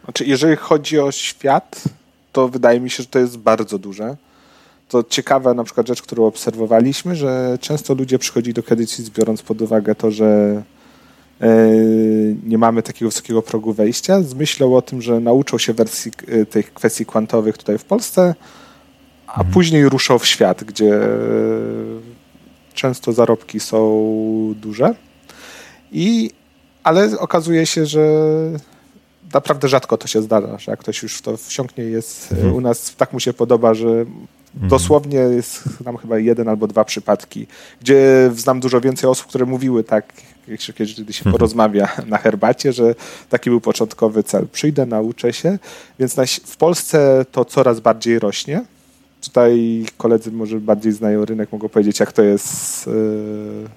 Znaczy, 0.05 0.25
jeżeli 0.25 0.57
chodzi 0.57 0.99
o 0.99 1.13
świat, 1.13 1.85
to 2.33 2.49
wydaje 2.49 2.81
mi 2.81 2.91
się, 2.91 3.03
że 3.03 3.09
to 3.09 3.19
jest 3.19 3.39
bardzo 3.39 3.79
duże. 3.79 4.17
To 4.89 5.05
ciekawa 5.05 5.55
na 5.55 5.65
przykład 5.65 5.89
rzecz, 5.89 6.03
którą 6.03 6.25
obserwowaliśmy, 6.25 7.17
że 7.17 7.59
często 7.61 7.95
ludzie 7.95 8.19
przychodzili 8.19 8.55
do 8.55 8.63
Credit 8.63 9.11
biorąc 9.11 9.43
pod 9.43 9.63
uwagę 9.63 9.95
to, 9.95 10.11
że 10.11 10.25
e, 10.25 10.63
nie 12.45 12.59
mamy 12.59 12.83
takiego 12.83 13.11
wysokiego 13.11 13.43
progu 13.43 13.73
wejścia, 13.73 14.23
z 14.23 14.35
myślą 14.35 14.77
o 14.77 14.83
tym, 14.83 15.03
że 15.03 15.21
nauczą 15.21 15.59
się 15.59 15.73
wersji 15.73 16.13
e, 16.29 16.47
tych 16.47 16.75
kwestii 16.75 17.07
kwantowych 17.07 17.59
tutaj 17.59 17.79
w 17.79 17.85
Polsce, 17.85 18.35
a 19.27 19.37
mhm. 19.37 19.53
później 19.53 19.89
ruszą 19.89 20.19
w 20.19 20.27
świat, 20.27 20.65
gdzie 20.65 21.01
często 22.75 23.13
zarobki 23.13 23.61
są 23.61 24.05
duże. 24.57 24.95
I, 25.93 26.31
ale 26.83 27.19
okazuje 27.19 27.67
się, 27.67 27.87
że 27.87 28.09
naprawdę 29.33 29.69
rzadko 29.69 29.99
to 29.99 30.07
się 30.07 30.23
zdarza, 30.23 30.59
że 30.59 30.73
jak 30.73 30.81
ktoś 30.81 31.03
już 31.03 31.17
w 31.17 31.23
to 31.23 31.37
wsiąknie 31.37 31.85
jest 31.85 32.33
mhm. 32.33 32.55
u 32.55 32.61
nas, 32.61 32.95
tak 32.97 33.13
mu 33.13 33.21
się 33.21 33.33
podoba, 33.33 33.75
że 33.75 33.89
mhm. 33.89 34.69
dosłownie 34.69 35.19
jest 35.19 35.65
tam 35.85 35.97
chyba 35.97 36.19
jeden 36.19 36.49
albo 36.49 36.67
dwa 36.67 36.85
przypadki, 36.85 37.47
gdzie 37.81 38.31
znam 38.35 38.61
dużo 38.61 38.81
więcej 38.81 39.11
osób, 39.11 39.27
które 39.27 39.47
mówiły 39.47 39.85
tak, 39.85 40.13
kiedy 40.47 41.13
się 41.13 41.21
mhm. 41.21 41.33
porozmawia 41.33 41.89
na 42.07 42.19
herbacie, 42.19 42.73
że 42.73 42.95
taki 43.29 43.51
był 43.51 43.61
początkowy 43.61 44.23
cel. 44.23 44.47
Przyjdę, 44.53 44.87
nauczę 44.87 45.33
się, 45.33 45.59
więc 45.99 46.17
w 46.45 46.57
Polsce 46.57 47.25
to 47.33 47.45
coraz 47.45 47.81
bardziej 47.81 48.19
rośnie. 48.19 48.65
Tutaj 49.21 49.85
koledzy 49.97 50.33
może 50.33 50.61
bardziej 50.61 50.93
znają 50.93 51.25
rynek, 51.25 51.53
mogą 51.53 51.69
powiedzieć, 51.69 52.01
jak 52.01 52.13
to 52.13 52.23
jest 52.23 52.87
yy, 52.87 52.93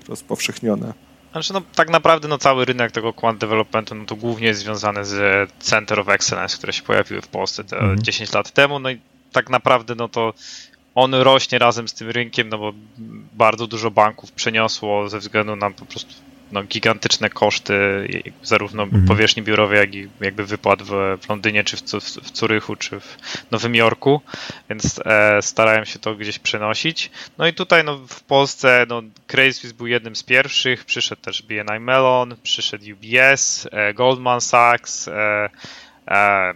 rozpowszechnione. 0.09 0.93
Znaczy, 1.31 1.53
no, 1.53 1.61
tak 1.75 1.89
naprawdę 1.89 2.27
no, 2.27 2.37
cały 2.37 2.65
rynek 2.65 2.91
tego 2.91 3.13
quant 3.13 3.39
developmentu 3.39 3.95
no, 3.95 4.05
to 4.05 4.15
głównie 4.15 4.47
jest 4.47 4.59
związany 4.59 5.05
z 5.05 5.49
Center 5.59 5.99
of 5.99 6.09
Excellence, 6.09 6.57
które 6.57 6.73
się 6.73 6.83
pojawiły 6.83 7.21
w 7.21 7.27
Polsce 7.27 7.63
te 7.63 7.77
mm. 7.77 7.99
10 7.99 8.33
lat 8.33 8.51
temu. 8.51 8.79
No 8.79 8.89
i 8.89 8.99
tak 9.31 9.49
naprawdę 9.49 9.95
no 9.95 10.09
to 10.09 10.33
on 10.95 11.13
rośnie 11.13 11.59
razem 11.59 11.87
z 11.87 11.93
tym 11.93 12.09
rynkiem, 12.09 12.49
no 12.49 12.57
bo 12.57 12.73
bardzo 13.33 13.67
dużo 13.67 13.91
banków 13.91 14.31
przeniosło 14.31 15.09
ze 15.09 15.19
względu 15.19 15.55
na 15.55 15.71
po 15.71 15.85
prostu 15.85 16.13
no, 16.55 16.63
gigantyczne 16.63 17.29
koszty 17.29 17.73
zarówno 18.43 18.83
mhm. 18.83 19.05
powierzchni 19.05 19.43
biurowej, 19.43 19.79
jak 19.79 19.95
i 19.95 20.07
jakby 20.21 20.45
wypłat 20.45 20.83
w, 20.83 21.17
w 21.21 21.29
Londynie, 21.29 21.63
czy 21.63 21.77
w, 21.77 21.81
w 22.01 22.31
Curychu, 22.31 22.75
czy 22.75 22.99
w 22.99 23.17
Nowym 23.51 23.75
Jorku, 23.75 24.21
więc 24.69 25.01
e, 25.05 25.41
starałem 25.41 25.85
się 25.85 25.99
to 25.99 26.15
gdzieś 26.15 26.39
przenosić. 26.39 27.11
No 27.37 27.47
i 27.47 27.53
tutaj 27.53 27.83
no, 27.83 27.97
w 27.97 28.23
Polsce 28.23 28.85
no, 28.89 29.01
Credit 29.27 29.55
Suisse 29.55 29.73
był 29.73 29.87
jednym 29.87 30.15
z 30.15 30.23
pierwszych, 30.23 30.85
przyszedł 30.85 31.21
też 31.21 31.41
BNI 31.41 31.79
Mellon, 31.79 32.35
przyszedł 32.43 32.85
UBS, 32.93 33.67
e, 33.71 33.93
Goldman 33.93 34.41
Sachs, 34.41 35.07
e, 35.07 35.49
e 36.07 36.53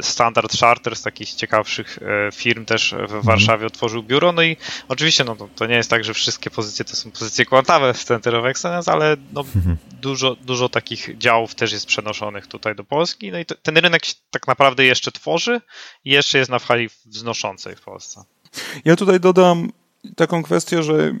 Standard 0.00 0.58
Charter 0.58 0.96
z 0.96 1.02
takich 1.02 1.34
ciekawszych 1.34 1.98
e, 2.02 2.32
firm 2.32 2.64
też 2.64 2.90
w 2.90 3.00
mhm. 3.00 3.22
Warszawie 3.22 3.66
otworzył 3.66 4.02
biuro. 4.02 4.32
No 4.32 4.42
i 4.42 4.56
oczywiście 4.88 5.24
no, 5.24 5.36
to 5.56 5.66
nie 5.66 5.74
jest 5.74 5.90
tak, 5.90 6.04
że 6.04 6.14
wszystkie 6.14 6.50
pozycje 6.50 6.84
to 6.84 6.96
są 6.96 7.10
pozycje 7.10 7.46
kwantowe 7.46 7.94
w 7.94 8.04
Center 8.04 8.36
of 8.36 8.44
Excellence, 8.46 8.92
ale 8.92 9.16
no, 9.32 9.40
mhm. 9.40 9.76
dużo, 10.00 10.36
dużo 10.36 10.68
takich 10.68 11.18
działów 11.18 11.54
też 11.54 11.72
jest 11.72 11.86
przenoszonych 11.86 12.46
tutaj 12.46 12.74
do 12.74 12.84
Polski. 12.84 13.30
No 13.30 13.38
i 13.38 13.44
to, 13.44 13.54
ten 13.54 13.76
rynek 13.76 14.04
się 14.04 14.14
tak 14.30 14.46
naprawdę 14.46 14.84
jeszcze 14.84 15.12
tworzy 15.12 15.60
i 16.04 16.10
jeszcze 16.10 16.38
jest 16.38 16.50
na 16.50 16.58
fali 16.58 16.88
wznoszącej 17.06 17.76
w 17.76 17.80
Polsce. 17.80 18.24
Ja 18.84 18.96
tutaj 18.96 19.20
dodam 19.20 19.72
taką 20.16 20.42
kwestię, 20.42 20.82
że 20.82 21.14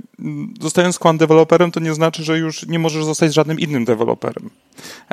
zostając 0.60 0.98
quant 0.98 1.20
deweloperem, 1.20 1.70
to 1.70 1.80
nie 1.80 1.94
znaczy, 1.94 2.24
że 2.24 2.38
już 2.38 2.66
nie 2.66 2.78
możesz 2.78 3.04
zostać 3.04 3.34
żadnym 3.34 3.60
innym 3.60 3.84
deweloperem. 3.84 4.50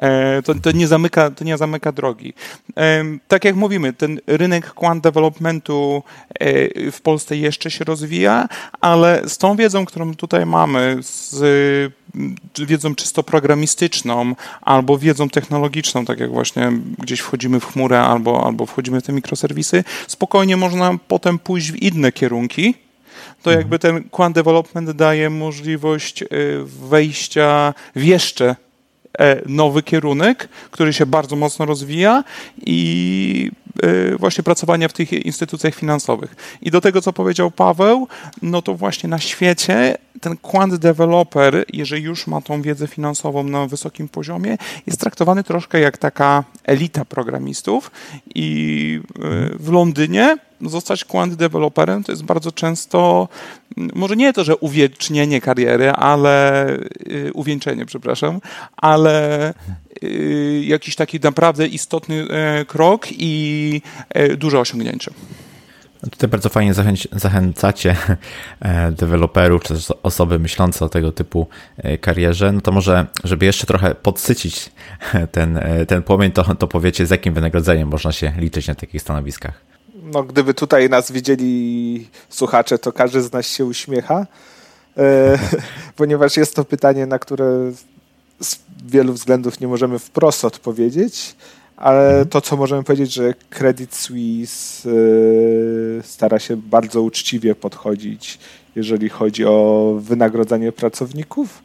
E, 0.02 0.42
to, 0.42 0.56
to, 0.56 0.72
nie 0.72 0.88
zamyka, 0.88 1.32
to 1.32 1.44
nie 1.44 1.58
zamyka 1.58 1.92
drogi. 1.92 2.34
E, 2.78 3.04
tak 3.28 3.46
jak 3.46 3.56
mówimy, 3.56 3.94
ten 3.94 4.20
rynek 4.28 4.74
quant 4.74 5.04
developmentu 5.04 6.04
e, 6.40 6.92
w 6.92 7.02
Polsce 7.02 7.38
jeszcze 7.38 7.72
się 7.72 7.86
rozwija, 7.86 8.48
ale 8.82 9.22
z 9.28 9.38
tą 9.38 9.56
wiedzą, 9.56 9.86
którą 9.86 10.16
tutaj 10.16 10.46
mamy, 10.46 10.98
z 11.02 11.94
wiedzą 12.58 12.96
czysto 12.96 13.24
programistyczną 13.24 14.36
albo 14.62 14.98
wiedzą 14.98 15.30
technologiczną, 15.30 16.06
tak 16.06 16.20
jak 16.20 16.32
właśnie 16.32 16.72
gdzieś 17.00 17.20
wchodzimy 17.20 17.60
w 17.60 17.66
chmurę 17.66 18.02
albo, 18.02 18.46
albo 18.46 18.66
wchodzimy 18.66 19.02
w 19.02 19.04
te 19.04 19.14
mikroserwisy, 19.14 19.84
spokojnie 20.08 20.58
można 20.58 20.98
potem 21.08 21.40
pójść 21.40 21.72
w 21.72 21.76
inne 21.76 22.12
kierunki, 22.12 22.74
to 23.44 23.52
jakby 23.52 23.80
ten 23.80 24.04
quant 24.10 24.36
development 24.36 24.92
daje 24.92 25.30
możliwość 25.30 26.22
y, 26.22 26.28
wejścia 26.90 27.74
w 27.96 28.04
jeszcze 28.04 28.56
nowy 29.46 29.84
kierunek, 29.84 30.50
który 30.72 30.94
się 30.94 31.06
bardzo 31.06 31.36
mocno 31.36 31.66
rozwija 31.66 32.24
i 32.66 33.52
y, 33.84 34.18
właśnie 34.18 34.44
pracowania 34.44 34.88
w 34.88 34.94
tych 34.94 35.14
instytucjach 35.14 35.76
finansowych. 35.76 36.36
I 36.62 36.72
do 36.72 36.82
tego, 36.82 37.02
co 37.02 37.14
powiedział 37.14 37.52
Paweł, 37.52 38.08
no 38.42 38.62
to 38.62 38.76
właśnie 38.76 39.10
na 39.10 39.20
świecie 39.20 39.98
ten 40.22 40.38
quant 40.38 40.76
developer, 40.76 41.66
jeżeli 41.74 42.04
już 42.04 42.28
ma 42.28 42.42
tą 42.42 42.62
wiedzę 42.62 42.88
finansową 42.88 43.44
na 43.44 43.68
wysokim 43.68 44.10
poziomie, 44.10 44.58
jest 44.88 45.00
traktowany 45.00 45.44
troszkę 45.44 45.80
jak 45.80 45.98
taka 45.98 46.44
elita 46.64 47.06
programistów 47.06 47.92
i 48.36 49.02
y, 49.54 49.58
w 49.60 49.72
Londynie 49.72 50.38
zostać 50.62 51.06
quant 51.06 51.34
developerem 51.34 52.04
to 52.04 52.12
jest 52.12 52.24
bardzo 52.24 52.52
często, 52.52 53.28
może 53.96 54.16
nie 54.16 54.34
to, 54.34 54.44
że 54.44 54.58
uwiecznienie 54.58 55.42
kariery, 55.42 55.92
ale 55.92 56.68
y, 57.12 57.32
uwieńczenie, 57.34 57.86
przepraszam, 57.86 58.42
ale 58.78 59.54
y, 60.04 60.64
jakiś 60.66 60.96
taki 60.96 61.20
naprawdę 61.20 61.68
istotny 61.68 62.28
e, 62.30 62.66
krok 62.66 63.08
i 63.12 63.82
e, 64.10 64.38
duże 64.38 64.60
osiągnięcie. 64.60 65.12
Tutaj 66.12 66.30
bardzo 66.30 66.50
fajnie 66.50 66.74
zachęć, 66.74 67.08
zachęcacie 67.12 67.96
e, 68.60 68.92
deweloperów, 68.92 69.64
czy 69.64 69.74
też 69.74 69.94
osoby 70.04 70.40
myślące 70.40 70.86
o 70.86 70.90
tego 70.90 71.12
typu 71.12 71.48
karierze. 72.02 72.52
No 72.52 72.62
to 72.62 72.72
może, 72.72 73.08
żeby 73.24 73.46
jeszcze 73.46 73.68
trochę 73.68 73.96
podsycić 73.96 74.72
ten, 75.32 75.60
ten 75.88 76.04
płomień, 76.04 76.32
to, 76.32 76.56
to 76.56 76.68
powiecie, 76.68 77.06
z 77.06 77.10
jakim 77.10 77.34
wynagrodzeniem 77.34 77.90
można 77.90 78.12
się 78.12 78.34
liczyć 78.38 78.68
na 78.68 78.76
takich 78.76 79.02
stanowiskach 79.02 79.69
no, 80.12 80.24
gdyby 80.24 80.54
tutaj 80.54 80.90
nas 80.90 81.12
widzieli 81.12 82.08
słuchacze, 82.30 82.78
to 82.80 82.92
każdy 82.92 83.22
z 83.22 83.34
nas 83.34 83.48
się 83.48 83.66
uśmiecha, 83.66 84.28
e, 84.98 85.40
ponieważ 85.96 86.38
jest 86.38 86.56
to 86.56 86.66
pytanie, 86.66 87.06
na 87.06 87.20
które 87.20 87.72
z 88.42 88.60
wielu 88.86 89.14
względów 89.14 89.60
nie 89.60 89.68
możemy 89.68 90.00
wprost 90.00 90.46
odpowiedzieć, 90.46 91.36
ale 91.78 92.10
mhm. 92.10 92.28
to, 92.28 92.42
co 92.42 92.58
możemy 92.58 92.84
powiedzieć, 92.84 93.14
że 93.14 93.34
Credit 93.50 93.96
Suisse 93.96 94.90
e, 94.90 96.04
stara 96.04 96.40
się 96.40 96.58
bardzo 96.58 97.02
uczciwie 97.02 97.56
podchodzić, 97.56 98.40
jeżeli 98.76 99.10
chodzi 99.10 99.46
o 99.46 99.96
wynagrodzenie 100.00 100.72
pracowników 100.72 101.64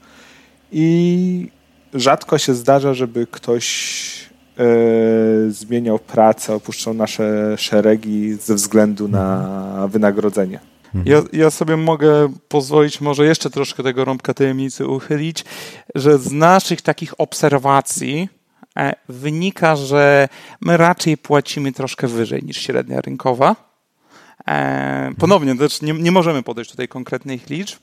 i 0.73 1.49
rzadko 1.95 2.39
się 2.39 2.55
zdarza, 2.55 2.95
żeby 2.95 3.27
ktoś 3.31 4.34
zmieniał 5.49 5.99
pracę, 5.99 6.55
opuszczał 6.55 6.95
nasze 6.95 7.59
szeregi 7.59 8.35
ze 8.35 8.55
względu 8.55 9.09
na 9.09 9.89
wynagrodzenie. 9.91 10.61
Ja, 11.05 11.23
ja, 11.33 11.51
sobie 11.51 11.77
mogę 11.77 12.33
pozwolić 12.49 13.01
może 13.01 13.27
jeszcze 13.27 13.51
troszkę 13.51 13.83
tego 13.83 14.05
rąbka 14.05 14.35
tajemnicy 14.35 14.87
uchylić, 14.87 15.45
że 15.95 16.19
z 16.19 16.33
naszych 16.33 16.83
takich 16.83 17.21
obserwacji 17.21 18.29
e, 18.77 18.93
wynika, 19.09 19.77
że 19.77 20.29
my 20.61 20.77
raczej 20.77 21.17
płacimy 21.17 21.73
troszkę 21.73 22.09
wyżej 22.09 22.43
niż 22.43 22.57
średnia 22.57 23.01
rynkowa. 23.01 23.57
E, 24.49 25.13
ponownie, 25.19 25.59
też 25.59 25.83
nie, 25.83 25.93
nie 25.93 26.13
możemy 26.13 26.43
podać 26.43 26.71
tutaj 26.71 26.89
konkretnych 26.89 27.51
liczb, 27.51 27.79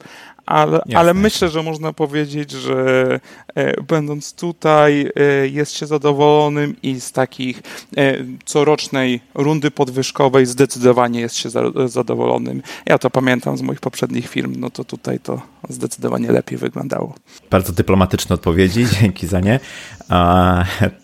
ale, 0.51 0.81
ale 0.95 1.13
myślę, 1.13 1.49
że 1.49 1.63
można 1.63 1.93
powiedzieć, 1.93 2.51
że 2.51 3.19
e, 3.55 3.81
będąc 3.81 4.33
tutaj 4.33 5.09
e, 5.15 5.47
jest 5.47 5.77
się 5.77 5.85
zadowolonym 5.85 6.75
i 6.83 7.01
z 7.01 7.11
takich 7.11 7.61
e, 7.97 8.17
corocznej 8.45 9.21
rundy 9.33 9.71
podwyżkowej 9.71 10.45
zdecydowanie 10.45 11.19
jest 11.19 11.35
się 11.35 11.49
za, 11.49 11.61
zadowolonym. 11.85 12.61
Ja 12.85 12.97
to 12.97 13.09
pamiętam 13.09 13.57
z 13.57 13.61
moich 13.61 13.79
poprzednich 13.79 14.29
firm, 14.29 14.55
no 14.57 14.69
to 14.69 14.83
tutaj 14.83 15.19
to 15.19 15.41
zdecydowanie 15.69 16.31
lepiej 16.31 16.57
wyglądało. 16.57 17.15
Bardzo 17.49 17.73
dyplomatyczne 17.73 18.33
odpowiedzi, 18.33 18.85
dzięki 19.01 19.27
za 19.27 19.39
nie. 19.39 19.59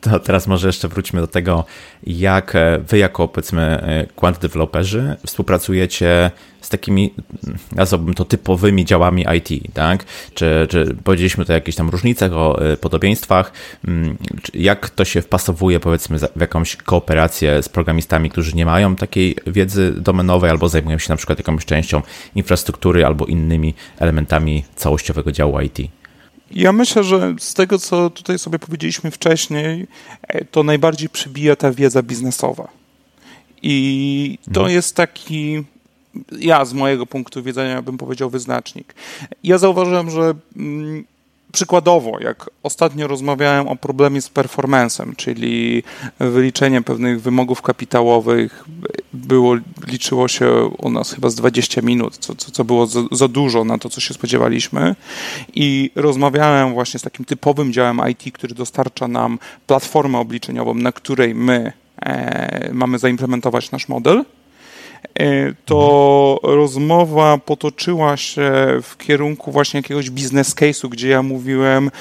To 0.02 0.20
teraz 0.20 0.48
może 0.48 0.68
jeszcze 0.68 0.88
wróćmy 0.88 1.22
do 1.22 1.28
tego, 1.28 1.66
jak 2.04 2.54
wy 2.88 2.98
jako 2.98 3.28
powiedzmy 3.28 3.84
quant 4.16 4.40
developerzy 4.40 5.16
współpracujecie 5.26 6.32
z 6.68 6.70
takimi, 6.70 7.14
nazwałbym 7.72 8.14
to 8.14 8.26
typowymi 8.26 8.86
działami 8.86 9.26
IT, 9.38 9.74
tak? 9.74 10.06
Czy, 10.34 10.68
czy 10.70 10.96
powiedzieliśmy 11.04 11.46
to 11.46 11.54
o 11.54 11.56
jakichś 11.56 11.78
tam 11.78 11.90
różnicach, 11.90 12.34
o 12.34 12.62
e, 12.62 12.78
podobieństwach, 12.78 13.52
mm, 13.88 14.18
jak 14.54 14.90
to 14.90 15.06
się 15.06 15.22
wpasowuje 15.22 15.80
powiedzmy 15.80 16.20
w 16.36 16.42
jakąś 16.42 16.76
kooperację 16.76 17.64
z 17.64 17.70
programistami, 17.70 18.30
którzy 18.30 18.56
nie 18.56 18.66
mają 18.66 18.96
takiej 18.96 19.36
wiedzy 19.48 19.94
domenowej 19.98 20.50
albo 20.50 20.70
zajmują 20.70 20.98
się 20.98 21.10
na 21.10 21.16
przykład 21.16 21.40
jakąś 21.40 21.66
częścią 21.66 22.02
infrastruktury 22.36 23.06
albo 23.06 23.26
innymi 23.26 23.74
elementami 24.00 24.64
całościowego 24.76 25.32
działu 25.32 25.62
IT? 25.62 25.78
Ja 26.52 26.72
myślę, 26.72 27.04
że 27.04 27.36
z 27.40 27.54
tego, 27.54 27.80
co 27.80 28.10
tutaj 28.10 28.40
sobie 28.40 28.60
powiedzieliśmy 28.60 29.12
wcześniej, 29.12 29.88
e, 30.28 30.46
to 30.46 30.64
najbardziej 30.64 31.10
przybija 31.10 31.56
ta 31.56 31.72
wiedza 31.72 32.04
biznesowa. 32.04 32.68
I 33.62 34.38
to 34.54 34.60
mhm. 34.60 34.76
jest 34.76 34.96
taki 34.96 35.64
ja 36.40 36.66
z 36.66 36.74
mojego 36.74 37.06
punktu 37.06 37.44
widzenia 37.44 37.82
bym 37.82 37.98
powiedział 37.98 38.30
wyznacznik. 38.30 38.96
Ja 39.44 39.58
zauważyłem, 39.58 40.10
że 40.10 40.34
mm, 40.58 41.04
przykładowo, 41.52 42.20
jak 42.20 42.50
ostatnio 42.64 43.08
rozmawiałem 43.08 43.68
o 43.68 43.76
problemie 43.76 44.22
z 44.22 44.30
performancem, 44.30 45.14
czyli 45.16 45.84
wyliczenie 46.20 46.82
pewnych 46.82 47.22
wymogów 47.22 47.62
kapitałowych, 47.62 48.66
było, 49.14 49.56
liczyło 49.88 50.28
się 50.28 50.70
u 50.78 50.90
nas 50.90 51.12
chyba 51.12 51.30
z 51.30 51.36
20 51.36 51.82
minut, 51.82 52.18
co, 52.18 52.36
co, 52.36 52.52
co 52.52 52.64
było 52.64 52.88
za, 52.88 53.00
za 53.12 53.28
dużo 53.28 53.64
na 53.64 53.78
to, 53.78 53.90
co 53.90 54.02
się 54.02 54.14
spodziewaliśmy. 54.14 54.96
I 55.54 55.92
rozmawiałem 55.96 56.74
właśnie 56.74 57.00
z 57.00 57.04
takim 57.04 57.26
typowym 57.26 57.74
działem 57.74 58.02
IT, 58.10 58.34
który 58.34 58.56
dostarcza 58.56 59.08
nam 59.08 59.40
platformę 59.68 60.20
obliczeniową, 60.20 60.74
na 60.74 60.92
której 60.92 61.36
my 61.36 61.72
e, 62.02 62.70
mamy 62.74 63.00
zaimplementować 63.00 63.72
nasz 63.72 63.88
model. 63.88 64.26
E, 65.20 65.54
to 65.66 66.40
rozmowa 66.44 67.38
potoczyła 67.38 68.18
się 68.18 68.52
w 68.84 68.98
kierunku 68.98 69.52
właśnie 69.52 69.78
jakiegoś 69.78 70.10
biznes 70.10 70.56
case'u, 70.56 70.90
gdzie 70.90 71.10
ja 71.10 71.24
mówiłem 71.24 71.92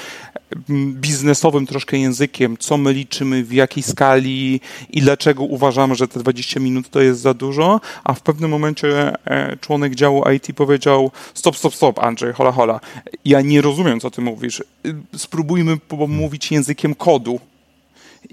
biznesowym 0.93 1.67
troszkę 1.67 1.97
językiem, 1.97 2.57
co 2.57 2.77
my 2.77 2.93
liczymy, 2.93 3.43
w 3.43 3.53
jakiej 3.53 3.83
skali 3.83 4.61
i 4.89 5.01
dlaczego 5.01 5.43
uważamy, 5.43 5.95
że 5.95 6.07
te 6.07 6.19
20 6.19 6.59
minut 6.59 6.89
to 6.89 7.01
jest 7.01 7.21
za 7.21 7.33
dużo, 7.33 7.81
a 8.03 8.13
w 8.13 8.21
pewnym 8.21 8.51
momencie 8.51 9.13
e, 9.25 9.57
członek 9.57 9.95
działu 9.95 10.23
IT 10.35 10.55
powiedział 10.55 11.11
stop, 11.33 11.57
stop, 11.57 11.75
stop, 11.75 11.99
Andrzej, 11.99 12.33
hola, 12.33 12.51
hola, 12.51 12.79
ja 13.25 13.41
nie 13.41 13.61
rozumiem, 13.61 13.99
co 13.99 14.11
ty 14.11 14.21
mówisz. 14.21 14.63
Spróbujmy 15.15 15.77
mówić 16.07 16.51
językiem 16.51 16.95
kodu. 16.95 17.39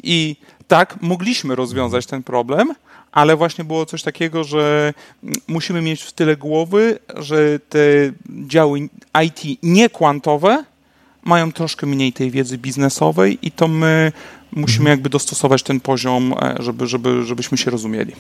I 0.02 0.36
tak, 0.68 1.02
mogliśmy 1.02 1.54
rozwiązać 1.54 2.06
ten 2.06 2.22
problem, 2.22 2.74
ale 3.14 3.36
właśnie 3.36 3.64
było 3.64 3.86
coś 3.86 4.02
takiego, 4.02 4.44
że 4.44 4.94
musimy 5.48 5.82
mieć 5.82 6.02
w 6.02 6.12
tyle 6.12 6.36
głowy, 6.36 6.98
że 7.16 7.58
te 7.68 7.78
działy 8.46 8.88
IT 9.24 9.58
niekwantowe 9.62 10.64
mają 11.22 11.52
troszkę 11.52 11.86
mniej 11.86 12.12
tej 12.12 12.30
wiedzy 12.30 12.58
biznesowej 12.58 13.38
i 13.42 13.50
to 13.50 13.68
my 13.68 14.12
musimy 14.54 14.84
mhm. 14.84 14.90
jakby 14.90 15.10
dostosować 15.10 15.62
ten 15.62 15.80
poziom, 15.80 16.34
e, 16.42 16.56
żeby, 16.60 16.86
żeby, 16.86 17.24
żebyśmy 17.24 17.58
się 17.58 17.70
rozumieli. 17.70 18.12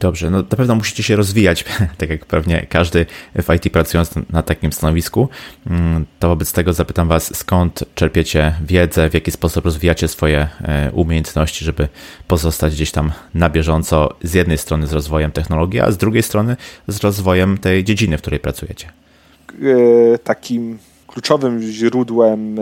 Dobrze, 0.00 0.30
no 0.30 0.38
na 0.38 0.56
pewno 0.56 0.74
musicie 0.74 1.02
się 1.02 1.16
rozwijać, 1.16 1.64
tak 1.98 2.10
jak 2.10 2.26
pewnie 2.26 2.66
każdy 2.68 3.06
w 3.34 3.54
IT 3.54 3.72
pracując 3.72 4.10
na 4.30 4.42
takim 4.42 4.72
stanowisku. 4.72 5.28
Mm, 5.66 6.06
to 6.18 6.28
wobec 6.28 6.52
tego 6.52 6.72
zapytam 6.72 7.08
Was, 7.08 7.36
skąd 7.36 7.84
czerpiecie 7.94 8.54
wiedzę, 8.66 9.10
w 9.10 9.14
jaki 9.14 9.30
sposób 9.30 9.64
rozwijacie 9.64 10.08
swoje 10.08 10.48
e, 10.62 10.90
umiejętności, 10.92 11.64
żeby 11.64 11.88
pozostać 12.28 12.74
gdzieś 12.74 12.90
tam 12.90 13.12
na 13.34 13.50
bieżąco 13.50 14.16
z 14.22 14.34
jednej 14.34 14.58
strony 14.58 14.86
z 14.86 14.92
rozwojem 14.92 15.32
technologii, 15.32 15.80
a 15.80 15.90
z 15.90 15.96
drugiej 15.96 16.22
strony 16.22 16.56
z 16.88 17.00
rozwojem 17.00 17.58
tej 17.58 17.84
dziedziny, 17.84 18.18
w 18.18 18.20
której 18.20 18.40
pracujecie. 18.40 18.92
E, 20.14 20.18
takim 20.18 20.78
kluczowym 21.06 21.62
źródłem 21.62 22.56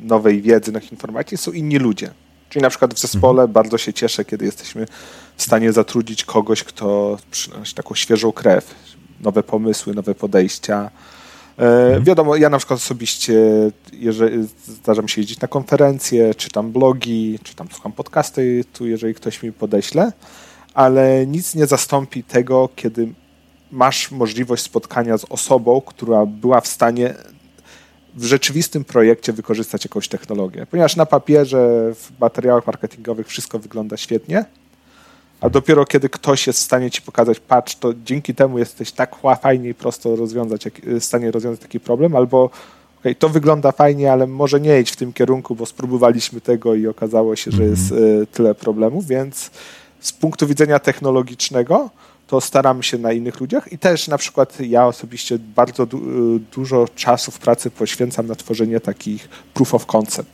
nowej 0.00 0.42
wiedzy 0.42 0.72
na 0.72 0.80
informacji 0.80 1.36
są 1.36 1.52
inni 1.52 1.78
ludzie. 1.78 2.10
Czyli 2.52 2.62
na 2.62 2.70
przykład 2.70 2.94
w 2.94 2.98
zespole 2.98 3.42
mhm. 3.42 3.52
bardzo 3.52 3.78
się 3.78 3.92
cieszę, 3.92 4.24
kiedy 4.24 4.44
jesteśmy 4.44 4.86
w 5.36 5.42
stanie 5.42 5.72
zatrudnić 5.72 6.24
kogoś, 6.24 6.64
kto 6.64 7.18
przynosi 7.30 7.74
taką 7.74 7.94
świeżą 7.94 8.32
krew, 8.32 8.74
nowe 9.20 9.42
pomysły, 9.42 9.94
nowe 9.94 10.14
podejścia. 10.14 10.90
E, 11.58 11.62
mhm. 11.62 12.04
Wiadomo, 12.04 12.36
ja 12.36 12.48
na 12.48 12.58
przykład 12.58 12.80
osobiście, 12.80 13.42
jeżeli 13.92 14.48
zdarza 14.66 15.02
mi 15.02 15.10
się 15.10 15.20
jeździć 15.20 15.40
na 15.40 15.48
konferencje, 15.48 16.34
czytam 16.34 16.72
blogi, 16.72 17.38
czytam, 17.42 17.68
słucham 17.72 17.92
podcasty, 17.92 18.64
tu 18.72 18.86
jeżeli 18.86 19.14
ktoś 19.14 19.42
mi 19.42 19.52
podeśle, 19.52 20.12
ale 20.74 21.26
nic 21.26 21.54
nie 21.54 21.66
zastąpi 21.66 22.22
tego, 22.22 22.68
kiedy 22.76 23.08
masz 23.70 24.10
możliwość 24.10 24.62
spotkania 24.62 25.18
z 25.18 25.24
osobą, 25.24 25.80
która 25.80 26.26
była 26.26 26.60
w 26.60 26.66
stanie 26.66 27.14
w 28.14 28.24
rzeczywistym 28.24 28.84
projekcie 28.84 29.32
wykorzystać 29.32 29.84
jakąś 29.84 30.08
technologię. 30.08 30.66
Ponieważ 30.70 30.96
na 30.96 31.06
papierze, 31.06 31.92
w 31.94 32.20
materiałach 32.20 32.66
marketingowych 32.66 33.26
wszystko 33.26 33.58
wygląda 33.58 33.96
świetnie, 33.96 34.44
a 35.40 35.50
dopiero 35.50 35.84
kiedy 35.84 36.08
ktoś 36.08 36.46
jest 36.46 36.58
w 36.58 36.62
stanie 36.62 36.90
ci 36.90 37.02
pokazać, 37.02 37.40
patrz, 37.40 37.76
to 37.76 37.92
dzięki 38.04 38.34
temu 38.34 38.58
jesteś 38.58 38.92
tak 38.92 39.16
fajnie 39.42 39.68
i 39.68 39.74
prosto 39.74 40.16
rozwiązać, 40.16 40.64
w 40.84 41.04
stanie 41.04 41.30
rozwiązać 41.30 41.60
taki 41.60 41.80
problem, 41.80 42.16
albo 42.16 42.50
okay, 43.00 43.14
to 43.14 43.28
wygląda 43.28 43.72
fajnie, 43.72 44.12
ale 44.12 44.26
może 44.26 44.60
nie 44.60 44.80
idź 44.80 44.90
w 44.90 44.96
tym 44.96 45.12
kierunku, 45.12 45.54
bo 45.54 45.66
spróbowaliśmy 45.66 46.40
tego 46.40 46.74
i 46.74 46.86
okazało 46.86 47.36
się, 47.36 47.50
że 47.50 47.64
jest 47.64 47.92
y, 47.92 48.26
tyle 48.32 48.54
problemów, 48.54 49.06
więc 49.06 49.50
z 50.00 50.12
punktu 50.12 50.46
widzenia 50.46 50.78
technologicznego 50.78 51.90
to 52.32 52.40
staramy 52.40 52.82
się 52.82 52.98
na 52.98 53.12
innych 53.12 53.40
ludziach 53.40 53.72
i 53.72 53.78
też 53.78 54.08
na 54.08 54.18
przykład 54.18 54.60
ja 54.60 54.86
osobiście 54.86 55.38
bardzo 55.38 55.86
du 55.86 56.00
dużo 56.52 56.88
czasu 56.94 57.30
w 57.30 57.38
pracy 57.38 57.70
poświęcam 57.70 58.26
na 58.26 58.34
tworzenie 58.34 58.80
takich 58.80 59.28
proof 59.54 59.74
of 59.74 59.86
concept. 59.86 60.30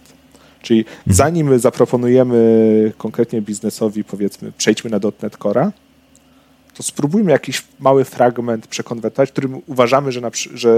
Czyli 0.62 0.80
mhm. 0.80 0.98
zanim 1.06 1.58
zaproponujemy 1.58 2.92
konkretnie 2.98 3.42
biznesowi, 3.42 4.04
powiedzmy, 4.04 4.52
przejdźmy 4.58 4.90
na 4.90 5.00
.NET 5.22 5.36
Core, 5.36 5.70
to 6.74 6.82
spróbujmy 6.82 7.32
jakiś 7.32 7.62
mały 7.80 8.04
fragment 8.04 8.66
przekonwertować, 8.66 9.32
którym 9.32 9.62
uważamy, 9.66 10.12
że, 10.12 10.20
że 10.54 10.72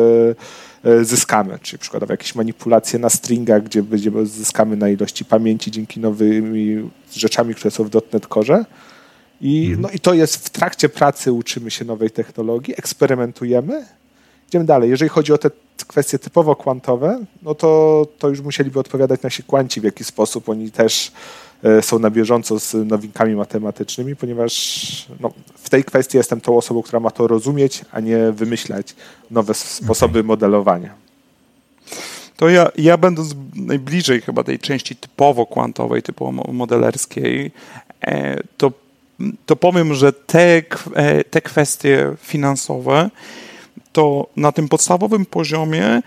e, 0.84 1.04
zyskamy. 1.04 1.58
Czyli 1.62 1.78
przykładowo 1.78 2.12
jakieś 2.12 2.34
manipulacje 2.34 2.98
na 2.98 3.10
stringach, 3.10 3.62
gdzie 3.62 3.82
będziemy, 3.82 4.26
zyskamy 4.26 4.76
na 4.76 4.88
ilości 4.88 5.24
pamięci 5.24 5.70
dzięki 5.70 6.00
nowymi 6.00 6.90
rzeczami, 7.12 7.54
które 7.54 7.70
są 7.70 7.84
w 7.84 7.90
.NET 8.12 8.26
Core 8.26 8.64
i, 9.40 9.66
mhm. 9.66 9.80
no 9.80 9.90
i 9.90 10.00
to 10.00 10.14
jest 10.14 10.46
w 10.46 10.50
trakcie 10.50 10.88
pracy 10.88 11.32
uczymy 11.32 11.70
się 11.70 11.84
nowej 11.84 12.10
technologii, 12.10 12.74
eksperymentujemy. 12.78 13.86
Idziemy 14.48 14.64
dalej. 14.64 14.90
Jeżeli 14.90 15.08
chodzi 15.08 15.32
o 15.32 15.38
te 15.38 15.50
kwestie 15.86 16.18
typowo 16.18 16.56
kwantowe, 16.56 17.24
no 17.42 17.54
to, 17.54 18.06
to 18.18 18.28
już 18.28 18.40
musieliby 18.40 18.80
odpowiadać 18.80 19.22
nasi 19.22 19.42
kwanci, 19.42 19.80
w 19.80 19.84
jaki 19.84 20.04
sposób 20.04 20.48
oni 20.48 20.70
też 20.70 21.12
e, 21.62 21.82
są 21.82 21.98
na 21.98 22.10
bieżąco 22.10 22.60
z 22.60 22.74
nowinkami 22.74 23.34
matematycznymi, 23.34 24.16
ponieważ 24.16 25.06
no, 25.20 25.30
w 25.54 25.70
tej 25.70 25.84
kwestii 25.84 26.16
jestem 26.16 26.40
tą 26.40 26.56
osobą, 26.56 26.82
która 26.82 27.00
ma 27.00 27.10
to 27.10 27.26
rozumieć, 27.26 27.84
a 27.92 28.00
nie 28.00 28.32
wymyślać 28.32 28.94
nowe 29.30 29.54
sposoby 29.54 30.18
okay. 30.18 30.26
modelowania. 30.26 30.94
To 32.36 32.48
ja, 32.48 32.70
ja 32.76 32.96
będąc 32.96 33.34
najbliżej 33.54 34.20
chyba 34.20 34.44
tej 34.44 34.58
części 34.58 34.96
typowo 34.96 35.46
kwantowej, 35.46 36.02
typowo 36.02 36.32
modelerskiej, 36.52 37.50
e, 38.00 38.40
to 38.56 38.72
to 39.46 39.56
powiem, 39.56 39.94
że 39.94 40.12
te, 40.12 40.62
e, 40.94 41.24
te 41.24 41.40
kwestie 41.40 42.14
finansowe 42.22 43.10
to 43.92 44.26
na 44.36 44.52
tym 44.52 44.68
podstawowym 44.68 45.26
poziomie 45.26 46.02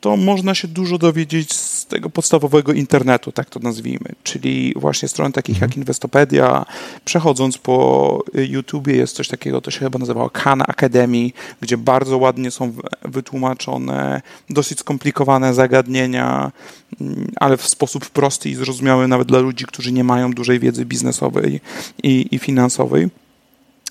to 0.00 0.16
można 0.16 0.54
się 0.54 0.68
dużo 0.68 0.98
dowiedzieć 0.98 1.52
z 1.52 1.77
tego 1.88 2.10
podstawowego 2.10 2.72
internetu, 2.72 3.32
tak 3.32 3.50
to 3.50 3.60
nazwijmy, 3.60 4.08
czyli 4.22 4.74
właśnie 4.76 5.08
stron 5.08 5.32
takich 5.32 5.56
jak 5.56 5.70
mhm. 5.70 5.82
Investopedia, 5.82 6.66
przechodząc 7.04 7.58
po 7.58 8.18
YouTubie 8.34 8.96
jest 8.96 9.16
coś 9.16 9.28
takiego, 9.28 9.60
to 9.60 9.70
się 9.70 9.78
chyba 9.78 9.98
nazywało 9.98 10.30
Khan 10.30 10.62
Academy, 10.62 11.30
gdzie 11.60 11.76
bardzo 11.76 12.18
ładnie 12.18 12.50
są 12.50 12.72
wytłumaczone 13.02 14.22
dosyć 14.50 14.78
skomplikowane 14.78 15.54
zagadnienia, 15.54 16.52
mm, 17.00 17.32
ale 17.36 17.56
w 17.56 17.68
sposób 17.68 18.10
prosty 18.10 18.50
i 18.50 18.54
zrozumiały 18.54 19.08
nawet 19.08 19.28
dla 19.28 19.38
ludzi, 19.38 19.64
którzy 19.64 19.92
nie 19.92 20.04
mają 20.04 20.32
dużej 20.32 20.60
wiedzy 20.60 20.84
biznesowej 20.84 21.60
i, 22.02 22.28
i 22.30 22.38
finansowej. 22.38 23.08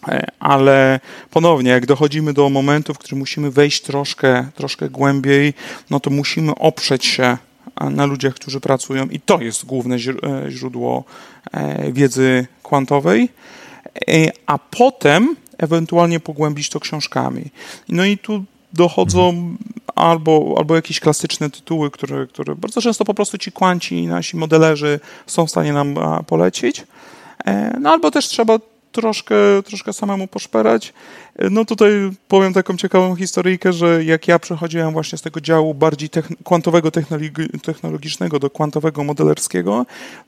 E, 0.07 0.27
ale 0.39 0.99
ponownie, 1.31 1.71
jak 1.71 1.85
dochodzimy 1.85 2.33
do 2.33 2.49
momentu, 2.49 2.93
w 2.93 2.97
którym 2.97 3.19
musimy 3.19 3.51
wejść 3.51 3.81
troszkę, 3.81 4.47
troszkę 4.55 4.89
głębiej, 4.89 5.53
no 5.89 5.99
to 5.99 6.09
musimy 6.09 6.55
oprzeć 6.55 7.05
się 7.05 7.37
na 7.91 8.05
ludziach, 8.05 8.33
którzy 8.33 8.59
pracują 8.59 9.05
i 9.05 9.19
to 9.19 9.41
jest 9.41 9.65
główne 9.65 9.95
e, 9.95 9.99
źródło 10.51 11.03
e, 11.51 11.91
wiedzy 11.91 12.47
kwantowej, 12.63 13.29
a 14.45 14.57
potem 14.57 15.35
ewentualnie 15.57 16.19
pogłębić 16.19 16.69
to 16.69 16.79
książkami. 16.79 17.43
No 17.89 18.05
i 18.05 18.17
tu 18.17 18.43
dochodzą 18.73 19.29
mhm. 19.29 19.57
albo, 19.95 20.55
albo 20.57 20.75
jakieś 20.75 20.99
klasyczne 20.99 21.49
tytuły, 21.49 21.91
które, 21.91 22.27
które 22.27 22.55
bardzo 22.55 22.81
często 22.81 23.05
po 23.05 23.13
prostu 23.13 23.37
ci 23.37 23.51
kwanci, 23.51 24.07
nasi 24.07 24.37
modelerzy 24.37 24.99
są 25.27 25.47
w 25.47 25.49
stanie 25.49 25.73
nam 25.73 25.95
polecić, 26.27 26.83
no 27.79 27.91
albo 27.91 28.11
też 28.11 28.27
trzeba 28.27 28.59
troszkę, 29.01 29.35
troszkę 29.65 29.93
samemu 29.93 30.27
poszperać. 30.27 30.93
No 31.51 31.65
tutaj 31.65 31.91
powiem 32.27 32.53
taką 32.53 32.77
ciekawą 32.77 33.15
historyjkę, 33.15 33.73
że 33.73 34.03
jak 34.03 34.27
ja 34.27 34.39
przechodziłem 34.39 34.93
właśnie 34.93 35.17
z 35.17 35.21
tego 35.21 35.41
działu 35.41 35.73
bardziej 35.73 36.09
kwantowego 36.45 36.91
technologicznego 37.63 38.39
do 38.39 38.49
kwantowego 38.49 39.03
modelerskiego, 39.03 39.85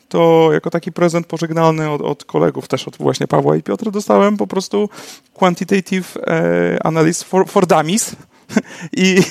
to 0.09 0.49
jako 0.53 0.70
taki 0.70 0.91
prezent 0.91 1.28
pożegnalny 1.28 1.89
od, 1.89 2.01
od 2.01 2.26
kolegów, 2.26 2.67
też 2.67 2.88
od 2.88 2.97
właśnie 2.97 3.28
Pawła 3.28 3.55
i 3.55 3.63
Piotra, 3.63 3.91
dostałem 3.91 4.38
po 4.38 4.47
prostu 4.47 4.89
Quantitative 5.34 6.17
e, 6.17 6.80
Analysis 6.84 7.24
for, 7.24 7.47
for 7.47 7.67
Dummies. 7.67 8.15
I, 8.97 9.22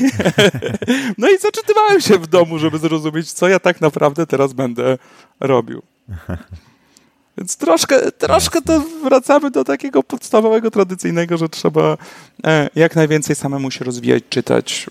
no 1.18 1.28
i 1.30 1.39
zaczytywałem 1.39 2.01
się 2.01 2.18
w 2.18 2.26
domu, 2.26 2.59
żeby 2.59 2.78
zrozumieć, 2.78 3.32
co 3.32 3.49
ja 3.49 3.59
tak 3.59 3.80
naprawdę 3.80 4.26
teraz 4.26 4.53
będę 4.53 4.99
robił. 5.41 5.82
Więc 7.39 7.57
troszkę, 7.57 8.12
troszkę 8.12 8.62
to 8.62 8.80
wracamy 9.05 9.51
do 9.51 9.64
takiego 9.64 10.03
podstawowego, 10.03 10.70
tradycyjnego, 10.70 11.39
że 11.39 11.49
trzeba 11.49 11.97
e, 12.45 12.68
jak 12.74 12.97
najwięcej 12.97 13.36
samemu 13.36 13.70
się 13.70 13.84
rozwijać, 13.84 14.24
czytać, 14.30 14.86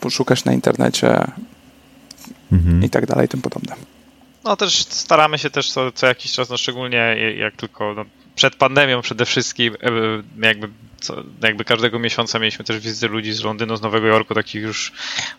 poszukać 0.00 0.44
na 0.44 0.52
internecie 0.52 1.24
mhm. 2.52 2.84
i 2.84 2.90
tak 2.90 3.06
dalej, 3.06 3.28
tym 3.28 3.42
podobne. 3.42 3.74
No 4.44 4.56
też 4.56 4.78
staramy 4.78 5.38
się 5.38 5.50
też 5.50 5.72
co, 5.72 5.92
co 5.92 6.06
jakiś 6.06 6.32
czas, 6.32 6.50
no 6.50 6.56
szczególnie 6.56 7.16
jak 7.38 7.56
tylko 7.56 7.94
no, 7.94 8.04
przed 8.38 8.56
pandemią 8.56 9.02
przede 9.02 9.24
wszystkim, 9.24 9.74
e, 9.82 10.46
jakby 10.46 10.68
co, 11.00 11.22
jakby 11.42 11.64
każdego 11.64 11.98
miesiąca 11.98 12.38
mieliśmy 12.38 12.64
też 12.64 12.78
wizyty 12.78 13.08
ludzi 13.08 13.32
z 13.32 13.42
Londynu, 13.42 13.76
z 13.76 13.82
Nowego 13.82 14.06
Jorku, 14.06 14.34
takich 14.34 14.62
już 14.62 14.92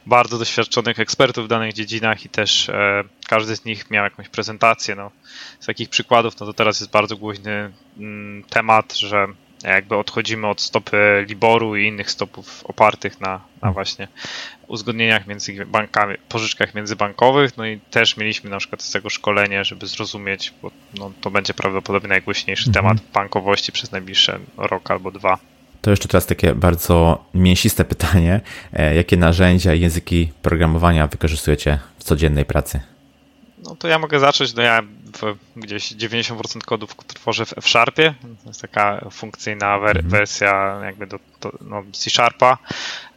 bardzo 0.06 0.38
doświadczonych 0.38 1.00
ekspertów 1.00 1.45
w 1.45 1.47
danych 1.47 1.74
dziedzinach 1.74 2.26
i 2.26 2.30
też 2.30 2.70
e, 2.70 3.04
każdy 3.28 3.56
z 3.56 3.66
nich 3.66 3.91
miał 3.91 4.04
jakąś 4.04 4.30
prezentację. 4.30 4.95
No. 4.95 5.12
Z 5.60 5.66
takich 5.66 5.89
przykładów, 5.89 6.39
no 6.39 6.45
to 6.45 6.54
teraz 6.54 6.80
jest 6.80 6.91
bardzo 6.91 7.18
głośny 7.18 7.72
mm, 7.97 8.43
temat, 8.43 8.97
że 8.97 9.28
jakby 9.64 9.95
odchodzimy 9.95 10.47
od 10.47 10.62
stopy 10.62 11.26
Liboru 11.28 11.76
i 11.76 11.88
innych 11.88 12.12
stopów 12.12 12.64
opartych 12.64 13.22
na, 13.22 13.41
na 13.62 13.72
właśnie 13.72 14.07
uzgodnieniach 14.68 15.28
między 15.28 15.66
bankami, 15.66 16.16
pożyczkach 16.30 16.76
międzybankowych, 16.76 17.57
no 17.57 17.66
i 17.66 17.80
też 17.91 18.18
mieliśmy 18.18 18.49
na 18.49 18.57
przykład 18.57 18.82
z 18.82 18.91
tego 18.91 19.10
szkolenie, 19.10 19.66
żeby 19.66 19.88
zrozumieć, 19.88 20.53
bo 20.62 20.72
no, 20.99 21.12
to 21.22 21.32
będzie 21.32 21.53
prawdopodobnie 21.53 22.10
najgłośniejszy 22.10 22.68
mhm. 22.68 22.86
temat 22.86 23.12
bankowości 23.14 23.72
przez 23.72 23.91
najbliższe 23.91 24.39
rok 24.57 24.91
albo 24.91 25.12
dwa. 25.12 25.38
To 25.82 25.91
jeszcze 25.91 26.07
teraz 26.07 26.26
takie 26.26 26.55
bardzo 26.55 27.26
mięsiste 27.34 27.86
pytanie. 27.86 28.41
E, 28.74 28.95
jakie 28.95 29.18
narzędzia 29.18 29.74
i 29.74 29.82
języki 29.82 30.32
programowania 30.41 31.07
wykorzystujecie 31.07 31.80
w 31.99 32.03
codziennej 32.03 32.45
pracy? 32.45 32.80
No 33.64 33.76
to 33.76 33.88
ja 33.88 33.99
mogę 33.99 34.20
zacząć. 34.20 34.55
No 34.55 34.62
ja 34.62 34.82
w, 35.14 35.38
gdzieś 35.55 35.91
90% 35.91 36.62
kodów 36.66 36.95
tworzę 37.07 37.45
w 37.45 37.57
F-Sharpie. 37.57 38.14
To 38.43 38.49
jest 38.49 38.62
taka 38.62 39.10
funkcyjna 39.12 39.80
wer 39.80 39.97
mhm. 39.97 40.10
wersja 40.10 40.80
jakby 40.84 41.07
do, 41.07 41.20
do 41.41 41.51
no, 41.62 41.84
C-Sharpa. 41.93 42.57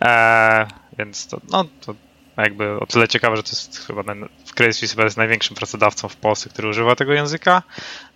E, 0.03 0.67
więc 0.99 1.27
to, 1.27 1.41
no, 1.51 1.65
to 1.81 1.95
jakby 2.37 2.81
o 2.81 2.87
tyle 2.87 3.09
ciekawe, 3.09 3.37
że 3.37 3.43
to 3.43 3.49
jest 3.49 3.87
chyba 3.87 4.05
ten, 4.05 4.29
w 4.45 4.55
Credit 4.55 4.99
jest 4.99 5.17
największym 5.17 5.57
pracodawcą 5.57 6.09
w 6.09 6.17
Polsce, 6.17 6.49
który 6.49 6.69
używa 6.69 6.97
tego 6.97 7.13
języka. 7.13 7.63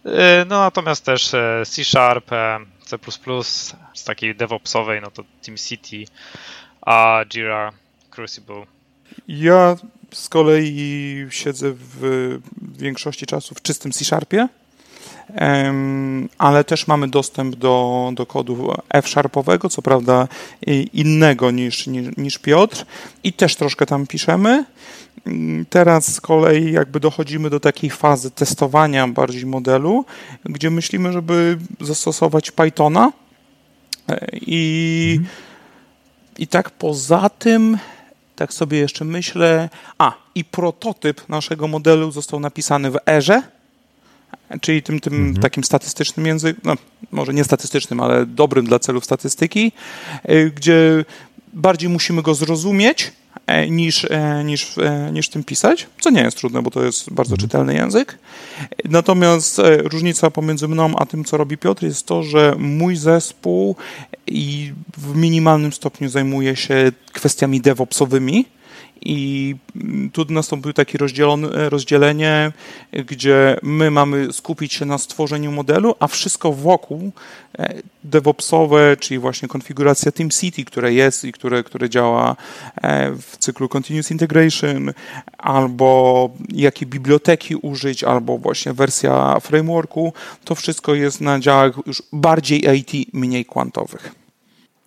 E, 0.05 0.45
no 0.45 0.61
natomiast 0.61 1.05
też 1.05 1.35
e, 1.35 1.62
C-Sharp, 1.66 2.33
e, 2.33 2.59
C++, 2.87 2.99
z 3.95 4.05
takiej 4.05 4.35
DevOpsowej, 4.35 5.01
no 5.01 5.11
to 5.11 5.24
TeamCity, 5.43 6.05
a 6.83 7.24
Jira, 7.29 7.72
Crucible. 8.11 8.66
Ja 9.29 9.77
z 10.17 10.29
kolei 10.29 11.27
siedzę 11.31 11.73
w 11.73 12.39
większości 12.79 13.27
czasu 13.27 13.55
w 13.55 13.62
czystym 13.62 13.93
C-Sharpie, 13.93 14.49
ale 16.39 16.64
też 16.64 16.87
mamy 16.87 17.09
dostęp 17.09 17.57
do, 17.57 18.11
do 18.14 18.27
kodu 18.27 18.73
F-Sharpowego, 18.89 19.69
co 19.69 19.83
prawda 19.83 20.29
innego 20.93 21.51
niż, 21.51 21.87
niż, 21.87 22.17
niż 22.17 22.39
Piotr 22.39 22.85
i 23.25 23.33
też 23.33 23.57
troszkę 23.57 23.87
tam 23.87 24.07
piszemy. 24.07 24.64
Teraz 25.71 26.14
z 26.14 26.21
kolei 26.21 26.73
jakby 26.73 27.01
dochodzimy 27.01 27.51
do 27.51 27.61
takiej 27.61 27.91
fazy 27.91 28.31
testowania 28.31 29.09
bardziej 29.09 29.47
modelu, 29.47 30.05
gdzie 30.45 30.71
myślimy, 30.71 31.12
żeby 31.12 31.59
zastosować 31.81 32.51
Pythona 32.51 33.12
e, 34.09 34.27
i, 34.33 35.14
mhm. 35.19 35.37
i 36.39 36.47
tak 36.47 36.71
poza 36.71 37.29
tym 37.29 37.79
tak 38.37 38.53
sobie 38.53 38.78
jeszcze 38.78 39.05
myślę. 39.05 39.68
A, 39.99 40.12
i 40.34 40.45
prototyp 40.45 41.28
naszego 41.28 41.68
modelu 41.68 42.11
został 42.11 42.41
napisany 42.41 42.91
w 42.91 42.97
Erze, 43.09 43.43
czyli 44.61 44.82
tym, 44.82 45.01
tym 45.01 45.14
mhm. 45.14 45.37
takim 45.37 45.64
statystycznym 45.64 46.26
języku, 46.26 46.61
no 46.64 46.74
może 47.12 47.34
nie 47.34 47.45
statystycznym, 47.45 48.01
ale 48.01 48.26
dobrym 48.26 48.66
dla 48.66 48.78
celów 48.78 49.05
statystyki, 49.05 49.72
y, 50.30 50.53
gdzie 50.57 51.05
bardziej 51.53 51.89
musimy 51.89 52.22
go 52.22 52.34
zrozumieć 52.34 53.12
niż, 53.70 54.07
e, 54.11 54.44
niż, 54.44 54.78
e, 54.78 55.11
niż 55.12 55.28
tym 55.28 55.44
pisać, 55.44 55.86
co 56.01 56.11
nie 56.11 56.22
jest 56.22 56.36
trudne, 56.36 56.62
bo 56.62 56.70
to 56.70 56.84
jest 56.84 57.12
bardzo 57.12 57.34
mhm. 57.34 57.49
czytelny 57.49 57.74
język. 57.74 58.18
Natomiast 58.84 59.61
różnica 59.84 60.30
pomiędzy 60.30 60.68
mną 60.68 60.97
a 60.97 61.07
tym, 61.07 61.24
co 61.24 61.36
robi 61.36 61.59
Piotr, 61.59 61.84
jest 61.84 62.07
to, 62.07 62.22
że 62.22 62.55
mój 62.59 62.97
zespół 62.97 63.76
i 64.26 64.72
w 64.99 65.16
minimalnym 65.16 65.72
stopniu 65.72 66.09
zajmuje 66.09 66.57
się 66.57 66.92
kwestiami 67.12 67.61
DevOpsowymi, 67.61 68.47
i 69.07 69.57
tu 70.13 70.25
nastąpiło 70.29 70.73
takie 70.73 70.99
rozdzielenie, 71.69 72.53
gdzie 72.93 73.57
my 73.63 73.91
mamy 73.91 74.33
skupić 74.33 74.73
się 74.73 74.85
na 74.85 74.99
stworzeniu 74.99 75.53
modelu, 75.53 75.95
a 75.99 76.07
wszystko 76.07 76.53
wokół 76.53 77.13
e, 77.59 77.83
DevOpsowe, 78.05 78.97
czyli 78.97 79.19
właśnie 79.19 79.49
konfiguracja 79.49 80.13
TeamCity, 80.13 80.65
które 80.65 80.93
jest 80.93 81.25
i 81.25 81.33
które, 81.33 81.63
które 81.63 81.91
działa 81.91 82.37
e, 82.77 83.11
w 83.11 83.37
cyklu 83.39 83.69
Continuous 83.69 84.11
Integration, 84.11 84.93
albo 85.39 86.31
jakie 86.49 86.87
biblioteki 86.87 87.57
użyć, 87.57 88.05
albo 88.05 88.39
właśnie 88.39 88.73
wersja 88.73 89.41
frameworku, 89.41 90.13
to 90.45 90.55
wszystko 90.55 90.95
jest 90.95 91.21
na 91.21 91.41
działach 91.41 91.73
już 91.87 92.03
bardziej 92.13 92.79
IT, 92.79 93.15
mniej 93.15 93.45
kwantowych. 93.45 94.15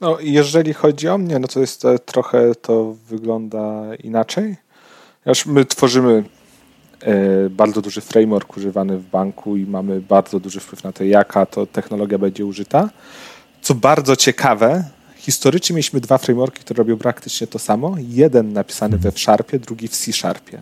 No, 0.02 0.18
jeżeli 0.22 0.74
chodzi 0.74 1.08
o 1.08 1.18
mnie, 1.18 1.40
no 1.40 1.48
to 1.48 1.60
jest 1.60 1.82
to, 1.82 2.00
trochę 2.00 2.56
to 2.56 2.96
wygląda 3.10 3.96
inaczej. 3.96 4.56
Aż 5.26 5.46
my 5.46 5.66
tworzymy 5.66 6.24
e, 7.02 7.50
bardzo 7.50 7.82
duży 7.82 8.02
framework 8.02 8.58
używany 8.58 8.98
w 8.98 9.10
banku 9.10 9.58
i 9.58 9.66
mamy 9.66 10.02
bardzo 10.02 10.40
duży 10.40 10.60
wpływ 10.60 10.84
na 10.84 10.92
to, 10.92 11.04
jaka 11.04 11.46
to 11.46 11.66
technologia 11.66 12.18
będzie 12.18 12.46
użyta. 12.46 12.90
Co 13.62 13.76
bardzo 13.76 14.16
ciekawe, 14.16 14.84
historycznie 15.16 15.74
mieliśmy 15.74 16.00
dwa 16.00 16.18
frameworki, 16.18 16.60
które 16.60 16.78
robią 16.78 16.98
praktycznie 16.98 17.48
to 17.48 17.60
samo. 17.60 17.96
Jeden 18.00 18.54
napisany 18.54 18.98
we 18.98 19.10
F-Sharpie, 19.10 19.60
drugi 19.60 19.88
w 19.88 19.98
C-Sharpie. 19.98 20.62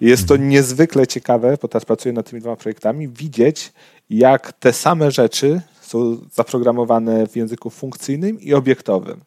Jest 0.00 0.28
to 0.28 0.34
mhm. 0.34 0.50
niezwykle 0.50 1.06
ciekawe, 1.06 1.58
bo 1.62 1.68
teraz 1.68 1.84
pracuję 1.84 2.12
nad 2.12 2.30
tymi 2.30 2.40
dwoma 2.42 2.56
projektami, 2.56 3.08
widzieć, 3.08 3.72
jak 4.10 4.52
te 4.52 4.72
same 4.72 5.10
rzeczy 5.10 5.60
są 5.86 6.18
zaprogramowane 6.34 7.26
w 7.26 7.36
języku 7.36 7.70
funkcyjnym 7.70 8.40
i 8.40 8.54
obiektowym. 8.54 9.20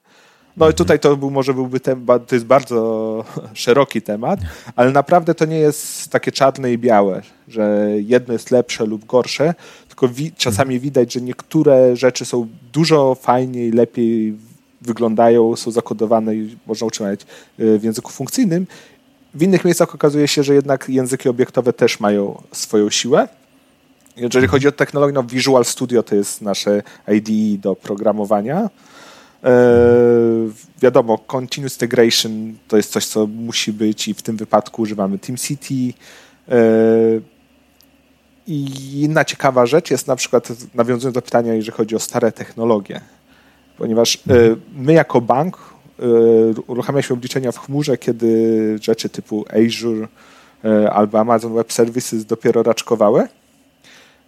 No 0.57 0.65
i 0.65 0.69
mhm. 0.69 0.73
tutaj 0.73 0.99
to 0.99 1.17
był, 1.17 1.31
może 1.31 1.53
byłby 1.53 1.79
temat, 1.79 2.27
to 2.27 2.35
jest 2.35 2.45
bardzo 2.45 3.23
szeroki 3.53 4.01
temat, 4.01 4.39
ale 4.75 4.91
naprawdę 4.91 5.35
to 5.35 5.45
nie 5.45 5.59
jest 5.59 6.09
takie 6.09 6.31
czarne 6.31 6.73
i 6.73 6.77
białe, 6.77 7.21
że 7.47 7.87
jedno 7.95 8.33
jest 8.33 8.51
lepsze 8.51 8.85
lub 8.85 9.05
gorsze, 9.05 9.53
tylko 9.87 10.07
wi 10.07 10.31
czasami 10.31 10.79
widać, 10.79 11.13
że 11.13 11.21
niektóre 11.21 11.95
rzeczy 11.95 12.25
są 12.25 12.47
dużo 12.73 13.15
fajniej, 13.15 13.71
lepiej 13.71 14.37
wyglądają, 14.81 15.55
są 15.55 15.71
zakodowane 15.71 16.35
i 16.35 16.57
można 16.67 16.87
utrzymać 16.87 17.21
y, 17.59 17.79
w 17.79 17.83
języku 17.83 18.11
funkcyjnym. 18.11 18.67
W 19.33 19.43
innych 19.43 19.65
miejscach 19.65 19.95
okazuje 19.95 20.27
się, 20.27 20.43
że 20.43 20.53
jednak 20.53 20.89
języki 20.89 21.29
obiektowe 21.29 21.73
też 21.73 21.99
mają 21.99 22.41
swoją 22.51 22.89
siłę 22.89 23.27
jeżeli 24.19 24.47
chodzi 24.47 24.67
o 24.67 24.71
technologię, 24.71 25.13
no 25.13 25.23
Visual 25.23 25.65
Studio 25.65 26.03
to 26.03 26.15
jest 26.15 26.41
nasze 26.41 26.83
IDE 27.07 27.57
do 27.61 27.75
programowania. 27.75 28.69
E, 29.43 29.49
wiadomo, 30.81 31.17
Continuous 31.17 31.73
Integration 31.73 32.53
to 32.67 32.77
jest 32.77 32.91
coś, 32.91 33.05
co 33.05 33.27
musi 33.27 33.73
być 33.73 34.07
i 34.07 34.13
w 34.13 34.21
tym 34.21 34.37
wypadku 34.37 34.81
używamy 34.81 35.19
TeamCity. 35.19 35.93
E, 36.49 36.59
I 38.47 39.01
inna 39.01 39.25
ciekawa 39.25 39.65
rzecz 39.65 39.91
jest 39.91 40.07
na 40.07 40.15
przykład, 40.15 40.49
nawiązując 40.75 41.15
do 41.15 41.21
pytania, 41.21 41.53
jeżeli 41.53 41.77
chodzi 41.77 41.95
o 41.95 41.99
stare 41.99 42.31
technologie, 42.31 43.01
ponieważ 43.77 44.15
e, 44.15 44.19
my 44.75 44.93
jako 44.93 45.21
bank 45.21 45.57
uruchamialiśmy 46.67 47.13
obliczenia 47.13 47.51
w 47.51 47.59
chmurze, 47.59 47.97
kiedy 47.97 48.77
rzeczy 48.81 49.09
typu 49.09 49.45
Azure 49.49 50.07
albo 50.91 51.19
Amazon 51.19 51.53
Web 51.53 51.73
Services 51.73 52.25
dopiero 52.25 52.63
raczkowały. 52.63 53.27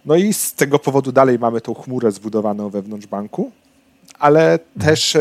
No 0.06 0.16
i 0.16 0.32
z 0.32 0.52
tego 0.52 0.78
powodu 0.78 1.12
dalej 1.12 1.38
mamy 1.38 1.60
tą 1.60 1.74
chmurę 1.74 2.12
zbudowaną 2.12 2.70
wewnątrz 2.70 3.06
banku, 3.06 3.50
ale 4.18 4.58
też 4.80 5.16
e, 5.16 5.20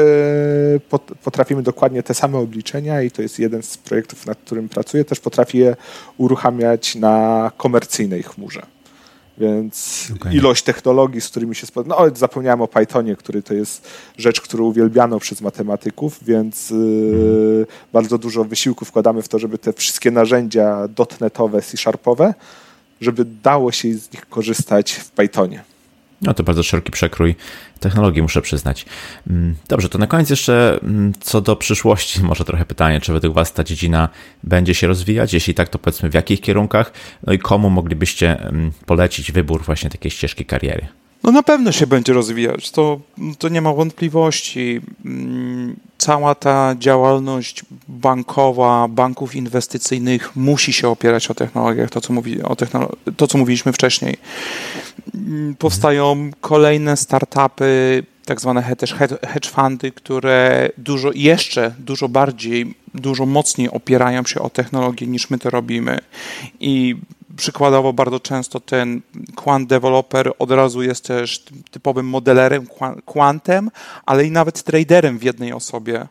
potrafimy 1.24 1.64
dokładnie 1.64 2.04
te 2.04 2.14
same 2.14 2.38
obliczenia 2.38 3.02
i 3.02 3.12
to 3.12 3.22
jest 3.22 3.40
jeden 3.40 3.64
z 3.64 3.78
projektów, 3.78 4.26
nad 4.26 4.38
którym 4.38 4.70
pracuję, 4.70 5.06
też 5.06 5.20
potrafię 5.20 5.58
je 5.58 5.76
uruchamiać 6.18 6.96
na 6.96 7.52
komercyjnej 7.58 8.24
chmurze. 8.24 8.62
Więc 9.38 10.08
okay. 10.16 10.34
ilość 10.34 10.64
technologii, 10.64 11.22
z 11.22 11.30
którymi 11.30 11.56
się 11.56 11.68
spotkałem, 11.68 12.10
no 12.12 12.16
zapomniałem 12.16 12.62
o 12.62 12.68
Pythonie, 12.68 13.16
który 13.16 13.44
to 13.44 13.54
jest 13.54 13.88
rzecz, 14.18 14.42
którą 14.42 14.66
uwielbiano 14.66 15.20
przez 15.20 15.42
matematyków, 15.42 16.20
więc 16.22 16.72
mm. 16.72 17.66
bardzo 17.94 18.18
dużo 18.18 18.44
wysiłku 18.44 18.86
wkładamy 18.86 19.22
w 19.22 19.28
to, 19.28 19.40
żeby 19.40 19.58
te 19.58 19.74
wszystkie 19.74 20.12
narzędzia 20.12 20.88
dotnetowe, 20.88 21.62
C-sharpowe 21.62 22.34
żeby 23.02 23.26
dało 23.26 23.72
się 23.72 23.94
z 23.94 24.14
nich 24.14 24.30
korzystać 24.30 24.92
w 24.92 25.12
Pythonie. 25.12 25.64
No 26.22 26.34
to 26.34 26.44
bardzo 26.44 26.64
szeroki 26.64 26.92
przekrój 26.92 27.36
technologii, 27.80 28.22
muszę 28.22 28.42
przyznać. 28.42 28.86
Mm, 29.30 29.56
dobrze, 29.68 29.90
to 29.90 29.98
na 29.98 30.08
koniec 30.08 30.30
jeszcze 30.30 30.80
mm, 30.84 31.14
co 31.20 31.42
do 31.42 31.56
przyszłości, 31.56 32.24
może 32.24 32.46
trochę 32.46 32.66
pytanie, 32.66 33.02
czy 33.02 33.14
według 33.14 33.36
Was 33.36 33.54
ta 33.54 33.64
dziedzina 33.64 34.10
będzie 34.44 34.76
się 34.76 34.88
rozwijać? 34.88 35.34
Jeśli 35.34 35.54
tak, 35.54 35.70
to 35.70 35.80
powiedzmy 35.80 36.10
w 36.10 36.14
jakich 36.14 36.42
kierunkach? 36.42 36.94
No 37.28 37.34
i 37.34 37.40
komu 37.40 37.70
moglibyście 37.70 38.40
mm, 38.40 38.72
polecić 38.86 39.32
wybór 39.32 39.64
właśnie 39.64 39.90
takiej 39.90 40.12
ścieżki 40.12 40.46
kariery? 40.46 40.88
No 41.24 41.32
na 41.32 41.44
pewno 41.44 41.72
się 41.72 41.88
będzie 41.88 42.14
rozwijać, 42.14 42.72
to, 42.72 43.00
to 43.40 43.50
nie 43.50 43.62
ma 43.62 43.74
wątpliwości. 43.74 44.82
Cała 45.98 46.36
ta 46.36 46.76
działalność 46.80 47.66
bankowa, 48.02 48.88
banków 48.88 49.36
inwestycyjnych 49.36 50.36
musi 50.36 50.74
się 50.74 50.88
opierać 50.88 51.32
o 51.32 51.34
technologiach, 51.34 51.90
to 51.90 52.02
co, 52.02 52.14
mówi, 52.14 52.42
o 52.42 52.54
technolo- 52.54 52.96
to, 53.18 53.28
co 53.28 53.38
mówiliśmy 53.38 53.74
wcześniej. 53.74 54.18
Mm, 55.16 55.56
powstają 55.56 56.32
kolejne 56.42 56.98
startupy, 56.98 58.04
tak 58.26 58.42
zwane 58.42 58.76
też 58.76 58.94
hedge 59.28 59.48
fundy, 59.48 59.92
które 59.92 60.70
dużo, 60.78 61.12
jeszcze 61.16 61.76
dużo 61.80 62.10
bardziej, 62.10 62.76
dużo 62.94 63.26
mocniej 63.26 63.70
opierają 63.70 64.24
się 64.24 64.40
o 64.42 64.50
technologię 64.50 65.08
niż 65.08 65.30
my 65.30 65.38
to 65.38 65.50
robimy. 65.50 66.00
I 66.60 66.96
przykładowo 67.38 67.94
bardzo 67.94 68.20
często 68.20 68.60
ten 68.60 69.02
quant 69.36 69.70
developer 69.70 70.32
od 70.40 70.52
razu 70.52 70.84
jest 70.84 71.08
też 71.08 71.44
typowym 71.72 72.06
modelerem, 72.06 72.68
quantem, 73.06 73.72
ale 74.06 74.26
i 74.26 74.32
nawet 74.32 74.64
traderem 74.64 75.18
w 75.18 75.24
jednej 75.24 75.54
osobie. 75.54 76.08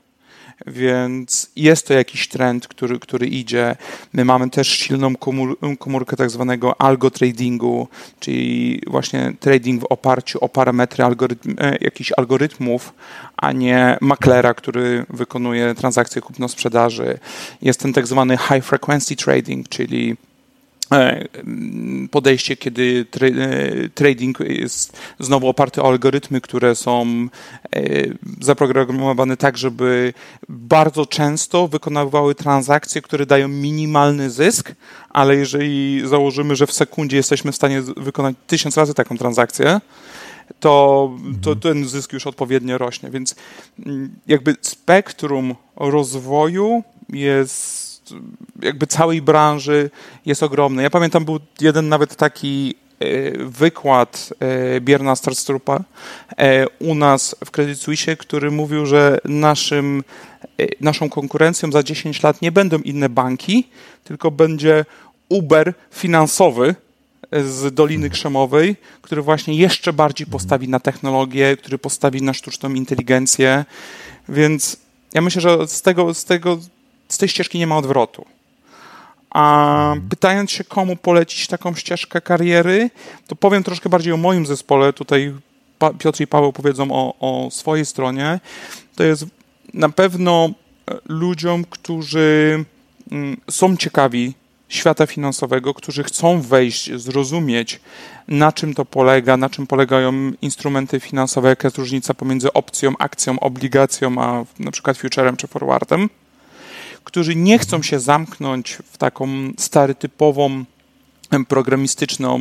Więc 0.66 1.50
jest 1.56 1.86
to 1.86 1.94
jakiś 1.94 2.28
trend, 2.28 2.68
który, 2.68 2.98
który 2.98 3.26
idzie. 3.26 3.76
My 4.12 4.24
mamy 4.24 4.50
też 4.50 4.68
silną 4.68 5.16
komór, 5.16 5.58
komórkę 5.78 6.16
tak 6.16 6.30
zwanego 6.30 6.80
algo 6.80 7.10
tradingu, 7.10 7.88
czyli 8.20 8.80
właśnie 8.86 9.32
trading 9.40 9.82
w 9.82 9.86
oparciu 9.90 10.38
o 10.44 10.48
parametry 10.48 11.04
algorytm, 11.04 11.54
e, 11.58 11.78
jakichś 11.80 12.12
algorytmów, 12.16 12.94
a 13.36 13.52
nie 13.52 13.98
maklera, 14.00 14.54
który 14.54 15.06
wykonuje 15.10 15.74
transakcje 15.74 16.22
kupno-sprzedaży. 16.22 17.18
Jest 17.62 17.80
ten 17.80 17.92
tak 17.92 18.06
zwany 18.06 18.36
high 18.36 18.64
frequency 18.64 19.16
trading, 19.16 19.68
czyli 19.68 20.16
podejście, 22.10 22.56
kiedy 22.56 23.04
tra 23.10 23.28
e, 23.28 23.88
trading 23.94 24.40
jest 24.40 24.98
znowu 25.18 25.48
oparty 25.48 25.82
o 25.82 25.88
algorytmy, 25.88 26.40
które 26.40 26.74
są 26.74 27.06
e, 27.06 27.80
zaprogramowane 28.40 29.36
tak, 29.36 29.58
żeby 29.58 30.12
bardzo 30.48 31.06
często 31.06 31.68
wykonywały 31.68 32.34
transakcje, 32.34 33.02
które 33.02 33.26
dają 33.26 33.48
minimalny 33.48 34.30
zysk, 34.30 34.72
ale 35.10 35.36
jeżeli 35.36 36.02
założymy, 36.08 36.56
że 36.56 36.66
w 36.66 36.72
sekundzie 36.72 37.16
jesteśmy 37.16 37.52
w 37.52 37.56
stanie 37.56 37.82
wykonać 37.82 38.36
tysiąc 38.46 38.76
razy 38.76 38.94
taką 38.94 39.18
transakcję, 39.18 39.80
to, 40.60 41.10
to 41.42 41.50
mhm. 41.52 41.60
ten 41.60 41.88
zysk 41.88 42.12
już 42.12 42.26
odpowiednio 42.26 42.78
rośnie. 42.78 43.10
Więc 43.10 43.34
mm, 43.86 44.10
jakby 44.26 44.56
spektrum 44.60 45.54
rozwoju 45.76 46.82
jest 47.08 47.89
jakby 48.62 48.86
całej 48.86 49.22
branży 49.22 49.90
jest 50.26 50.42
ogromny. 50.42 50.82
Ja 50.82 50.90
pamiętam, 50.90 51.24
był 51.24 51.40
jeden 51.60 51.88
nawet 51.88 52.16
taki 52.16 52.74
e, 53.00 53.44
wykład 53.44 54.34
e, 54.40 54.80
Bierna 54.80 55.16
Starstrupa 55.16 55.84
e, 56.38 56.68
u 56.68 56.94
nas 56.94 57.36
w 57.44 57.50
Credit 57.50 57.78
Suisse, 57.78 58.16
który 58.16 58.50
mówił, 58.50 58.86
że 58.86 59.18
naszym, 59.24 60.04
naszą 60.80 61.10
konkurencją 61.10 61.72
za 61.72 61.82
10 61.82 62.22
lat 62.22 62.42
nie 62.42 62.52
będą 62.52 62.78
inne 62.78 63.08
banki, 63.08 63.68
tylko 64.04 64.30
będzie 64.30 64.84
Uber 65.28 65.74
finansowy 65.90 66.74
z 67.32 67.74
Doliny 67.74 68.10
Krzemowej, 68.10 68.76
który 69.02 69.22
właśnie 69.22 69.54
jeszcze 69.54 69.92
bardziej 69.92 70.26
postawi 70.26 70.68
na 70.68 70.80
technologię, 70.80 71.56
który 71.56 71.78
postawi 71.78 72.22
na 72.22 72.34
sztuczną 72.34 72.74
inteligencję, 72.74 73.64
więc 74.28 74.76
ja 75.14 75.20
myślę, 75.20 75.42
że 75.42 75.68
z 75.68 75.82
tego, 75.82 76.14
z 76.14 76.24
tego 76.24 76.58
tej 77.20 77.28
ścieżki 77.28 77.58
nie 77.58 77.66
ma 77.66 77.76
odwrotu. 77.76 78.26
A 79.30 79.94
pytając 80.10 80.50
się, 80.50 80.64
komu 80.64 80.96
polecić 80.96 81.46
taką 81.46 81.74
ścieżkę 81.74 82.20
kariery, 82.20 82.90
to 83.26 83.36
powiem 83.36 83.62
troszkę 83.62 83.88
bardziej 83.88 84.12
o 84.12 84.16
moim 84.16 84.46
zespole. 84.46 84.92
Tutaj 84.92 85.34
Piotr 85.98 86.20
i 86.20 86.26
Paweł 86.26 86.52
powiedzą 86.52 86.88
o, 86.90 87.14
o 87.20 87.50
swojej 87.50 87.86
stronie. 87.86 88.40
To 88.96 89.04
jest 89.04 89.26
na 89.74 89.88
pewno 89.88 90.50
e, 90.90 90.94
ludziom, 91.08 91.64
którzy 91.64 92.64
mm, 93.12 93.36
są 93.50 93.76
ciekawi 93.76 94.34
świata 94.68 95.06
finansowego, 95.06 95.74
którzy 95.74 96.04
chcą 96.04 96.40
wejść, 96.40 96.92
zrozumieć, 96.94 97.80
na 98.28 98.52
czym 98.52 98.74
to 98.74 98.84
polega, 98.84 99.36
na 99.36 99.50
czym 99.50 99.66
polegają 99.66 100.12
instrumenty 100.42 101.00
finansowe, 101.00 101.48
jaka 101.48 101.68
jest 101.68 101.78
różnica 101.78 102.14
pomiędzy 102.14 102.52
opcją, 102.52 102.92
akcją, 102.98 103.40
obligacją, 103.40 104.22
a 104.22 104.44
na 104.58 104.70
przykład 104.70 104.98
futurem 104.98 105.36
czy 105.36 105.46
forwardem 105.46 106.08
którzy 107.04 107.36
nie 107.36 107.58
chcą 107.58 107.82
się 107.82 108.00
zamknąć 108.00 108.78
w 108.92 108.98
taką 108.98 109.28
stereotypową 109.58 110.64
programistyczną 111.48 112.40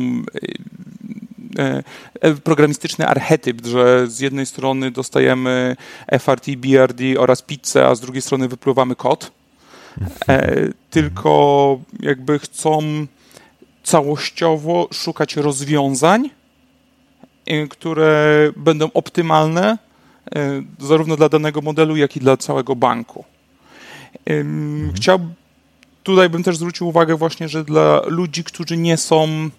e, 1.58 1.82
e, 2.20 2.34
programistyczny 2.34 3.06
archetyp, 3.06 3.66
że 3.66 4.06
z 4.08 4.20
jednej 4.20 4.46
strony 4.46 4.90
dostajemy 4.90 5.76
FRT, 6.18 6.56
BRD 6.56 7.04
oraz 7.18 7.42
pizzę, 7.42 7.86
a 7.86 7.94
z 7.94 8.00
drugiej 8.00 8.22
strony 8.22 8.48
wypływamy 8.48 8.96
kod, 8.96 9.32
e, 10.28 10.68
tylko 10.90 11.80
jakby 12.00 12.38
chcą 12.38 13.06
całościowo 13.82 14.88
szukać 14.92 15.36
rozwiązań, 15.36 16.30
które 17.70 18.50
będą 18.56 18.90
optymalne 18.94 19.78
zarówno 20.78 21.16
dla 21.16 21.28
danego 21.28 21.60
modelu, 21.60 21.96
jak 21.96 22.16
i 22.16 22.20
dla 22.20 22.36
całego 22.36 22.76
banku. 22.76 23.24
Mhm. 24.26 24.92
Chciałbym, 24.94 25.34
tutaj 26.02 26.28
bym 26.28 26.42
też 26.42 26.56
zwrócił 26.56 26.88
uwagę 26.88 27.16
właśnie, 27.16 27.48
że 27.48 27.64
dla 27.64 28.02
ludzi, 28.06 28.44
którzy 28.44 28.76
nie 28.76 28.96
są 28.96 29.50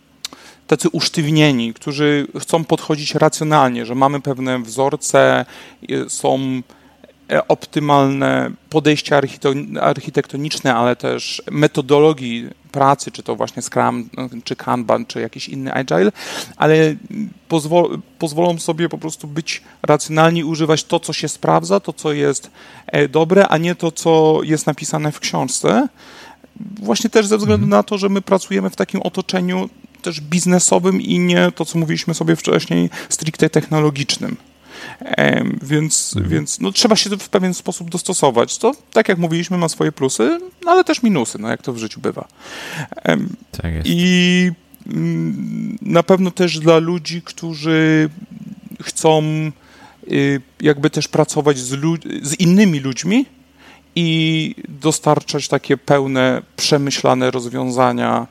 tacy 0.68 0.90
usztywnieni, 0.90 1.74
którzy 1.74 2.28
chcą 2.40 2.64
podchodzić 2.64 3.16
racjonalnie, 3.16 3.86
że 3.86 3.96
mamy 3.96 4.22
pewne 4.22 4.60
wzorce, 4.60 5.46
są 6.08 6.62
e, 7.32 7.48
optymalne 7.48 8.52
podejścia 8.70 9.22
architektoniczne, 9.82 10.76
ale 10.76 10.96
też 10.96 11.42
metodologii 11.52 12.50
pracy, 12.72 13.12
czy 13.12 13.24
to 13.24 13.36
właśnie 13.36 13.62
Scrum, 13.62 14.10
czy 14.44 14.56
Kanban, 14.56 15.06
czy 15.06 15.22
jakiś 15.22 15.50
inny 15.50 15.74
Agile, 15.74 16.12
ale 16.58 16.96
pozwol, 17.48 18.00
pozwolą 18.20 18.60
sobie 18.60 18.90
po 18.90 18.98
prostu 18.98 19.28
być 19.28 19.62
racjonalni, 19.84 20.44
używać 20.44 20.84
to, 20.84 21.00
co 21.00 21.14
się 21.14 21.28
sprawdza, 21.28 21.80
to, 21.80 21.94
co 21.94 22.14
jest 22.14 22.52
e, 22.88 23.08
dobre, 23.08 23.48
a 23.48 23.58
nie 23.58 23.76
to, 23.76 23.92
co 23.92 24.40
jest 24.44 24.68
napisane 24.68 25.12
w 25.12 25.20
książce. 25.20 25.88
Właśnie 26.82 27.10
też 27.10 27.28
ze 27.28 27.38
względu 27.38 27.66
mhm. 27.66 27.80
na 27.80 27.84
to, 27.84 27.98
że 27.98 28.10
my 28.10 28.22
pracujemy 28.22 28.70
w 28.70 28.76
takim 28.76 29.02
otoczeniu 29.02 29.70
też 30.02 30.22
biznesowym 30.22 31.02
i 31.02 31.20
nie 31.20 31.52
to, 31.52 31.66
co 31.66 31.80
mówiliśmy 31.80 32.14
sobie 32.14 32.36
wcześniej, 32.36 32.90
stricte 33.10 33.50
technologicznym. 33.50 34.38
Więc, 35.62 36.14
mhm. 36.16 36.34
więc 36.34 36.60
no, 36.60 36.72
trzeba 36.72 36.96
się 36.96 37.10
w 37.10 37.30
pewien 37.30 37.54
sposób 37.54 37.90
dostosować. 37.90 38.58
To, 38.58 38.72
tak 38.94 39.10
jak 39.10 39.18
mówiliśmy, 39.18 39.58
ma 39.58 39.70
swoje 39.70 39.92
plusy, 39.92 40.40
no, 40.66 40.72
ale 40.72 40.84
też 40.84 41.04
minusy, 41.04 41.40
no, 41.40 41.50
jak 41.50 41.62
to 41.62 41.74
w 41.74 41.78
życiu 41.78 42.02
bywa. 42.02 42.28
Tak 43.52 43.74
jest. 43.74 43.88
I 43.90 44.52
mm, 44.88 45.78
na 45.82 46.04
pewno 46.04 46.32
też 46.32 46.60
dla 46.60 46.78
ludzi, 46.78 47.22
którzy 47.22 48.10
chcą 48.82 49.24
y, 50.12 50.42
jakby 50.62 50.90
też 50.90 51.08
pracować 51.08 51.58
z, 51.58 51.80
z 52.24 52.40
innymi 52.40 52.80
ludźmi 52.80 53.26
i 53.96 54.56
dostarczać 54.68 55.48
takie 55.48 55.78
pełne, 55.78 56.42
przemyślane 56.56 57.32
rozwiązania 57.32 58.28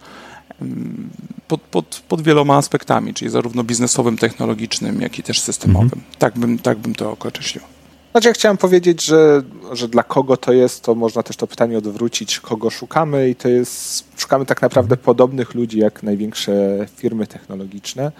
pod, 1.49 1.61
pod, 1.61 2.03
pod 2.09 2.23
wieloma 2.23 2.57
aspektami, 2.57 3.15
czyli 3.15 3.31
zarówno 3.31 3.65
biznesowym, 3.65 4.17
technologicznym, 4.17 5.01
jak 5.01 5.19
i 5.19 5.23
też 5.23 5.41
systemowym. 5.41 5.85
Mhm. 5.85 6.03
Tak, 6.19 6.39
bym, 6.39 6.59
tak 6.59 6.79
bym 6.79 6.95
to 6.95 7.13
określił. 7.13 7.65
Znaczy 8.11 8.29
ja 8.29 8.35
chciałem 8.35 8.57
powiedzieć, 8.57 9.05
że, 9.05 9.43
że 9.73 9.89
dla 9.89 10.03
kogo 10.03 10.37
to 10.37 10.53
jest, 10.53 10.83
to 10.83 10.95
można 10.95 11.23
też 11.23 11.37
to 11.37 11.47
pytanie 11.47 11.79
odwrócić, 11.79 12.41
kogo 12.41 12.71
szukamy 12.71 13.29
i 13.29 13.35
to 13.35 13.49
jest, 13.49 14.05
szukamy 14.21 14.47
tak 14.47 14.63
naprawdę 14.63 14.97
podobnych 14.97 15.55
ludzi 15.55 15.79
jak 15.79 16.03
największe 16.03 16.87
firmy 16.97 17.27
technologiczne, 17.27 18.13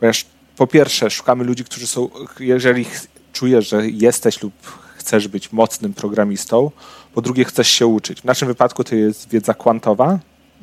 ponieważ 0.00 0.26
po 0.56 0.66
pierwsze 0.66 1.10
szukamy 1.10 1.44
ludzi, 1.44 1.64
którzy 1.64 1.86
są, 1.86 2.08
jeżeli 2.40 2.86
czujesz, 3.32 3.68
że 3.68 3.88
jesteś 3.90 4.42
lub 4.42 4.52
chcesz 4.96 5.28
być 5.28 5.52
mocnym 5.52 5.94
programistą, 5.94 6.70
po 7.14 7.22
drugie 7.22 7.44
chcesz 7.44 7.68
się 7.68 7.86
uczyć. 7.86 8.20
W 8.20 8.24
naszym 8.24 8.48
wypadku 8.48 8.84
to 8.84 8.94
jest 8.94 9.28
wiedza 9.28 9.54
kwantowa, 9.54 10.18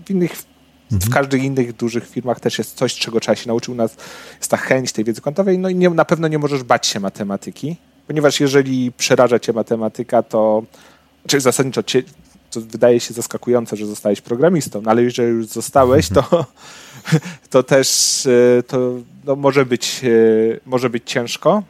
w 0.05 0.11
innych 0.11 0.35
w 0.99 1.09
każdych 1.09 1.43
innych 1.43 1.73
dużych 1.73 2.09
firmach 2.09 2.39
też 2.39 2.57
jest 2.57 2.75
coś, 2.75 2.95
czego 2.95 3.19
trzeba 3.19 3.35
się 3.35 3.47
nauczyć. 3.47 3.69
U 3.69 3.75
nas 3.75 3.95
jest 4.37 4.51
ta 4.51 4.57
chęć 4.57 4.91
tej 4.91 5.05
wiedzy 5.05 5.21
kwantowej, 5.21 5.59
no 5.59 5.69
i 5.69 5.75
nie, 5.75 5.89
na 5.89 6.05
pewno 6.05 6.27
nie 6.27 6.39
możesz 6.39 6.63
bać 6.63 6.87
się 6.87 6.99
matematyki, 6.99 7.75
ponieważ 8.07 8.39
jeżeli 8.39 8.91
przeraża 8.91 9.39
cię 9.39 9.53
matematyka, 9.53 10.23
to 10.23 10.63
czyli 11.27 11.41
zasadniczo 11.41 11.83
cię, 11.83 12.03
to 12.51 12.61
wydaje 12.61 12.99
się 12.99 13.13
zaskakujące, 13.13 13.75
że 13.75 13.85
zostałeś 13.85 14.21
programistą, 14.21 14.81
no 14.81 14.91
ale 14.91 15.03
jeżeli 15.03 15.29
już 15.29 15.47
zostałeś, 15.47 16.09
to, 16.09 16.45
to 17.49 17.63
też 17.63 17.89
e, 18.25 18.63
to 18.63 18.93
no, 19.25 19.35
może, 19.35 19.65
być, 19.65 20.01
e, 20.03 20.59
może 20.65 20.89
być 20.89 21.03
ciężko. 21.05 21.63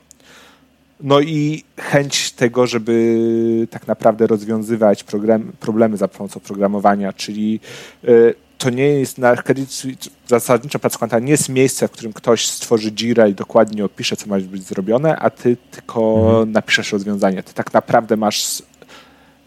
No 1.00 1.22
i 1.22 1.64
chęć 1.80 2.32
tego, 2.32 2.68
żeby 2.68 3.68
tak 3.70 3.88
naprawdę 3.88 4.28
rozwiązywać 4.28 5.04
problem, 5.04 5.52
problemy 5.60 5.98
za 5.98 6.08
pomocą 6.08 6.40
programowania, 6.40 7.14
czyli 7.14 7.60
e, 8.04 8.10
to 8.58 8.70
nie 8.70 8.88
jest 8.88 9.18
na 9.18 9.36
Credit 9.36 9.72
Suisse, 9.72 10.10
zasadnicza 10.28 10.80
praca 10.80 10.98
kwanta 10.98 11.20
nie 11.20 11.32
jest 11.32 11.50
miejsce, 11.50 11.88
w 11.88 11.92
którym 11.92 12.14
ktoś 12.14 12.48
stworzy 12.48 12.92
Jira 12.92 13.28
i 13.28 13.36
dokładnie 13.36 13.86
opisze, 13.86 14.16
co 14.16 14.28
ma 14.28 14.40
być 14.40 14.64
zrobione, 14.64 15.16
a 15.16 15.30
ty 15.30 15.58
tylko 15.72 16.16
mhm. 16.28 16.52
napiszesz 16.52 16.92
rozwiązanie. 16.92 17.44
Ty 17.44 17.54
tak 17.54 17.74
naprawdę 17.74 18.18
masz 18.18 18.64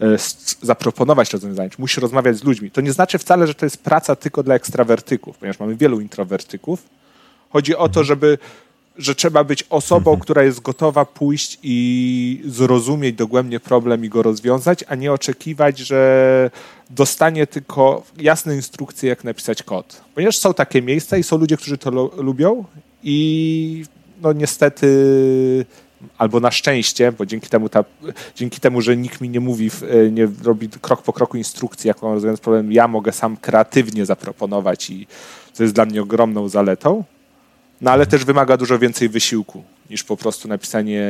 e, 0.01 0.17
zaproponować 0.61 1.33
rozwiązanie, 1.33 1.69
musisz 1.77 1.97
rozmawiać 1.97 2.37
z 2.37 2.43
ludźmi. 2.43 2.71
To 2.71 2.81
nie 2.81 2.91
znaczy 2.91 3.17
wcale, 3.17 3.47
że 3.47 3.55
to 3.55 3.65
jest 3.65 3.83
praca 3.83 4.15
tylko 4.15 4.43
dla 4.43 4.55
ekstrawertyków, 4.55 5.37
ponieważ 5.37 5.59
mamy 5.59 5.75
wielu 5.75 6.01
introwertyków. 6.01 6.83
Chodzi 7.49 7.75
o 7.75 7.89
to, 7.89 8.03
żeby 8.03 8.37
że 8.97 9.15
trzeba 9.15 9.43
być 9.43 9.63
osobą, 9.69 10.11
mhm. 10.11 10.19
która 10.19 10.43
jest 10.43 10.61
gotowa 10.61 11.05
pójść 11.05 11.59
i 11.63 12.41
zrozumieć 12.45 13.15
dogłębnie 13.15 13.59
problem 13.59 14.05
i 14.05 14.09
go 14.09 14.23
rozwiązać, 14.23 14.83
a 14.87 14.95
nie 14.95 15.13
oczekiwać, 15.13 15.79
że 15.79 16.51
dostanie 16.89 17.47
tylko 17.47 18.03
jasne 18.17 18.55
instrukcje, 18.55 19.09
jak 19.09 19.23
napisać 19.23 19.63
kod. 19.63 20.01
Ponieważ 20.15 20.37
są 20.37 20.53
takie 20.53 20.81
miejsca 20.81 21.17
i 21.17 21.23
są 21.23 21.37
ludzie, 21.37 21.57
którzy 21.57 21.77
to 21.77 22.11
lubią 22.17 22.63
i 23.03 23.85
no 24.21 24.33
niestety 24.33 24.87
albo 26.17 26.39
na 26.39 26.51
szczęście, 26.51 27.11
bo 27.11 27.25
dzięki 27.25 27.49
temu, 27.49 27.69
ta, 27.69 27.83
dzięki 28.35 28.59
temu, 28.59 28.81
że 28.81 28.97
nikt 28.97 29.21
mi 29.21 29.29
nie 29.29 29.39
mówi, 29.39 29.69
nie 30.11 30.27
robi 30.43 30.69
krok 30.69 31.01
po 31.01 31.13
kroku 31.13 31.37
instrukcji, 31.37 31.87
jak 31.87 32.01
mam 32.01 32.13
rozwiązać 32.13 32.41
problem, 32.41 32.71
ja 32.71 32.87
mogę 32.87 33.11
sam 33.11 33.37
kreatywnie 33.37 34.05
zaproponować 34.05 34.89
i 34.89 35.07
to 35.57 35.63
jest 35.63 35.75
dla 35.75 35.85
mnie 35.85 36.01
ogromną 36.01 36.49
zaletą 36.49 37.03
no 37.81 37.91
ale 37.91 38.05
też 38.05 38.25
wymaga 38.25 38.57
dużo 38.57 38.79
więcej 38.79 39.09
wysiłku 39.09 39.63
niż 39.89 40.03
po 40.03 40.17
prostu 40.17 40.47
napisanie 40.47 41.03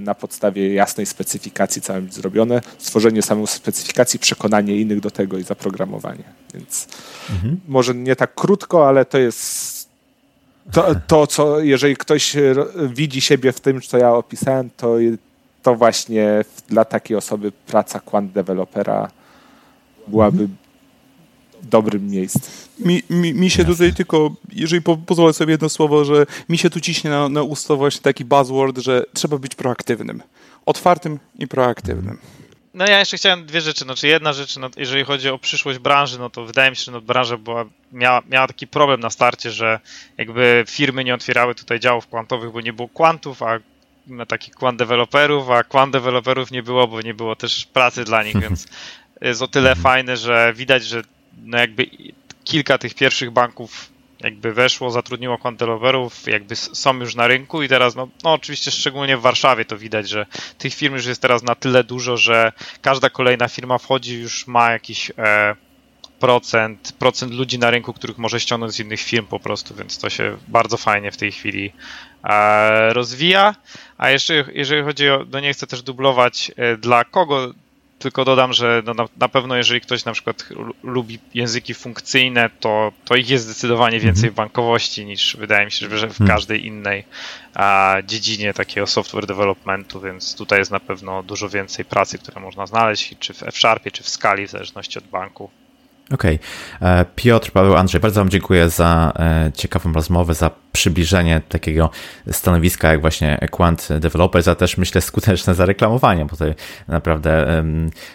na 0.00 0.14
podstawie 0.14 0.74
jasnej 0.74 1.06
specyfikacji 1.06 1.82
całym 1.82 2.12
zrobione, 2.12 2.60
stworzenie 2.78 3.22
samej 3.22 3.46
specyfikacji, 3.46 4.18
przekonanie 4.18 4.76
innych 4.76 5.00
do 5.00 5.10
tego 5.10 5.38
i 5.38 5.42
zaprogramowanie. 5.42 6.24
Więc 6.54 6.88
mhm. 7.30 7.60
może 7.68 7.94
nie 7.94 8.16
tak 8.16 8.34
krótko, 8.34 8.88
ale 8.88 9.04
to 9.04 9.18
jest 9.18 9.72
to, 10.72 10.94
to, 11.06 11.26
co 11.26 11.60
jeżeli 11.60 11.96
ktoś 11.96 12.36
widzi 12.88 13.20
siebie 13.20 13.52
w 13.52 13.60
tym, 13.60 13.80
co 13.80 13.98
ja 13.98 14.12
opisałem, 14.12 14.70
to, 14.76 14.96
to 15.62 15.74
właśnie 15.74 16.44
dla 16.68 16.84
takiej 16.84 17.16
osoby 17.16 17.52
praca 17.66 18.00
quant 18.00 18.32
developera 18.32 19.10
byłaby 20.08 20.42
mhm. 20.42 20.56
Dobrym 21.62 22.10
miejscem. 22.10 22.42
Mi, 22.78 23.02
mi, 23.10 23.34
mi 23.34 23.50
się 23.50 23.62
Jasne. 23.62 23.74
tutaj 23.74 23.94
tylko, 23.94 24.34
jeżeli 24.52 24.82
po, 24.82 24.96
pozwolę 24.96 25.32
sobie 25.32 25.52
jedno 25.52 25.68
słowo, 25.68 26.04
że 26.04 26.26
mi 26.48 26.58
się 26.58 26.70
tu 26.70 26.80
ciśnie 26.80 27.10
na, 27.10 27.28
na 27.28 27.42
usto 27.42 27.76
właśnie 27.76 28.00
taki 28.00 28.24
buzzword, 28.24 28.78
że 28.78 29.04
trzeba 29.12 29.38
być 29.38 29.54
proaktywnym. 29.54 30.22
Otwartym 30.66 31.18
i 31.38 31.48
proaktywnym. 31.48 32.18
No 32.74 32.86
ja 32.86 32.98
jeszcze 32.98 33.16
chciałem 33.16 33.46
dwie 33.46 33.60
rzeczy. 33.60 33.84
Znaczy 33.84 34.06
jedna 34.06 34.32
rzecz, 34.32 34.56
no, 34.56 34.70
jeżeli 34.76 35.04
chodzi 35.04 35.28
o 35.28 35.38
przyszłość 35.38 35.78
branży, 35.78 36.18
no 36.18 36.30
to 36.30 36.44
wydaje 36.44 36.70
mi 36.70 36.76
się, 36.76 36.84
że 36.84 36.92
no, 36.92 37.00
branża 37.00 37.36
była, 37.36 37.64
miała, 37.92 38.22
miała 38.28 38.46
taki 38.46 38.66
problem 38.66 39.00
na 39.00 39.10
starcie, 39.10 39.50
że 39.50 39.80
jakby 40.18 40.64
firmy 40.68 41.04
nie 41.04 41.14
otwierały 41.14 41.54
tutaj 41.54 41.80
działów 41.80 42.06
kwantowych, 42.06 42.52
bo 42.52 42.60
nie 42.60 42.72
było 42.72 42.88
kwantów, 42.88 43.42
a 43.42 43.58
takich 44.28 44.54
quant 44.54 44.78
deweloperów, 44.78 45.50
a 45.50 45.64
quant 45.64 45.92
deweloperów 45.92 46.50
nie 46.50 46.62
było, 46.62 46.88
bo 46.88 47.00
nie 47.00 47.14
było 47.14 47.36
też 47.36 47.66
pracy 47.66 48.04
dla 48.04 48.22
nich, 48.22 48.40
więc 48.48 48.66
jest 49.20 49.42
o 49.42 49.48
tyle 49.48 49.76
fajne, 49.76 50.16
że 50.16 50.52
widać, 50.56 50.84
że 50.84 51.02
no 51.42 51.58
jakby 51.58 51.86
kilka 52.44 52.78
tych 52.78 52.94
pierwszych 52.94 53.30
banków 53.30 53.92
jakby 54.22 54.52
weszło, 54.52 54.90
zatrudniło 54.90 55.38
kontelowerów, 55.38 56.26
jakby 56.26 56.56
są 56.56 56.96
już 56.98 57.14
na 57.14 57.26
rynku 57.26 57.62
i 57.62 57.68
teraz, 57.68 57.94
no, 57.94 58.08
no 58.24 58.32
oczywiście 58.32 58.70
szczególnie 58.70 59.16
w 59.16 59.20
Warszawie 59.20 59.64
to 59.64 59.78
widać, 59.78 60.08
że 60.08 60.26
tych 60.58 60.74
firm 60.74 60.94
już 60.94 61.06
jest 61.06 61.22
teraz 61.22 61.42
na 61.42 61.54
tyle 61.54 61.84
dużo, 61.84 62.16
że 62.16 62.52
każda 62.82 63.10
kolejna 63.10 63.48
firma 63.48 63.78
wchodzi, 63.78 64.20
już 64.20 64.46
ma 64.46 64.72
jakiś 64.72 65.12
e, 65.18 65.56
procent, 66.20 66.92
procent 66.98 67.32
ludzi 67.32 67.58
na 67.58 67.70
rynku, 67.70 67.92
których 67.92 68.18
może 68.18 68.40
ściągnąć 68.40 68.72
z 68.72 68.80
innych 68.80 69.00
firm 69.00 69.26
po 69.26 69.40
prostu, 69.40 69.74
więc 69.74 69.98
to 69.98 70.10
się 70.10 70.36
bardzo 70.48 70.76
fajnie 70.76 71.12
w 71.12 71.16
tej 71.16 71.32
chwili 71.32 71.72
e, 72.24 72.92
rozwija. 72.92 73.54
A 73.98 74.10
jeszcze 74.10 74.44
jeżeli 74.52 74.82
chodzi 74.82 75.10
o, 75.10 75.24
no 75.30 75.40
nie 75.40 75.52
chcę 75.52 75.66
też 75.66 75.82
dublować 75.82 76.52
e, 76.56 76.76
dla 76.76 77.04
kogo 77.04 77.54
tylko 78.02 78.24
dodam, 78.24 78.52
że 78.52 78.82
no 78.86 78.94
na, 78.94 79.04
na, 79.16 79.28
pewno 79.28 79.56
jeżeli 79.56 79.80
ktoś 79.80 80.04
na 80.04 80.12
przykład 80.12 80.48
lubi 80.82 81.18
języki 81.34 81.74
funkcyjne, 81.74 82.50
to, 82.60 82.92
to 83.04 83.16
ich 83.16 83.30
jest 83.30 83.44
zdecydowanie 83.44 83.96
mhm. 83.96 84.14
więcej 84.14 84.30
w 84.30 84.34
bankowości 84.34 85.06
niż 85.06 85.36
wydaje 85.36 85.64
mi 85.64 85.72
się, 85.72 85.98
że 85.98 86.08
w 86.08 86.20
mhm. 86.20 86.30
każdej 86.30 86.66
innej 86.66 87.04
a, 87.54 87.96
dziedzinie 88.04 88.54
takiego 88.54 88.86
software 88.86 89.26
developmentu, 89.26 90.00
więc 90.00 90.36
tutaj 90.36 90.58
jest 90.58 90.70
na 90.70 90.80
pewno 90.80 91.22
dużo 91.22 91.48
więcej 91.48 91.84
pracy, 91.84 92.18
które 92.18 92.40
można 92.40 92.66
znaleźć, 92.66 93.14
czy 93.18 93.34
w 93.34 93.42
F-Sharpie, 93.42 93.90
czy 93.90 94.02
w 94.02 94.08
skali, 94.08 94.46
w 94.46 94.50
zależności 94.50 94.98
od 94.98 95.04
banku. 95.04 95.50
Okej. 96.10 96.38
Okay. 96.80 96.88
E, 96.90 97.04
Piotr, 97.16 97.50
Paweł, 97.50 97.76
Andrzej, 97.76 98.00
bardzo 98.00 98.20
Wam 98.20 98.30
dziękuję 98.30 98.68
za 98.68 99.12
e, 99.18 99.50
ciekawą 99.54 99.92
rozmowę, 99.92 100.34
za 100.34 100.50
przybliżenie 100.72 101.40
takiego 101.48 101.90
stanowiska 102.30 102.92
jak 102.92 103.00
właśnie 103.00 103.38
Quant 103.50 103.88
Developer, 104.00 104.42
za 104.42 104.54
też 104.54 104.78
myślę 104.78 105.00
skuteczne 105.00 105.54
zareklamowanie, 105.54 106.24
bo 106.24 106.36
to 106.36 106.44
naprawdę 106.88 107.64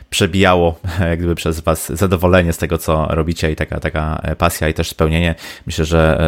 przebijało 0.09 0.79
jak 1.09 1.19
gdyby 1.19 1.35
przez 1.35 1.59
Was 1.59 1.89
zadowolenie 1.89 2.53
z 2.53 2.57
tego, 2.57 2.77
co 2.77 3.07
robicie 3.09 3.51
i 3.51 3.55
taka, 3.55 3.79
taka 3.79 4.21
pasja 4.37 4.69
i 4.69 4.73
też 4.73 4.89
spełnienie. 4.89 5.35
Myślę, 5.65 5.85
że 5.85 6.19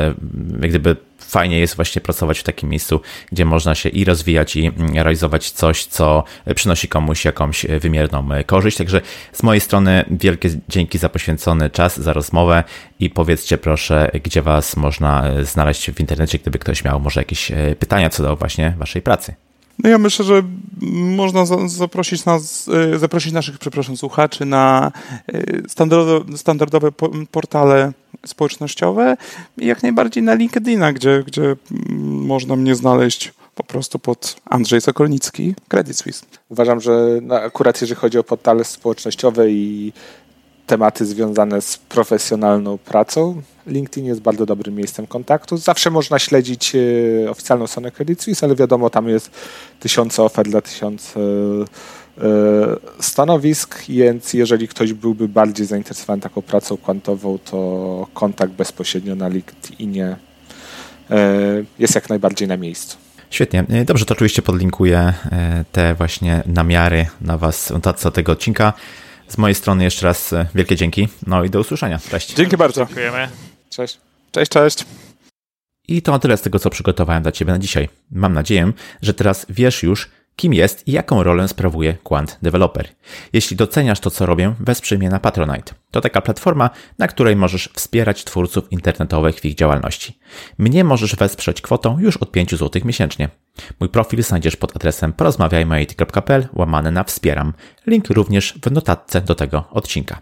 jak 0.62 0.70
gdyby 0.70 1.09
fajnie 1.20 1.60
jest 1.60 1.76
właśnie 1.76 2.02
pracować 2.02 2.40
w 2.40 2.44
takim 2.44 2.70
miejscu, 2.70 3.02
gdzie 3.32 3.46
można 3.46 3.76
się 3.76 3.90
i 3.90 4.06
rozwijać, 4.06 4.56
i 4.56 4.72
realizować 4.94 5.52
coś, 5.52 5.86
co 5.86 6.24
przynosi 6.56 6.88
komuś 6.88 7.26
jakąś 7.26 7.66
wymierną 7.66 8.30
korzyść. 8.46 8.78
Także 8.78 9.02
z 9.34 9.44
mojej 9.44 9.62
strony 9.62 10.06
wielkie 10.12 10.50
dzięki 10.70 10.98
za 10.98 11.10
poświęcony 11.10 11.70
czas, 11.70 12.00
za 12.00 12.14
rozmowę 12.14 12.64
i 13.00 13.10
powiedzcie 13.10 13.58
proszę, 13.58 14.12
gdzie 14.24 14.42
Was 14.42 14.78
można 14.78 15.24
znaleźć 15.44 15.92
w 15.92 16.00
internecie, 16.00 16.40
gdyby 16.40 16.60
ktoś 16.60 16.84
miał 16.84 17.00
może 17.00 17.22
jakieś 17.22 17.52
e, 17.52 17.76
pytania 17.80 18.10
co 18.10 18.24
do 18.24 18.36
właśnie 18.36 18.76
Waszej 18.78 19.02
pracy. 19.02 19.34
No 19.84 19.90
ja 19.90 19.98
myślę, 19.98 20.26
że 20.26 20.44
można 21.18 21.46
zaprosić 21.68 22.26
nas, 22.26 22.70
e, 22.94 23.00
zaprosić 23.00 23.34
naszych, 23.34 23.58
przepraszam, 23.58 23.98
słuchaczy 23.98 24.46
na 24.46 24.92
e, 25.28 25.70
standardowe, 25.70 26.38
standardowe 26.38 26.92
portale 27.32 27.92
społecznościowe 28.26 29.18
i 29.58 29.66
jak 29.66 29.84
najbardziej 29.84 30.24
na 30.24 30.34
LinkedIna, 30.34 30.94
gdzie, 30.94 31.24
gdzie 31.28 31.56
można 32.00 32.56
mnie 32.56 32.76
znaleźć 32.76 33.34
po 33.56 33.64
prostu 33.64 34.00
pod 34.00 34.36
Andrzej 34.46 34.82
Sokolnicki, 34.82 35.56
Credit 35.68 35.98
Suisse. 35.98 36.26
Uważam, 36.50 36.82
że 36.82 37.22
akurat 37.44 37.82
jeżeli 37.82 38.00
chodzi 38.00 38.18
o 38.18 38.24
portale 38.24 38.64
społecznościowe 38.64 39.52
i 39.52 39.94
tematy 40.70 41.06
związane 41.06 41.62
z 41.62 41.78
profesjonalną 41.78 42.78
pracą, 42.78 43.42
LinkedIn 43.68 44.06
jest 44.06 44.22
bardzo 44.22 44.46
dobrym 44.46 44.76
miejscem 44.76 45.08
kontaktu. 45.08 45.58
Zawsze 45.58 45.92
można 45.92 46.20
śledzić 46.20 46.76
e, 46.76 47.30
oficjalną 47.32 47.68
stronę 47.68 47.92
Credit 47.92 48.22
Suisse, 48.22 48.46
ale 48.46 48.56
wiadomo, 48.56 48.90
tam 48.90 49.10
jest 49.10 49.32
tysiące 49.80 50.24
ofert 50.24 50.50
dla 50.50 50.62
tysiące 50.62 51.20
stanowisk, 53.00 53.86
więc 53.90 54.34
jeżeli 54.34 54.68
ktoś 54.68 54.94
byłby 54.94 55.28
bardziej 55.28 55.66
zainteresowany 55.66 56.22
taką 56.22 56.42
pracą 56.42 56.78
kwantową, 56.78 57.38
to 57.38 58.08
kontakt 58.14 58.54
bezpośrednio 58.54 59.16
na 59.16 59.28
LinkedInie 59.28 60.16
e, 61.10 61.28
jest 61.80 61.96
jak 61.96 62.10
najbardziej 62.10 62.48
na 62.48 62.58
miejscu. 62.58 62.98
Świetnie. 63.30 63.66
Dobrze, 63.86 64.06
to 64.06 64.14
oczywiście 64.14 64.42
podlinkuję 64.42 65.14
te 65.72 65.96
właśnie 65.96 66.44
namiary 66.46 67.06
na 67.22 67.38
Was 67.38 67.74
w 67.98 68.12
tego 68.12 68.32
odcinka. 68.32 68.74
Z 69.28 69.38
mojej 69.38 69.56
strony 69.56 69.84
jeszcze 69.84 70.06
raz 70.06 70.34
wielkie 70.56 70.76
dzięki. 70.76 71.08
No 71.28 71.44
i 71.44 71.50
do 71.50 71.60
usłyszenia. 71.60 72.00
Cześć. 72.10 72.34
Dzięki 72.34 72.58
bardzo. 72.58 72.86
Dziękujemy. 72.86 73.28
Cześć. 73.70 74.00
Cześć, 74.32 74.52
cześć. 74.52 74.86
I 75.88 76.02
to 76.02 76.12
na 76.12 76.20
tyle 76.20 76.38
z 76.38 76.42
tego, 76.42 76.60
co 76.60 76.70
przygotowałem 76.70 77.24
dla 77.24 77.32
Ciebie 77.32 77.52
na 77.52 77.60
dzisiaj. 77.60 77.90
Mam 78.12 78.34
nadzieję, 78.34 78.72
że 79.02 79.14
teraz 79.14 79.46
wiesz 79.50 79.84
już, 79.84 80.10
kim 80.40 80.54
jest 80.54 80.88
i 80.88 80.92
jaką 80.92 81.24
rolę 81.24 81.48
sprawuje 81.48 81.94
Quant 82.04 82.38
Developer. 82.42 82.90
Jeśli 83.34 83.58
doceniasz 83.58 84.00
to, 84.00 84.12
co 84.12 84.26
robię, 84.26 84.54
wesprzyj 84.60 84.98
mnie 84.98 85.10
na 85.10 85.20
Patronite. 85.20 85.74
To 85.92 86.02
taka 86.02 86.22
platforma, 86.22 86.70
na 86.98 87.08
której 87.08 87.36
możesz 87.36 87.70
wspierać 87.74 88.24
twórców 88.24 88.72
internetowych 88.72 89.40
w 89.40 89.46
ich 89.46 89.56
działalności. 89.56 90.20
Mnie 90.58 90.84
możesz 90.84 91.16
wesprzeć 91.16 91.62
kwotą 91.62 92.00
już 92.00 92.18
od 92.18 92.32
5 92.32 92.52
zł 92.52 92.82
miesięcznie. 92.86 93.30
Mój 93.80 93.90
profil 93.90 94.24
znajdziesz 94.24 94.56
pod 94.56 94.76
adresem 94.76 95.14
porozmawiajmy.pl 95.14 96.48
łamane 96.54 96.92
na 96.92 97.04
wspieram. 97.04 97.54
Link 97.88 98.10
również 98.10 98.60
w 98.66 98.72
notatce 98.72 99.22
do 99.22 99.36
tego 99.36 99.64
odcinka. 99.72 100.22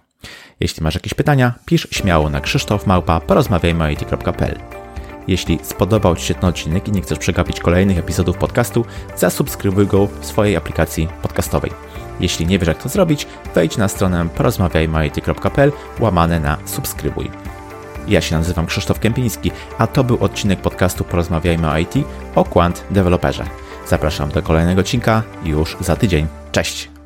Jeśli 0.59 0.83
masz 0.83 0.95
jakieś 0.95 1.13
pytania, 1.13 1.53
pisz 1.65 1.87
śmiało 1.91 2.29
na 2.29 2.41
krzysztofmałpa 2.41 3.19
porozmawiajmy.pl 3.19 4.86
jeśli 5.27 5.59
spodobał 5.63 6.15
Ci 6.15 6.25
się 6.25 6.33
ten 6.33 6.49
odcinek 6.49 6.87
i 6.87 6.91
nie 6.91 7.01
chcesz 7.01 7.19
przegapić 7.19 7.59
kolejnych 7.59 7.97
epizodów 7.97 8.37
podcastu, 8.37 8.85
zasubskrybuj 9.17 9.87
go 9.87 10.07
w 10.21 10.25
swojej 10.25 10.55
aplikacji 10.55 11.07
podcastowej. 11.21 11.71
Jeśli 12.19 12.45
nie 12.45 12.59
wiesz 12.59 12.67
jak 12.67 12.83
to 12.83 12.89
zrobić, 12.89 13.27
wejdź 13.55 13.77
na 13.77 13.87
stronę 13.87 14.29
porozmawiajmy.pl 14.29 15.71
łamane 15.99 16.39
na 16.39 16.57
subskrybuj. 16.65 17.31
Ja 18.07 18.21
się 18.21 18.37
nazywam 18.37 18.65
Krzysztof 18.65 18.99
Kępiński, 18.99 19.51
a 19.77 19.87
to 19.87 20.03
był 20.03 20.17
odcinek 20.23 20.61
podcastu 20.61 21.03
Porozmawiajmy 21.03 21.69
o 21.69 21.77
IT 21.77 21.93
o 22.35 22.43
Quant 22.43 22.83
Developerze. 22.91 23.45
Zapraszam 23.87 24.29
do 24.29 24.41
kolejnego 24.41 24.81
odcinka 24.81 25.23
już 25.43 25.77
za 25.79 25.95
tydzień. 25.95 26.27
Cześć! 26.51 26.96